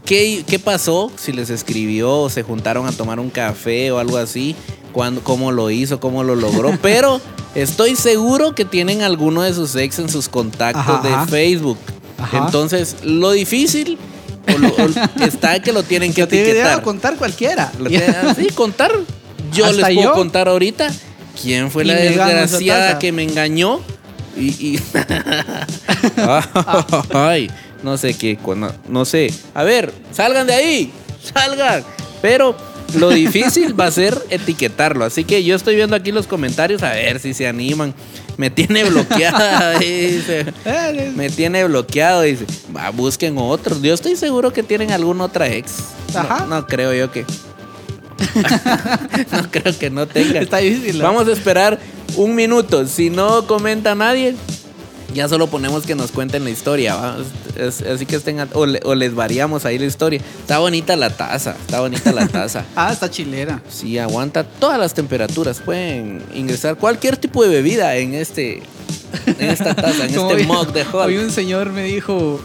qué, 0.05 0.44
qué 0.46 0.59
pasó, 0.59 1.11
si 1.16 1.32
les 1.32 1.51
escribió, 1.51 2.22
o 2.22 2.30
se 2.30 2.42
juntaron 2.42 2.86
a 2.86 2.92
tomar 2.92 3.20
un 3.20 3.30
café 3.30 3.92
o 3.92 3.98
algo 3.98 4.16
así, 4.16 4.57
cuándo, 4.91 5.22
cómo 5.22 5.53
lo 5.53 5.70
hizo, 5.70 6.01
cómo 6.01 6.22
lo 6.24 6.34
logró. 6.36 6.76
pero 6.82 7.20
estoy 7.55 7.97
seguro 7.97 8.55
que 8.55 8.64
tienen 8.64 9.03
alguno 9.03 9.43
de 9.43 9.53
sus 9.55 9.74
ex 9.76 9.99
en 9.99 10.09
sus 10.09 10.28
contactos 10.28 10.82
Ajá, 10.86 11.03
de 11.03 11.09
ajá. 11.14 11.26
Facebook. 11.26 11.78
Ajá. 12.18 12.38
Entonces, 12.47 12.97
lo 13.03 13.30
difícil 13.32 13.99
o 14.55 14.59
lo- 14.59 14.68
o 14.68 14.88
está 15.24 15.61
que 15.61 15.72
lo 15.72 15.82
tienen 15.82 16.12
que 16.12 16.22
etiquetar. 16.22 16.80
a 16.80 16.82
contar 16.82 17.16
cualquiera. 17.16 17.70
Tienen- 17.88 18.34
sí, 18.36 18.49
contar. 18.55 18.93
Yo 19.53 19.64
Hasta 19.66 19.88
les 19.88 19.97
puedo 19.97 20.11
yo. 20.11 20.14
contar 20.14 20.49
ahorita 20.49 20.91
quién 21.41 21.70
fue 21.70 21.84
Y 21.84 21.88
la 21.88 21.95
desgraciada 21.95 22.99
que 22.99 23.12
me 23.12 23.22
engañó. 23.24 23.80
Y. 24.36 24.49
y- 24.76 24.80
Ay, 27.12 27.51
no 27.82 27.97
sé 27.97 28.14
qué, 28.14 28.36
cuando- 28.36 28.72
no 28.88 29.05
sé. 29.05 29.32
A 29.55 29.62
ver, 29.64 29.93
salgan 30.12 30.47
de 30.47 30.55
ahí, 30.55 30.93
salgan. 31.34 31.84
Pero 32.22 32.55
lo 32.95 33.11
difícil 33.11 33.78
va 33.78 33.86
a 33.86 33.91
ser 33.91 34.16
etiquetarlo. 34.30 35.05
Así 35.05 35.24
que 35.24 35.43
yo 35.45 35.57
estoy 35.57 35.76
viendo 35.76 35.97
aquí 35.97 36.12
los 36.12 36.26
comentarios 36.26 36.82
a 36.82 36.91
ver 36.93 37.18
si 37.20 37.34
se 37.34 37.47
animan. 37.47 37.95
Me 38.36 38.49
tiene 38.51 38.84
bloqueada, 38.84 39.78
dice. 39.78 40.47
Eh, 40.64 41.12
Me 41.14 41.28
tiene 41.30 41.64
bloqueado, 41.64 42.22
dice. 42.22 42.47
Va, 42.74 42.91
busquen 42.91 43.36
otros. 43.38 43.82
Yo 43.82 43.93
estoy 43.95 44.16
seguro 44.16 44.53
que 44.53 44.62
tienen 44.62 44.93
alguna 44.93 45.24
otra 45.24 45.49
ex. 45.49 45.72
No- 46.14 46.20
Ajá. 46.20 46.47
No, 46.49 46.66
creo 46.66 46.95
yo 46.95 47.11
que. 47.12 47.24
no 49.32 49.51
creo 49.51 49.78
que 49.78 49.91
no 49.91 50.07
tengan. 50.07 50.43
Está 50.43 50.59
difícil. 50.59 50.99
¿no? 50.99 51.05
Vamos 51.05 51.28
a 51.28 51.32
esperar 51.32 51.78
un 52.16 52.34
minuto. 52.34 52.86
Si 52.86 53.11
no 53.11 53.47
comenta 53.47 53.95
nadie, 53.95 54.34
ya 55.14 55.28
solo 55.28 55.46
ponemos 55.48 55.84
que 55.86 55.94
nos 55.94 56.11
cuenten 56.12 56.44
la 56.44 56.50
historia. 56.50 56.94
¿va? 56.96 57.16
Es- 57.56 57.82
así 57.82 58.06
que 58.06 58.16
estén. 58.16 58.38
O, 58.54 58.66
le- 58.66 58.80
o 58.84 58.94
les 58.94 59.14
variamos 59.14 59.64
ahí 59.64 59.78
la 59.78 59.86
historia. 59.86 60.20
Está 60.40 60.58
bonita 60.58 60.96
la 60.96 61.11
taza. 61.11 61.56
Está 61.61 61.80
bonita 61.80 62.12
la 62.12 62.26
taza. 62.28 62.64
Ah, 62.76 62.92
está 62.92 63.11
chilera. 63.11 63.62
Sí, 63.68 63.98
aguanta 63.98 64.44
todas 64.44 64.78
las 64.78 64.94
temperaturas. 64.94 65.61
Pueden 65.61 66.22
ingresar 66.34 66.76
cualquier 66.76 67.16
tipo 67.16 67.42
de 67.42 67.48
bebida 67.50 67.96
en 67.96 68.14
este. 68.14 68.62
En 69.26 69.50
esta 69.50 69.74
taza, 69.74 70.04
en 70.04 70.11
este 70.11 70.18
hoy- 70.18 70.44
mug 70.46 70.72
de 70.72 70.82
Hoy 70.92 71.16
Hall. 71.16 71.24
un 71.24 71.30
señor 71.30 71.70
me 71.72 71.84
dijo. 71.84 72.40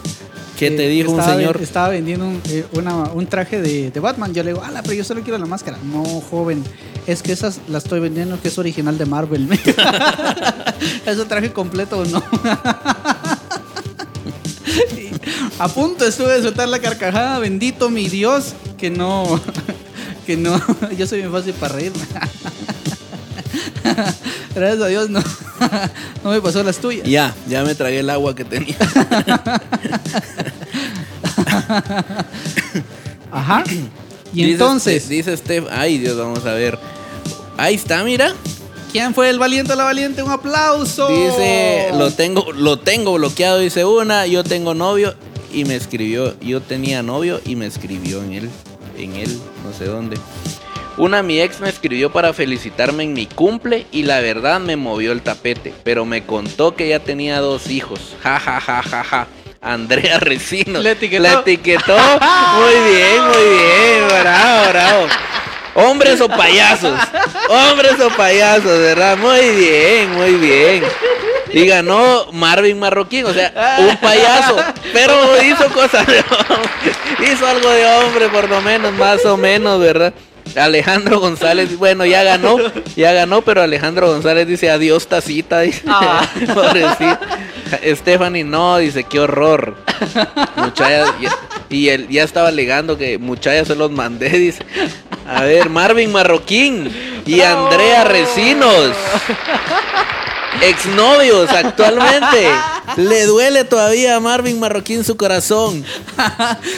¿Qué 0.58 0.70
te 0.70 0.88
dijo 0.88 1.12
un 1.12 1.22
señor? 1.22 1.58
Estaba 1.60 1.90
vendiendo 1.90 2.26
un, 2.26 2.40
eh, 2.48 2.64
una- 2.72 3.04
un 3.12 3.26
traje 3.26 3.60
de, 3.60 3.90
de 3.90 4.00
Batman. 4.00 4.32
Yo 4.32 4.42
le 4.42 4.52
digo, 4.52 4.64
ala, 4.64 4.82
pero 4.82 4.94
yo 4.94 5.04
solo 5.04 5.20
quiero 5.20 5.36
la 5.38 5.44
máscara. 5.44 5.76
No, 5.84 6.02
joven, 6.30 6.64
es 7.06 7.22
que 7.22 7.32
esas 7.32 7.60
la 7.68 7.78
estoy 7.78 8.00
vendiendo 8.00 8.40
que 8.40 8.48
es 8.48 8.58
original 8.58 8.98
de 8.98 9.06
Marvel. 9.06 9.48
¿Es 11.06 11.18
un 11.18 11.28
traje 11.28 11.52
completo 11.52 11.98
o 11.98 12.04
no? 12.04 12.22
A 15.58 15.68
punto 15.68 16.04
estuve 16.04 16.34
de 16.34 16.42
soltar 16.42 16.68
la 16.68 16.80
carcajada. 16.80 17.38
Bendito 17.38 17.88
mi 17.88 18.08
Dios, 18.08 18.54
que 18.76 18.90
no. 18.90 19.40
Que 20.26 20.36
no. 20.36 20.60
Yo 20.98 21.06
soy 21.06 21.20
bien 21.20 21.32
fácil 21.32 21.54
para 21.54 21.74
reírme. 21.74 22.02
Gracias 24.54 24.82
a 24.82 24.86
Dios 24.88 25.08
no, 25.10 25.20
no 26.24 26.30
me 26.30 26.40
pasó 26.40 26.62
las 26.62 26.78
tuyas. 26.78 27.06
Ya, 27.06 27.34
ya 27.46 27.62
me 27.62 27.74
tragué 27.74 28.00
el 28.00 28.10
agua 28.10 28.34
que 28.34 28.44
tenía. 28.44 28.76
Ajá. 33.30 33.64
Y 34.32 34.42
Dice 34.42 34.52
entonces, 34.52 35.08
dice 35.08 35.36
Steph, 35.36 35.66
ay 35.70 35.98
Dios, 35.98 36.16
vamos 36.18 36.44
a 36.44 36.52
ver. 36.52 36.78
Ahí 37.56 37.74
está, 37.74 38.04
mira. 38.04 38.34
¿quién 38.96 39.12
fue 39.12 39.28
el 39.28 39.38
valiente 39.38 39.74
o 39.74 39.76
la 39.76 39.84
valiente? 39.84 40.22
Un 40.22 40.30
aplauso. 40.30 41.08
Dice, 41.08 41.90
lo 41.92 42.10
tengo, 42.10 42.50
lo 42.52 42.78
tengo 42.78 43.12
bloqueado, 43.12 43.58
dice 43.58 43.84
una, 43.84 44.26
yo 44.26 44.42
tengo 44.42 44.72
novio 44.72 45.14
y 45.52 45.66
me 45.66 45.76
escribió, 45.76 46.34
yo 46.40 46.62
tenía 46.62 47.02
novio 47.02 47.42
y 47.44 47.56
me 47.56 47.66
escribió 47.66 48.22
en 48.22 48.32
él, 48.32 48.50
en 48.96 49.16
él, 49.16 49.38
no 49.62 49.74
sé 49.76 49.84
dónde. 49.84 50.16
Una 50.96 51.22
mi 51.22 51.42
ex 51.42 51.60
me 51.60 51.68
escribió 51.68 52.10
para 52.10 52.32
felicitarme 52.32 53.04
en 53.04 53.12
mi 53.12 53.26
cumple 53.26 53.86
y 53.92 54.04
la 54.04 54.20
verdad 54.20 54.60
me 54.60 54.76
movió 54.76 55.12
el 55.12 55.20
tapete, 55.20 55.74
pero 55.84 56.06
me 56.06 56.24
contó 56.24 56.74
que 56.74 56.88
ya 56.88 57.00
tenía 57.00 57.40
dos 57.40 57.68
hijos. 57.68 58.16
Ja 58.22 58.40
ja 58.40 58.58
ja 58.58 58.82
ja 58.82 59.04
ja. 59.04 59.26
Andrea 59.60 60.18
Resino. 60.20 60.80
Le 60.80 60.92
etiquetó. 60.92 61.22
La 61.22 61.32
etiquetó. 61.40 61.98
Muy 61.98 62.94
bien, 62.94 63.24
muy 63.26 63.58
bien. 63.58 64.08
Bravo, 64.22 64.70
bravo. 64.70 65.06
Hombres 65.76 66.20
o 66.20 66.28
payasos. 66.28 66.98
Hombres 67.48 68.00
o 68.00 68.08
payasos, 68.16 68.78
¿verdad? 68.78 69.16
Muy 69.18 69.50
bien, 69.50 70.12
muy 70.12 70.34
bien. 70.34 70.82
Y 71.52 71.66
ganó 71.66 72.32
Marvin 72.32 72.78
Marroquín, 72.78 73.24
o 73.26 73.32
sea, 73.32 73.76
un 73.78 73.96
payaso. 73.98 74.56
Pero 74.92 75.14
hizo 75.42 75.68
cosas 75.72 76.06
de 76.06 76.18
hombre. 76.18 77.32
Hizo 77.32 77.46
algo 77.46 77.70
de 77.70 77.86
hombre, 77.86 78.28
por 78.28 78.48
lo 78.48 78.60
menos, 78.62 78.92
más 78.94 79.24
o 79.24 79.36
menos, 79.36 79.80
¿verdad? 79.80 80.12
Alejandro 80.54 81.20
González, 81.20 81.76
bueno, 81.76 82.06
ya 82.06 82.22
ganó, 82.22 82.56
ya 82.94 83.12
ganó, 83.12 83.42
pero 83.42 83.62
Alejandro 83.62 84.08
González 84.08 84.46
dice 84.46 84.70
adiós 84.70 85.06
tacita, 85.06 85.60
dice, 85.60 85.82
pobrecito. 86.54 87.18
Stephanie 87.96 88.44
no, 88.44 88.78
dice 88.78 89.04
qué 89.04 89.20
horror. 89.20 89.76
Muchachas, 90.56 91.12
y, 91.68 91.76
y 91.76 91.88
él 91.88 92.08
ya 92.08 92.22
estaba 92.22 92.48
alegando 92.48 92.96
que 92.96 93.18
muchachas 93.18 93.68
se 93.68 93.74
los 93.74 93.90
mandé, 93.90 94.30
dice. 94.30 94.64
A 95.28 95.42
ver, 95.42 95.68
Marvin 95.70 96.12
Marroquín 96.12 97.22
y 97.26 97.40
Andrea 97.40 98.04
Recinos. 98.04 98.92
Exnovios 100.62 101.50
actualmente. 101.50 102.48
Le 102.96 103.26
duele 103.26 103.64
todavía 103.64 104.16
a 104.16 104.20
Marvin 104.20 104.58
Marroquín 104.58 105.04
su 105.04 105.16
corazón. 105.16 105.84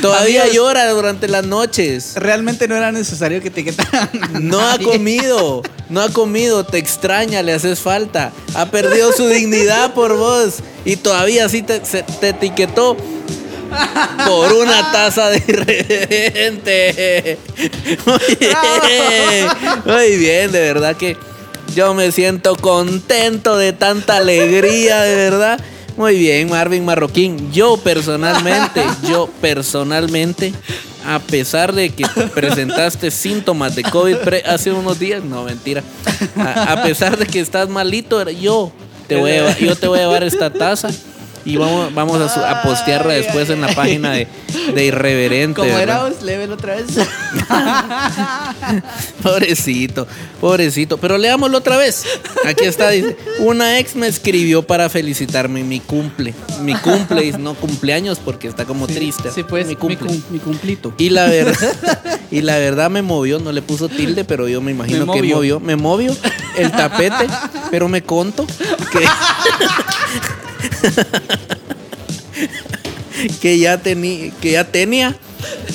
Todavía 0.02 0.42
Amigos. 0.42 0.56
llora 0.56 0.90
durante 0.90 1.28
las 1.28 1.46
noches. 1.46 2.14
Realmente 2.16 2.66
no 2.66 2.74
era 2.76 2.90
necesario 2.90 3.40
que 3.40 3.48
etiquetaran. 3.48 4.10
a 4.34 4.40
No 4.40 4.60
ha 4.60 4.78
comido. 4.78 5.62
No 5.88 6.00
ha 6.02 6.08
comido, 6.08 6.64
te 6.64 6.78
extraña, 6.78 7.42
le 7.42 7.52
haces 7.54 7.78
falta. 7.78 8.32
Ha 8.54 8.66
perdido 8.66 9.12
su 9.12 9.28
dignidad 9.28 9.94
por 9.94 10.16
vos. 10.16 10.56
Y 10.84 10.96
todavía 10.96 11.44
así 11.44 11.62
te, 11.62 11.84
se- 11.84 12.02
te 12.02 12.30
etiquetó 12.30 12.96
por 14.26 14.52
una 14.52 14.92
taza 14.92 15.30
de 15.30 15.42
irreverente. 15.46 17.38
Muy 18.06 18.36
bien. 18.38 19.48
Muy 19.84 20.16
bien, 20.16 20.52
de 20.52 20.60
verdad 20.60 20.96
que 20.96 21.16
yo 21.74 21.94
me 21.94 22.10
siento 22.12 22.56
contento 22.56 23.56
de 23.56 23.72
tanta 23.72 24.16
alegría, 24.16 25.02
de 25.02 25.14
verdad. 25.14 25.60
Muy 25.96 26.16
bien, 26.16 26.48
Marvin 26.48 26.84
Marroquín. 26.84 27.52
Yo 27.52 27.76
personalmente, 27.76 28.82
yo 29.08 29.28
personalmente, 29.40 30.52
a 31.04 31.18
pesar 31.18 31.74
de 31.74 31.90
que 31.90 32.04
presentaste 32.34 33.10
síntomas 33.10 33.74
de 33.74 33.82
COVID 33.82 34.16
hace 34.46 34.70
unos 34.72 34.98
días, 34.98 35.24
no, 35.24 35.44
mentira. 35.44 35.82
A, 36.36 36.82
pesar 36.82 37.16
de 37.16 37.26
que 37.26 37.40
estás 37.40 37.68
malito, 37.68 38.28
yo 38.30 38.72
te 39.08 39.16
voy 39.16 39.32
yo 39.60 39.74
te 39.74 39.88
voy 39.88 39.98
a 39.98 40.02
llevar 40.02 40.22
esta 40.22 40.52
taza 40.52 40.90
y 41.44 41.56
vamos, 41.56 41.92
vamos 41.94 42.20
a, 42.20 42.28
su- 42.28 42.40
a 42.44 42.62
postearla 42.62 43.14
después 43.14 43.48
en 43.50 43.60
la 43.60 43.68
página 43.74 44.12
de, 44.12 44.28
de 44.74 44.84
Irreverente. 44.84 45.60
Como 45.60 45.74
¿verdad? 45.74 46.12
era 46.12 46.24
level 46.24 46.52
otra 46.52 46.76
vez. 46.76 46.86
Pobrecito, 49.22 50.06
pobrecito. 50.40 50.98
Pero 50.98 51.18
leámoslo 51.18 51.58
otra 51.58 51.76
vez. 51.76 52.04
Aquí 52.46 52.64
está, 52.64 52.90
dice. 52.90 53.16
Una 53.40 53.78
ex 53.78 53.96
me 53.96 54.06
escribió 54.06 54.62
para 54.62 54.88
felicitarme 54.88 55.64
mi 55.64 55.80
cumple. 55.80 56.34
Mi 56.62 56.74
cumple, 56.74 57.32
no 57.38 57.54
cumpleaños 57.54 58.18
porque 58.24 58.48
está 58.48 58.64
como 58.64 58.86
triste. 58.86 59.30
Sí, 59.34 59.42
pues, 59.42 59.66
mi 59.66 59.74
mi, 59.74 59.76
cumple. 59.76 59.96
cum- 60.08 60.22
mi 60.30 60.38
cumplito. 60.38 60.92
Y 60.98 61.10
la 61.10 61.26
verdad, 61.26 62.20
y 62.30 62.40
la 62.42 62.58
verdad 62.58 62.90
me 62.90 63.02
movió, 63.02 63.38
no 63.38 63.52
le 63.52 63.62
puso 63.62 63.88
tilde, 63.88 64.24
pero 64.24 64.48
yo 64.48 64.60
me 64.60 64.70
imagino 64.72 65.06
Me 65.06 65.12
que 65.12 65.18
movió. 65.20 65.36
movió. 65.36 65.60
Me 65.60 65.76
movió 65.76 66.16
el 66.56 66.70
tapete, 66.70 67.26
pero 67.70 67.88
me 67.88 68.02
conto 68.02 68.46
que, 68.92 69.00
que 73.40 73.58
ya 73.58 73.78
tenía, 73.78 74.30
que 74.40 74.52
ya 74.52 74.64
tenía 74.64 75.16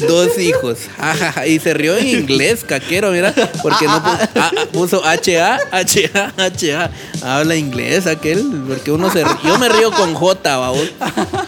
dos 0.08 0.38
hijos. 0.38 0.80
Ajaja, 0.98 1.48
y 1.48 1.60
se 1.60 1.74
rió 1.74 1.98
en 1.98 2.08
inglés, 2.08 2.64
caquero, 2.64 3.12
mira, 3.12 3.34
porque 3.62 3.86
no 3.86 4.04
puso, 4.04 4.30
ah, 4.36 4.52
ah, 4.58 4.66
puso 4.72 5.04
HA, 5.04 5.60
HA, 5.72 6.34
HA. 6.38 6.92
Habla 7.22 7.56
inglés 7.56 8.08
aquel, 8.08 8.44
porque 8.68 8.92
uno 8.92 9.12
se 9.12 9.24
yo 9.44 9.60
me 9.60 9.70
río 9.70 9.92
con 9.92 10.14
J. 10.14 10.74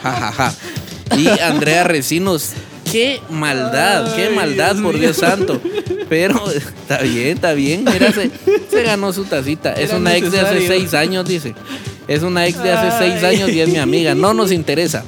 Jajaja. 0.02 0.54
Y 1.18 1.28
Andrea 1.40 1.84
Recinos, 1.84 2.52
qué 2.92 3.22
maldad, 3.30 4.16
qué 4.16 4.30
maldad, 4.30 4.76
por. 4.82 4.98
Dios 4.98 5.18
santo. 5.18 5.62
Pero 6.10 6.50
está 6.52 7.02
bien, 7.02 7.36
está 7.36 7.54
bien. 7.54 7.84
Mira, 7.84 8.12
se, 8.12 8.32
se 8.70 8.84
ganó 8.84 9.14
su 9.14 9.26
tacita. 9.26 9.74
Es 9.74 9.90
Era 9.90 9.98
una 9.98 10.16
ex 10.16 10.32
de 10.32 10.40
hace 10.40 10.68
seis 10.68 10.94
años, 10.94 11.28
dice. 11.28 11.56
Es 12.08 12.22
una 12.24 12.46
ex 12.48 12.62
de 12.62 12.72
hace 12.72 12.98
seis 12.98 13.24
años 13.24 13.50
y 13.50 13.62
es 13.62 13.70
mi 13.70 13.78
amiga. 13.78 14.14
No 14.16 14.34
nos 14.34 14.52
interesa. 14.52 15.04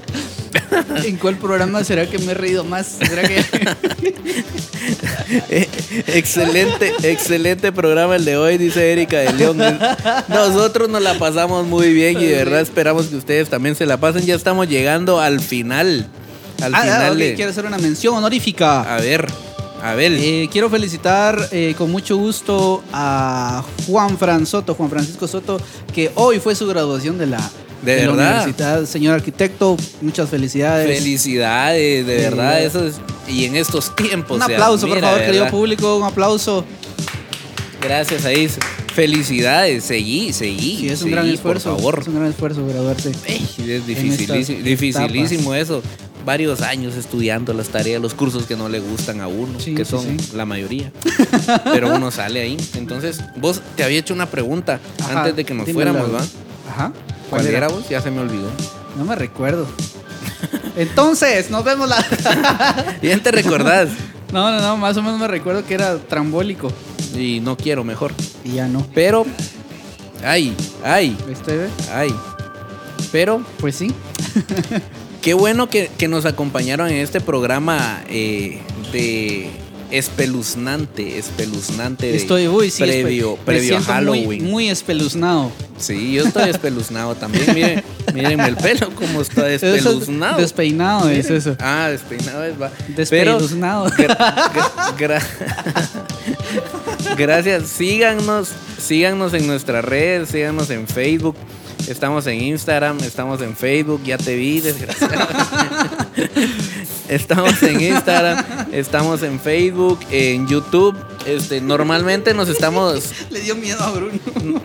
¿En 1.03 1.17
cuál 1.17 1.37
programa 1.37 1.83
será 1.83 2.05
que 2.09 2.17
me 2.19 2.31
he 2.31 2.35
reído 2.35 2.63
más? 2.63 2.97
¿Será 2.99 3.23
que.? 3.27 3.43
Eh, 5.49 5.67
excelente, 6.07 6.93
excelente 7.03 7.71
programa 7.73 8.15
el 8.15 8.23
de 8.23 8.37
hoy, 8.37 8.57
dice 8.57 8.93
Erika 8.93 9.17
de 9.19 9.33
León. 9.33 9.57
Nosotros 10.29 10.87
nos 10.89 11.01
la 11.01 11.15
pasamos 11.19 11.65
muy 11.67 11.93
bien 11.93 12.19
y 12.21 12.25
de 12.25 12.35
verdad 12.37 12.61
esperamos 12.61 13.07
que 13.07 13.17
ustedes 13.17 13.49
también 13.49 13.75
se 13.75 13.85
la 13.85 13.97
pasen. 13.97 14.25
Ya 14.25 14.35
estamos 14.35 14.69
llegando 14.69 15.19
al 15.19 15.41
final. 15.41 16.07
Al 16.61 16.73
Ah, 16.73 16.81
final 16.81 17.01
ah, 17.07 17.11
ok, 17.11 17.17
de- 17.17 17.33
quiero 17.35 17.51
hacer 17.51 17.65
una 17.65 17.77
mención 17.77 18.15
honorífica. 18.15 18.95
A 18.95 19.01
ver, 19.01 19.27
a 19.81 19.93
ver. 19.95 20.13
Eh, 20.13 20.49
quiero 20.51 20.69
felicitar 20.69 21.49
eh, 21.51 21.75
con 21.77 21.91
mucho 21.91 22.17
gusto 22.17 22.83
a 22.91 23.63
Juan 23.87 24.17
Fran 24.17 24.45
Soto, 24.45 24.73
Juan 24.75 24.89
Francisco 24.89 25.27
Soto, 25.27 25.59
que 25.93 26.11
hoy 26.15 26.39
fue 26.39 26.55
su 26.55 26.67
graduación 26.67 27.17
de 27.17 27.27
la, 27.27 27.51
¿De 27.81 28.05
la 28.05 28.11
verdad? 28.11 28.31
universidad. 28.41 28.85
Señor 28.85 29.15
arquitecto, 29.15 29.77
muchas 30.01 30.29
felicidades. 30.29 30.99
Felicidades, 30.99 32.05
de 32.05 32.15
verdad. 32.15 32.37
¿verdad? 32.37 32.63
Eso 32.63 32.85
es, 32.87 32.95
y 33.27 33.45
en 33.45 33.55
estos 33.55 33.95
tiempos. 33.95 34.37
un 34.37 34.43
aplauso, 34.43 34.87
por 34.87 34.99
favor, 34.99 35.19
querido 35.19 35.43
¿verdad? 35.43 35.57
público, 35.57 35.97
un 35.97 36.03
aplauso. 36.03 36.65
Gracias, 37.81 38.25
ahí. 38.25 38.49
Felicidades, 38.93 39.83
seguí, 39.83 40.33
seguí. 40.33 40.77
Sí, 40.77 40.87
es 40.87 40.93
un 40.93 40.97
seguí, 40.97 41.11
gran 41.11 41.29
esfuerzo. 41.29 41.69
Por 41.73 41.79
favor. 41.79 41.99
Es 42.01 42.07
un 42.07 42.15
gran 42.15 42.27
esfuerzo 42.29 42.65
graduarse. 42.65 43.11
Ey, 43.27 43.47
es 43.67 43.85
dificilísimo 43.85 45.53
eso. 45.53 45.83
Varios 46.27 46.61
años 46.61 46.95
estudiando 46.95 47.53
las 47.53 47.69
tareas, 47.69 48.01
los 48.01 48.13
cursos 48.13 48.45
que 48.45 48.57
no 48.57 48.67
le 48.67 48.81
gustan 48.81 49.21
a 49.21 49.29
uno, 49.29 49.61
Sí, 49.61 49.73
que 49.73 49.85
sí, 49.85 49.91
son 49.91 50.01
sí. 50.19 50.31
la 50.35 50.45
mayoría. 50.45 50.91
Pero 51.63 51.95
uno 51.95 52.11
sale 52.11 52.41
ahí. 52.41 52.57
Entonces, 52.75 53.21
vos 53.37 53.61
te 53.77 53.85
había 53.85 53.97
hecho 53.99 54.13
una 54.13 54.25
pregunta 54.25 54.81
Ajá, 55.01 55.19
antes 55.21 55.37
de 55.37 55.45
que 55.45 55.53
nos 55.53 55.69
fuéramos, 55.71 56.13
¿va? 56.13 56.19
Ajá. 56.69 56.91
¿Cuál 57.29 57.47
era 57.47 57.69
vos? 57.69 57.87
Ya 57.87 58.01
se 58.01 58.11
me 58.11 58.19
olvidó. 58.19 58.49
No 58.97 59.05
me 59.05 59.15
recuerdo. 59.15 59.65
Entonces, 60.75 61.49
nos 61.49 61.63
vemos 61.63 61.87
la. 61.87 62.05
Bien 63.01 63.23
te 63.23 63.31
recordás. 63.31 63.87
no, 64.33 64.51
no, 64.51 64.59
no, 64.61 64.75
más 64.75 64.97
o 64.97 65.01
menos 65.01 65.21
me 65.21 65.27
recuerdo 65.29 65.65
que 65.65 65.75
era 65.75 65.97
trambólico. 65.97 66.69
y 67.15 67.39
no 67.39 67.55
quiero 67.55 67.85
mejor. 67.85 68.11
Y 68.43 68.55
ya 68.55 68.67
no. 68.67 68.85
Pero, 68.93 69.25
ay, 70.25 70.53
ay, 70.83 71.17
¿Viste, 71.25 71.69
ay. 71.93 72.13
Pero 73.13 73.41
Pues 73.61 73.75
sí. 73.77 73.93
Qué 75.21 75.33
bueno 75.33 75.69
que, 75.69 75.89
que 75.97 76.07
nos 76.07 76.25
acompañaron 76.25 76.89
en 76.89 76.97
este 76.97 77.19
programa 77.21 78.01
eh, 78.09 78.59
de 78.93 79.49
espeluznante, 79.89 81.17
espeluznante 81.17 82.13
Estoy, 82.15 82.47
uy, 82.49 82.69
sí. 82.69 82.83
previo, 82.83 83.35
espe- 83.37 83.43
previo 83.45 83.75
a 83.77 83.79
muy- 83.79 83.85
Halloween. 83.87 84.43
Muy, 84.45 84.69
espeluznado. 84.69 85.51
Sí, 85.77 86.13
yo 86.13 86.23
estoy 86.25 86.49
espeluznado 86.49 87.15
también. 87.15 87.45
Miren, 87.53 87.83
mírenme 88.13 88.47
el 88.47 88.55
pelo 88.57 88.89
como 88.95 89.21
está 89.21 89.49
Eso 89.49 89.67
es. 89.67 89.83
Despeinado 90.37 91.09
es 91.09 91.29
eso. 91.29 91.55
Ah, 91.59 91.87
despeinado 91.89 92.43
es 92.43 92.61
va. 92.61 92.71
Despeluznado. 92.95 93.85
gra- 93.91 94.17
gra- 94.17 94.97
gra- 94.97 95.23
gracias. 97.17 97.67
Síganos, 97.69 98.49
síganos 98.81 99.33
en 99.33 99.47
nuestras 99.47 99.83
redes, 99.85 100.29
síganos 100.29 100.69
en 100.69 100.87
Facebook. 100.87 101.35
Estamos 101.87 102.27
en 102.27 102.41
Instagram, 102.41 102.99
estamos 102.99 103.41
en 103.41 103.55
Facebook, 103.55 104.03
ya 104.03 104.17
te 104.17 104.35
vi, 104.35 104.59
desgraciado. 104.61 105.27
Estamos 107.09 107.63
en 107.63 107.79
Instagram, 107.79 108.67
estamos 108.73 109.23
en 109.23 109.39
Facebook, 109.39 109.99
en 110.11 110.45
YouTube. 110.47 110.93
Este, 111.27 111.61
normalmente 111.61 112.33
nos 112.33 112.49
estamos 112.49 113.03
Le 113.29 113.41
dio 113.41 113.55
miedo 113.55 113.79
a 113.83 113.91
Bruno. 113.91 114.13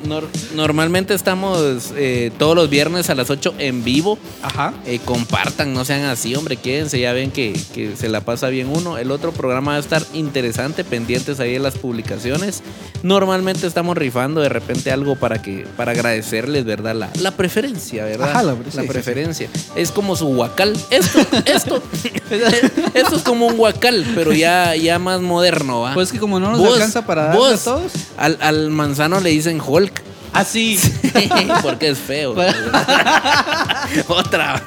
Nor- 0.07 0.29
normalmente 0.55 1.13
estamos 1.15 1.93
eh, 1.97 2.31
todos 2.39 2.55
los 2.57 2.71
viernes 2.71 3.11
a 3.11 3.15
las 3.15 3.31
8 3.31 3.55
en 3.59 3.83
vivo. 3.85 4.19
Ajá. 4.43 4.73
Eh, 4.87 5.01
compartan, 5.05 5.75
no 5.75 5.85
sean 5.85 6.05
así, 6.05 6.35
hombre, 6.35 6.57
quédense, 6.57 7.01
ya 7.01 7.13
ven 7.13 7.31
que, 7.31 7.59
que 7.75 7.97
se 7.97 8.09
la 8.09 8.21
pasa 8.21 8.49
bien 8.49 8.69
uno. 8.69 8.97
El 8.99 9.11
otro 9.11 9.33
programa 9.33 9.73
va 9.73 9.77
a 9.79 9.81
estar 9.81 10.03
interesante, 10.15 10.85
pendientes 10.85 11.41
ahí 11.41 11.53
de 11.55 11.59
las 11.59 11.75
publicaciones. 11.77 12.63
Normalmente 13.03 13.67
estamos 13.67 13.97
rifando 13.97 14.41
de 14.41 14.49
repente 14.49 14.93
algo 14.93 15.17
para 15.17 15.43
que 15.43 15.67
para 15.77 15.93
agradecerles, 15.93 16.65
¿verdad? 16.65 16.95
La, 16.95 17.11
la 17.21 17.33
preferencia, 17.33 18.05
¿verdad? 18.05 18.31
Ajá, 18.31 18.43
la- 18.45 18.53
sí, 18.55 18.59
sí, 18.71 18.79
sí. 18.81 18.87
preferencia. 18.87 19.49
Es 19.75 19.91
como 19.91 20.15
su 20.17 20.29
huacal. 20.29 20.77
Esto, 20.91 21.19
esto. 21.45 21.83
esto 22.95 23.17
es 23.17 23.23
como 23.23 23.47
un 23.47 23.59
huacal, 23.59 24.05
pero 24.15 24.33
ya, 24.33 24.75
ya 24.77 24.99
más 24.99 25.21
moderno, 25.21 25.81
¿va? 25.81 25.95
Pues 25.95 26.13
que 26.13 26.19
como 26.19 26.39
no 26.41 26.51
nos 26.53 26.61
Vos- 26.61 26.75
alcanza 26.75 27.05
para 27.07 27.25
darle 27.27 27.55
a 27.55 27.57
todos. 27.59 27.93
Al, 28.17 28.39
al 28.41 28.71
manzano 28.71 29.21
le 29.21 29.31
dicen 29.31 29.61
Hulk. 29.65 30.03
Así. 30.33 30.79
Porque 31.63 31.89
es 31.91 31.99
feo. 31.99 32.35
Otra. 34.09 34.63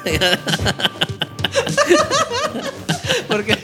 porque 3.28 3.56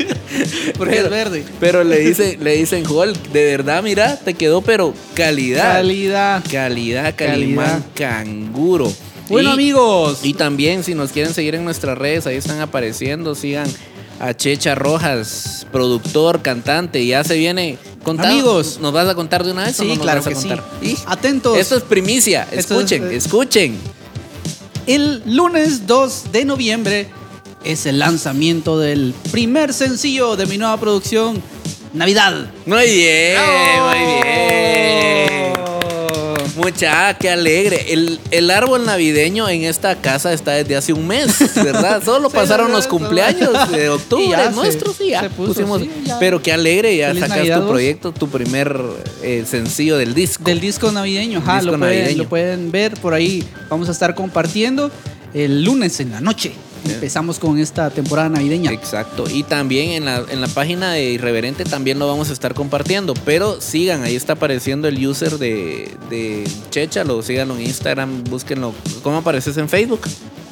porque 0.76 0.98
es 0.98 1.10
verde. 1.10 1.44
Pero 1.60 1.84
le 1.84 1.98
dicen, 2.00 2.42
le 2.42 2.56
dicen 2.56 2.84
Hulk. 2.86 3.16
De 3.32 3.44
verdad, 3.44 3.82
mira, 3.82 4.16
te 4.16 4.34
quedó, 4.34 4.62
pero 4.62 4.94
calidad. 5.14 5.74
Calidad. 5.74 6.42
calidad, 6.50 7.14
calimán, 7.16 7.84
canguro. 7.94 8.92
Bueno, 9.28 9.50
Y- 9.50 9.52
amigos. 9.52 10.20
Y 10.24 10.34
también, 10.34 10.82
si 10.84 10.94
nos 10.94 11.12
quieren 11.12 11.32
seguir 11.34 11.54
en 11.54 11.64
nuestras 11.64 11.96
redes, 11.96 12.26
ahí 12.26 12.36
están 12.36 12.60
apareciendo. 12.60 13.34
Sigan 13.34 13.68
a 14.22 14.34
Checha 14.34 14.74
Rojas, 14.76 15.66
productor, 15.72 16.40
cantante. 16.42 17.04
Ya 17.04 17.24
se 17.24 17.36
viene. 17.36 17.76
Contá- 18.04 18.28
Amigos. 18.30 18.78
¿Nos 18.80 18.92
vas 18.92 19.08
a 19.08 19.14
contar 19.14 19.44
de 19.44 19.50
una 19.52 19.64
vez? 19.64 19.78
o 19.78 19.82
Sí, 19.82 19.88
no 19.88 19.94
nos 19.96 20.02
claro 20.04 20.20
vas 20.22 20.26
a 20.26 20.30
que 20.30 20.36
sí. 20.36 20.48
Y- 20.80 20.96
Atentos. 21.06 21.58
Esto 21.58 21.76
es 21.76 21.82
primicia. 21.82 22.42
Esto 22.52 22.80
es- 22.80 22.92
Escuchen, 22.92 23.10
eh, 23.12 23.16
escuchen. 23.16 23.78
El 24.86 25.22
lunes 25.26 25.86
2 25.86 26.32
de 26.32 26.44
noviembre 26.44 27.08
es 27.64 27.84
el 27.86 27.98
lanzamiento 27.98 28.78
del 28.78 29.12
primer 29.30 29.72
sencillo 29.74 30.36
de 30.36 30.46
mi 30.46 30.56
nueva 30.58 30.76
producción, 30.78 31.42
Navidad. 31.92 32.46
Muy 32.66 32.84
bien, 32.86 33.36
muy 33.80 33.98
bien. 34.22 35.21
Mucha, 36.56 37.08
ah, 37.08 37.14
qué 37.18 37.30
alegre. 37.30 37.92
El, 37.92 38.20
el 38.30 38.50
árbol 38.50 38.84
navideño 38.84 39.48
en 39.48 39.64
esta 39.64 39.96
casa 40.00 40.32
está 40.32 40.52
desde 40.52 40.76
hace 40.76 40.92
un 40.92 41.06
mes, 41.06 41.32
¿verdad? 41.56 42.02
Solo 42.04 42.28
Sí, 42.28 42.36
pasaron 42.36 42.70
los 42.72 42.86
cumpleaños 42.86 43.70
de 43.72 43.88
octubre 43.88 44.24
Y 44.26 44.30
ya 44.30 44.50
se- 44.50 44.56
nuestros 44.56 45.00
y 45.00 45.08
ya 45.10 45.20
se 45.20 45.30
puso, 45.30 45.54
pusimos. 45.54 45.80
sí, 45.80 45.90
ya. 46.04 46.18
Pero 46.18 46.42
qué 46.42 46.52
alegre, 46.52 46.94
ya 46.96 47.08
Feliz 47.08 47.20
sacas 47.22 47.36
Navidad, 47.38 47.60
tu 47.62 47.68
proyecto, 47.68 48.12
tu 48.12 48.28
primer 48.28 48.78
eh, 49.22 49.44
sencillo 49.48 49.96
del 49.96 50.12
disco. 50.14 50.44
Del 50.44 50.60
disco 50.60 50.92
navideño, 50.92 51.38
ajá, 51.38 51.56
Disco 51.60 51.72
lo, 51.72 51.78
pueden, 51.78 51.98
navideño. 51.98 52.22
lo 52.24 52.28
pueden 52.28 52.70
ver 52.70 52.94
por 53.00 53.14
ahí. 53.14 53.42
Vamos 53.70 53.88
a 53.88 53.92
estar 53.92 54.14
compartiendo 54.14 54.90
el 55.32 55.64
lunes 55.64 56.00
en 56.00 56.10
la 56.10 56.20
noche. 56.20 56.52
Empezamos 56.84 57.38
con 57.38 57.58
esta 57.58 57.90
temporada 57.90 58.28
navideña. 58.28 58.72
Exacto. 58.72 59.24
Y 59.30 59.42
también 59.42 59.90
en 59.90 60.04
la, 60.04 60.24
en 60.28 60.40
la 60.40 60.48
página 60.48 60.92
de 60.92 61.10
Irreverente 61.12 61.64
también 61.64 61.98
lo 61.98 62.06
vamos 62.06 62.30
a 62.30 62.32
estar 62.32 62.54
compartiendo. 62.54 63.14
Pero 63.24 63.60
sigan, 63.60 64.02
ahí 64.02 64.16
está 64.16 64.34
apareciendo 64.34 64.88
el 64.88 65.04
user 65.06 65.38
de, 65.38 65.90
de 66.10 66.44
Chechalo. 66.70 67.22
Síganlo 67.22 67.56
en 67.56 67.62
Instagram, 67.66 68.24
búsquenlo. 68.24 68.72
¿Cómo 69.02 69.18
apareces 69.18 69.56
en 69.56 69.68
Facebook? 69.68 70.00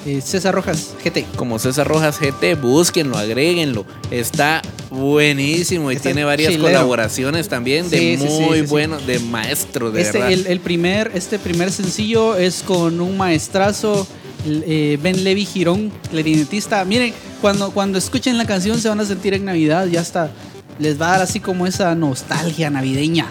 Eh, 0.06 0.22
César 0.24 0.54
Rojas, 0.54 0.94
GT. 1.04 1.26
Como 1.36 1.58
César 1.58 1.86
Rojas 1.86 2.18
GT, 2.18 2.54
búsquenlo, 2.58 3.18
agréguenlo. 3.18 3.84
Está 4.10 4.62
buenísimo 4.88 5.90
y 5.92 5.96
Está 5.96 6.08
tiene 6.08 6.24
varias 6.24 6.52
chilero. 6.52 6.68
colaboraciones 6.68 7.48
también 7.48 7.90
de 7.90 7.98
Sí, 7.98 8.24
muy 8.24 8.58
sí, 8.60 8.64
sí. 8.64 8.70
buenos, 8.70 9.06
de 9.06 9.18
maestros, 9.18 9.92
de 9.92 10.00
Este, 10.00 10.18
verdad. 10.18 10.32
el, 10.32 10.46
el 10.46 10.60
primer, 10.60 11.10
este 11.14 11.38
primer 11.38 11.70
sencillo 11.70 12.36
es 12.36 12.62
con 12.62 13.00
un 13.00 13.16
maestrazo, 13.18 14.06
eh, 14.46 14.98
Ben 15.02 15.24
Levi 15.24 15.44
Girón, 15.44 15.92
clarinetista. 16.10 16.84
Miren, 16.84 17.12
cuando, 17.40 17.70
cuando 17.70 17.98
escuchen 17.98 18.38
la 18.38 18.46
canción 18.46 18.80
se 18.80 18.88
van 18.88 19.00
a 19.00 19.04
sentir 19.04 19.34
en 19.34 19.44
Navidad, 19.44 19.86
ya 19.86 20.00
hasta 20.00 20.30
les 20.78 21.00
va 21.00 21.08
a 21.08 21.10
dar 21.12 21.22
así 21.22 21.40
como 21.40 21.66
esa 21.66 21.94
nostalgia 21.94 22.70
navideña. 22.70 23.26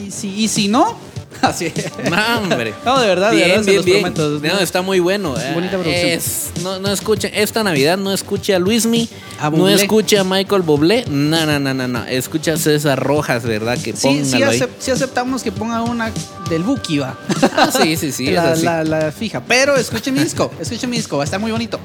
Y, 0.00 0.10
si, 0.10 0.28
y 0.28 0.48
si 0.48 0.68
no, 0.68 0.96
así. 1.48 1.72
No, 2.10 2.38
hombre. 2.38 2.74
No, 2.84 3.00
de 3.00 3.06
verdad, 3.06 3.30
de 3.30 3.36
bien, 3.36 3.48
verdad, 3.48 3.62
se 3.64 3.70
bien, 3.70 3.76
los 3.76 3.84
bien. 3.84 4.00
prometo. 4.02 4.40
No, 4.54 4.60
está 4.60 4.82
muy 4.82 5.00
bueno. 5.00 5.34
eh. 5.38 5.50
Bonita 5.54 5.72
producción. 5.78 6.08
Es- 6.10 6.50
no, 6.62 6.78
no 6.78 6.90
escuchen, 6.92 7.30
esta 7.34 7.62
Navidad 7.62 7.96
no 7.98 8.12
escuche 8.12 8.54
a 8.54 8.58
Luismi, 8.58 9.08
A 9.40 9.50
no 9.50 9.68
escuche 9.68 10.18
a 10.18 10.24
Michael 10.24 10.62
Bublé, 10.62 11.04
no, 11.08 11.44
no, 11.46 11.58
no, 11.58 11.74
no, 11.74 11.88
no. 11.88 12.04
Escucha 12.04 12.54
a 12.54 12.56
César 12.56 12.98
Rojas, 13.02 13.42
¿verdad? 13.44 13.78
Que 13.78 13.94
Sí, 13.96 14.24
sí, 14.24 14.36
acep- 14.38 14.68
sí 14.78 14.90
aceptamos 14.90 15.42
que 15.42 15.52
ponga 15.52 15.82
una 15.82 16.12
del 16.48 16.62
Buki, 16.62 16.98
va. 16.98 17.18
Ah, 17.56 17.70
sí, 17.72 17.96
sí, 17.96 18.12
sí, 18.12 18.26
la, 18.30 19.12
fija. 19.16 19.42
Pero 19.46 19.76
escuchen 19.76 20.14
mi 20.14 20.20
disco, 20.20 20.50
escuchen 20.60 20.90
mi 20.90 20.96
disco, 20.96 21.16
va 21.16 21.22
a 21.22 21.26
estar 21.26 21.40
muy 21.40 21.50
bonito. 21.52 21.78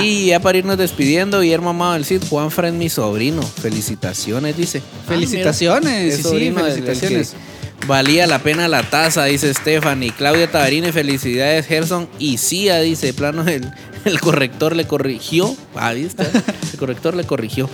Y 0.00 0.26
ya 0.26 0.40
para 0.40 0.58
irnos 0.58 0.76
despidiendo, 0.78 1.40
Guillermo 1.40 1.70
Amado 1.70 1.94
del 1.94 2.04
Cid, 2.04 2.22
Juan 2.28 2.50
Fred, 2.50 2.72
mi 2.72 2.88
sobrino. 2.88 3.42
Felicitaciones, 3.42 4.56
dice. 4.56 4.82
Ah, 4.84 5.08
Felicitaciones, 5.08 6.02
mira, 6.04 6.16
sí, 6.16 6.22
sí, 6.22 6.52
felicitaciones. 6.52 7.30
que 7.30 7.47
Valía 7.86 8.26
la 8.26 8.40
pena 8.40 8.68
la 8.68 8.82
taza, 8.82 9.24
dice 9.24 9.52
Stephanie. 9.54 10.12
Claudia 10.12 10.50
Tabarine, 10.50 10.92
felicidades, 10.92 11.66
Gerson. 11.66 12.08
Y 12.18 12.38
Cia, 12.38 12.80
dice, 12.80 13.14
plano, 13.14 13.46
el, 13.46 13.70
el 14.04 14.20
corrector 14.20 14.76
le 14.76 14.86
corrigió. 14.86 15.54
Ah, 15.74 15.92
¿viste? 15.92 16.24
El 16.72 16.78
corrector 16.78 17.14
le 17.14 17.24
corrigió. 17.24 17.68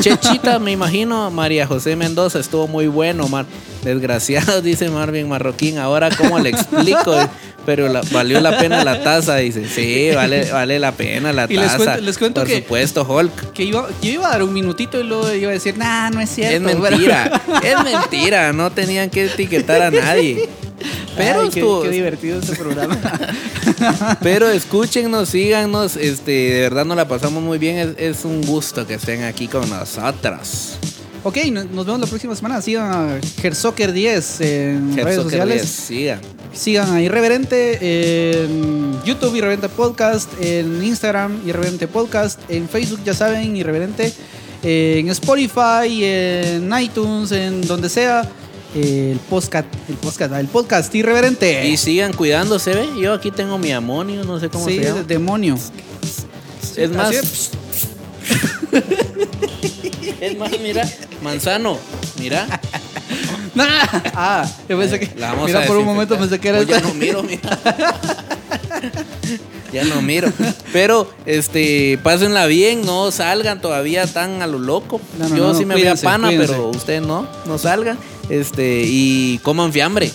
Chechita, 0.00 0.58
me 0.58 0.72
imagino, 0.72 1.30
María 1.30 1.66
José 1.66 1.96
Mendoza, 1.96 2.38
estuvo 2.38 2.66
muy 2.68 2.86
bueno, 2.86 3.28
Mar. 3.28 3.46
Desgraciado, 3.82 4.62
dice 4.62 4.90
Marvin 4.90 5.28
Marroquín. 5.28 5.78
Ahora, 5.78 6.10
¿cómo 6.10 6.38
le 6.38 6.50
explico? 6.50 7.14
Pero 7.66 7.86
la- 7.88 8.00
valió 8.12 8.40
la 8.40 8.56
pena 8.58 8.82
la 8.82 9.02
taza, 9.02 9.36
dice. 9.36 9.68
Sí, 9.68 10.10
vale, 10.14 10.50
vale 10.50 10.78
la 10.78 10.92
pena 10.92 11.32
la 11.34 11.44
Y 11.50 11.56
les 11.56 11.66
taza. 11.66 11.76
cuento- 11.76 12.00
les 12.00 12.18
cuento 12.18 12.40
Por 12.40 12.48
que- 12.48 12.56
supuesto, 12.62 13.02
Hulk. 13.06 13.52
Que 13.52 13.64
iba, 13.64 13.86
yo 14.00 14.10
iba 14.10 14.26
a 14.28 14.30
dar 14.30 14.42
un 14.42 14.54
minutito 14.54 14.98
y 14.98 15.04
luego 15.04 15.32
iba 15.34 15.50
a 15.50 15.52
decir, 15.54 15.76
nah, 15.76 16.08
no 16.08 16.20
es 16.20 16.30
cierto. 16.30 16.66
Es 16.68 16.78
mentira, 16.78 17.42
es 17.62 17.84
mentira, 17.84 18.52
no 18.54 18.70
tenían 18.72 19.10
que 19.10 19.26
etiquetar 19.26 19.82
a 19.82 19.90
nadie. 19.90 20.48
Pero, 21.16 21.40
Ay, 21.42 21.48
qué, 21.50 21.60
estuvo- 21.60 21.82
qué 21.82 21.88
divertido 21.90 22.38
este 22.38 22.54
programa. 22.56 22.96
pero 24.22 24.48
escúchennos, 24.48 25.28
síganos, 25.28 25.96
este, 25.96 26.30
de 26.30 26.60
verdad 26.62 26.84
nos 26.84 26.96
la 26.96 27.06
pasamos 27.08 27.42
muy 27.42 27.58
bien, 27.58 27.76
es, 27.76 27.88
es 28.18 28.24
un 28.24 28.40
gusto 28.46 28.86
que 28.86 28.94
estén 28.94 29.24
aquí 29.24 29.48
con 29.48 29.68
nosotros. 29.68 30.78
ok, 31.24 31.36
no- 31.50 31.64
nos 31.64 31.84
vemos 31.84 32.00
la 32.00 32.06
próxima 32.06 32.34
semana. 32.36 32.62
Sigan 32.62 32.92
a 32.92 33.18
Gersocker 33.42 33.92
10 33.92 34.40
en 34.40 34.96
redes 34.96 35.16
sociales. 35.16 35.62
Díaz, 35.62 35.70
sigan. 35.70 36.20
Sigan 36.52 36.92
a 36.92 37.00
Irreverente 37.00 37.78
en 38.42 39.02
YouTube, 39.04 39.36
Irreverente 39.36 39.68
Podcast, 39.68 40.28
en 40.40 40.82
Instagram, 40.82 41.40
Irreverente 41.46 41.86
Podcast, 41.86 42.40
en 42.48 42.68
Facebook, 42.68 43.00
ya 43.04 43.14
saben, 43.14 43.56
Irreverente, 43.56 44.12
en 44.62 45.08
Spotify, 45.10 46.04
en 46.04 46.70
iTunes, 46.80 47.32
en 47.32 47.60
donde 47.66 47.88
sea. 47.88 48.28
el 48.74 49.18
podcast, 49.30 49.66
el 49.88 49.94
podcast, 49.96 50.34
el 50.34 50.46
podcast 50.48 50.94
Irreverente. 50.94 51.66
Y 51.68 51.76
sigan 51.76 52.12
cuidándose, 52.12 52.74
¿ve? 52.74 52.88
Yo 53.00 53.14
aquí 53.14 53.30
tengo 53.30 53.56
mi 53.58 53.72
amonio, 53.72 54.24
no 54.24 54.38
sé 54.40 54.48
cómo 54.48 54.66
sí, 54.66 54.76
se 54.78 54.84
llama. 54.84 55.02
demonio. 55.04 55.56
es 56.76 56.90
más, 56.90 57.14
es 60.20 60.38
más, 60.38 60.50
mira, 60.60 60.88
manzano, 61.22 61.78
mira. 62.18 62.46
ah, 64.14 64.46
yo 64.68 64.78
pensé 64.78 65.00
que. 65.00 65.10
La 65.18 65.32
vamos 65.32 65.46
mira, 65.46 65.64
a 65.64 65.66
por 65.66 65.76
un 65.78 65.84
momento 65.84 66.16
pensé 66.18 66.38
que 66.38 66.48
era 66.48 66.58
Pues 66.58 66.68
ya 66.68 66.80
no 66.80 66.94
miro, 66.94 67.22
mira. 67.22 67.40
ya 69.72 69.84
no 69.84 70.00
miro. 70.02 70.30
Pero, 70.72 71.10
este, 71.26 71.98
pásenla 72.02 72.46
bien, 72.46 72.82
no 72.84 73.10
salgan 73.10 73.60
todavía 73.60 74.06
tan 74.06 74.42
a 74.42 74.46
lo 74.46 74.58
loco. 74.58 75.00
No, 75.18 75.28
no, 75.28 75.36
Yo 75.36 75.52
no, 75.52 75.58
sí 75.58 75.64
me 75.64 75.74
cuídense, 75.74 76.06
voy 76.06 76.08
a 76.08 76.12
pana, 76.16 76.28
cuídense. 76.28 76.52
pero 76.52 76.68
ustedes 76.70 77.02
no, 77.02 77.26
no 77.46 77.58
salgan. 77.58 77.98
Este, 78.28 78.82
y 78.86 79.38
coman 79.42 79.72
fiambre. 79.72 80.12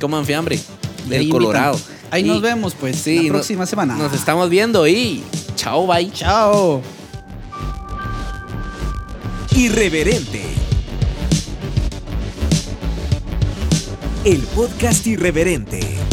Coman 0.00 0.24
fiambre. 0.24 0.58
Del 1.06 1.28
Colorado. 1.28 1.74
invitan. 1.74 1.98
Ahí 2.10 2.22
Y- 2.22 2.28
nos 2.28 2.40
vemos, 2.40 2.74
pues, 2.78 2.96
Sí, 2.96 3.16
la 3.16 3.22
no- 3.24 3.28
próxima 3.34 3.66
semana. 3.66 3.94
Nos 3.96 4.12
estamos 4.14 4.48
viendo 4.48 4.86
y 4.86 5.22
chao, 5.56 5.86
bye. 5.86 6.10
Chao. 6.12 6.80
Irreverente. 9.56 10.42
El 14.24 14.40
podcast 14.54 15.06
irreverente. 15.06 16.07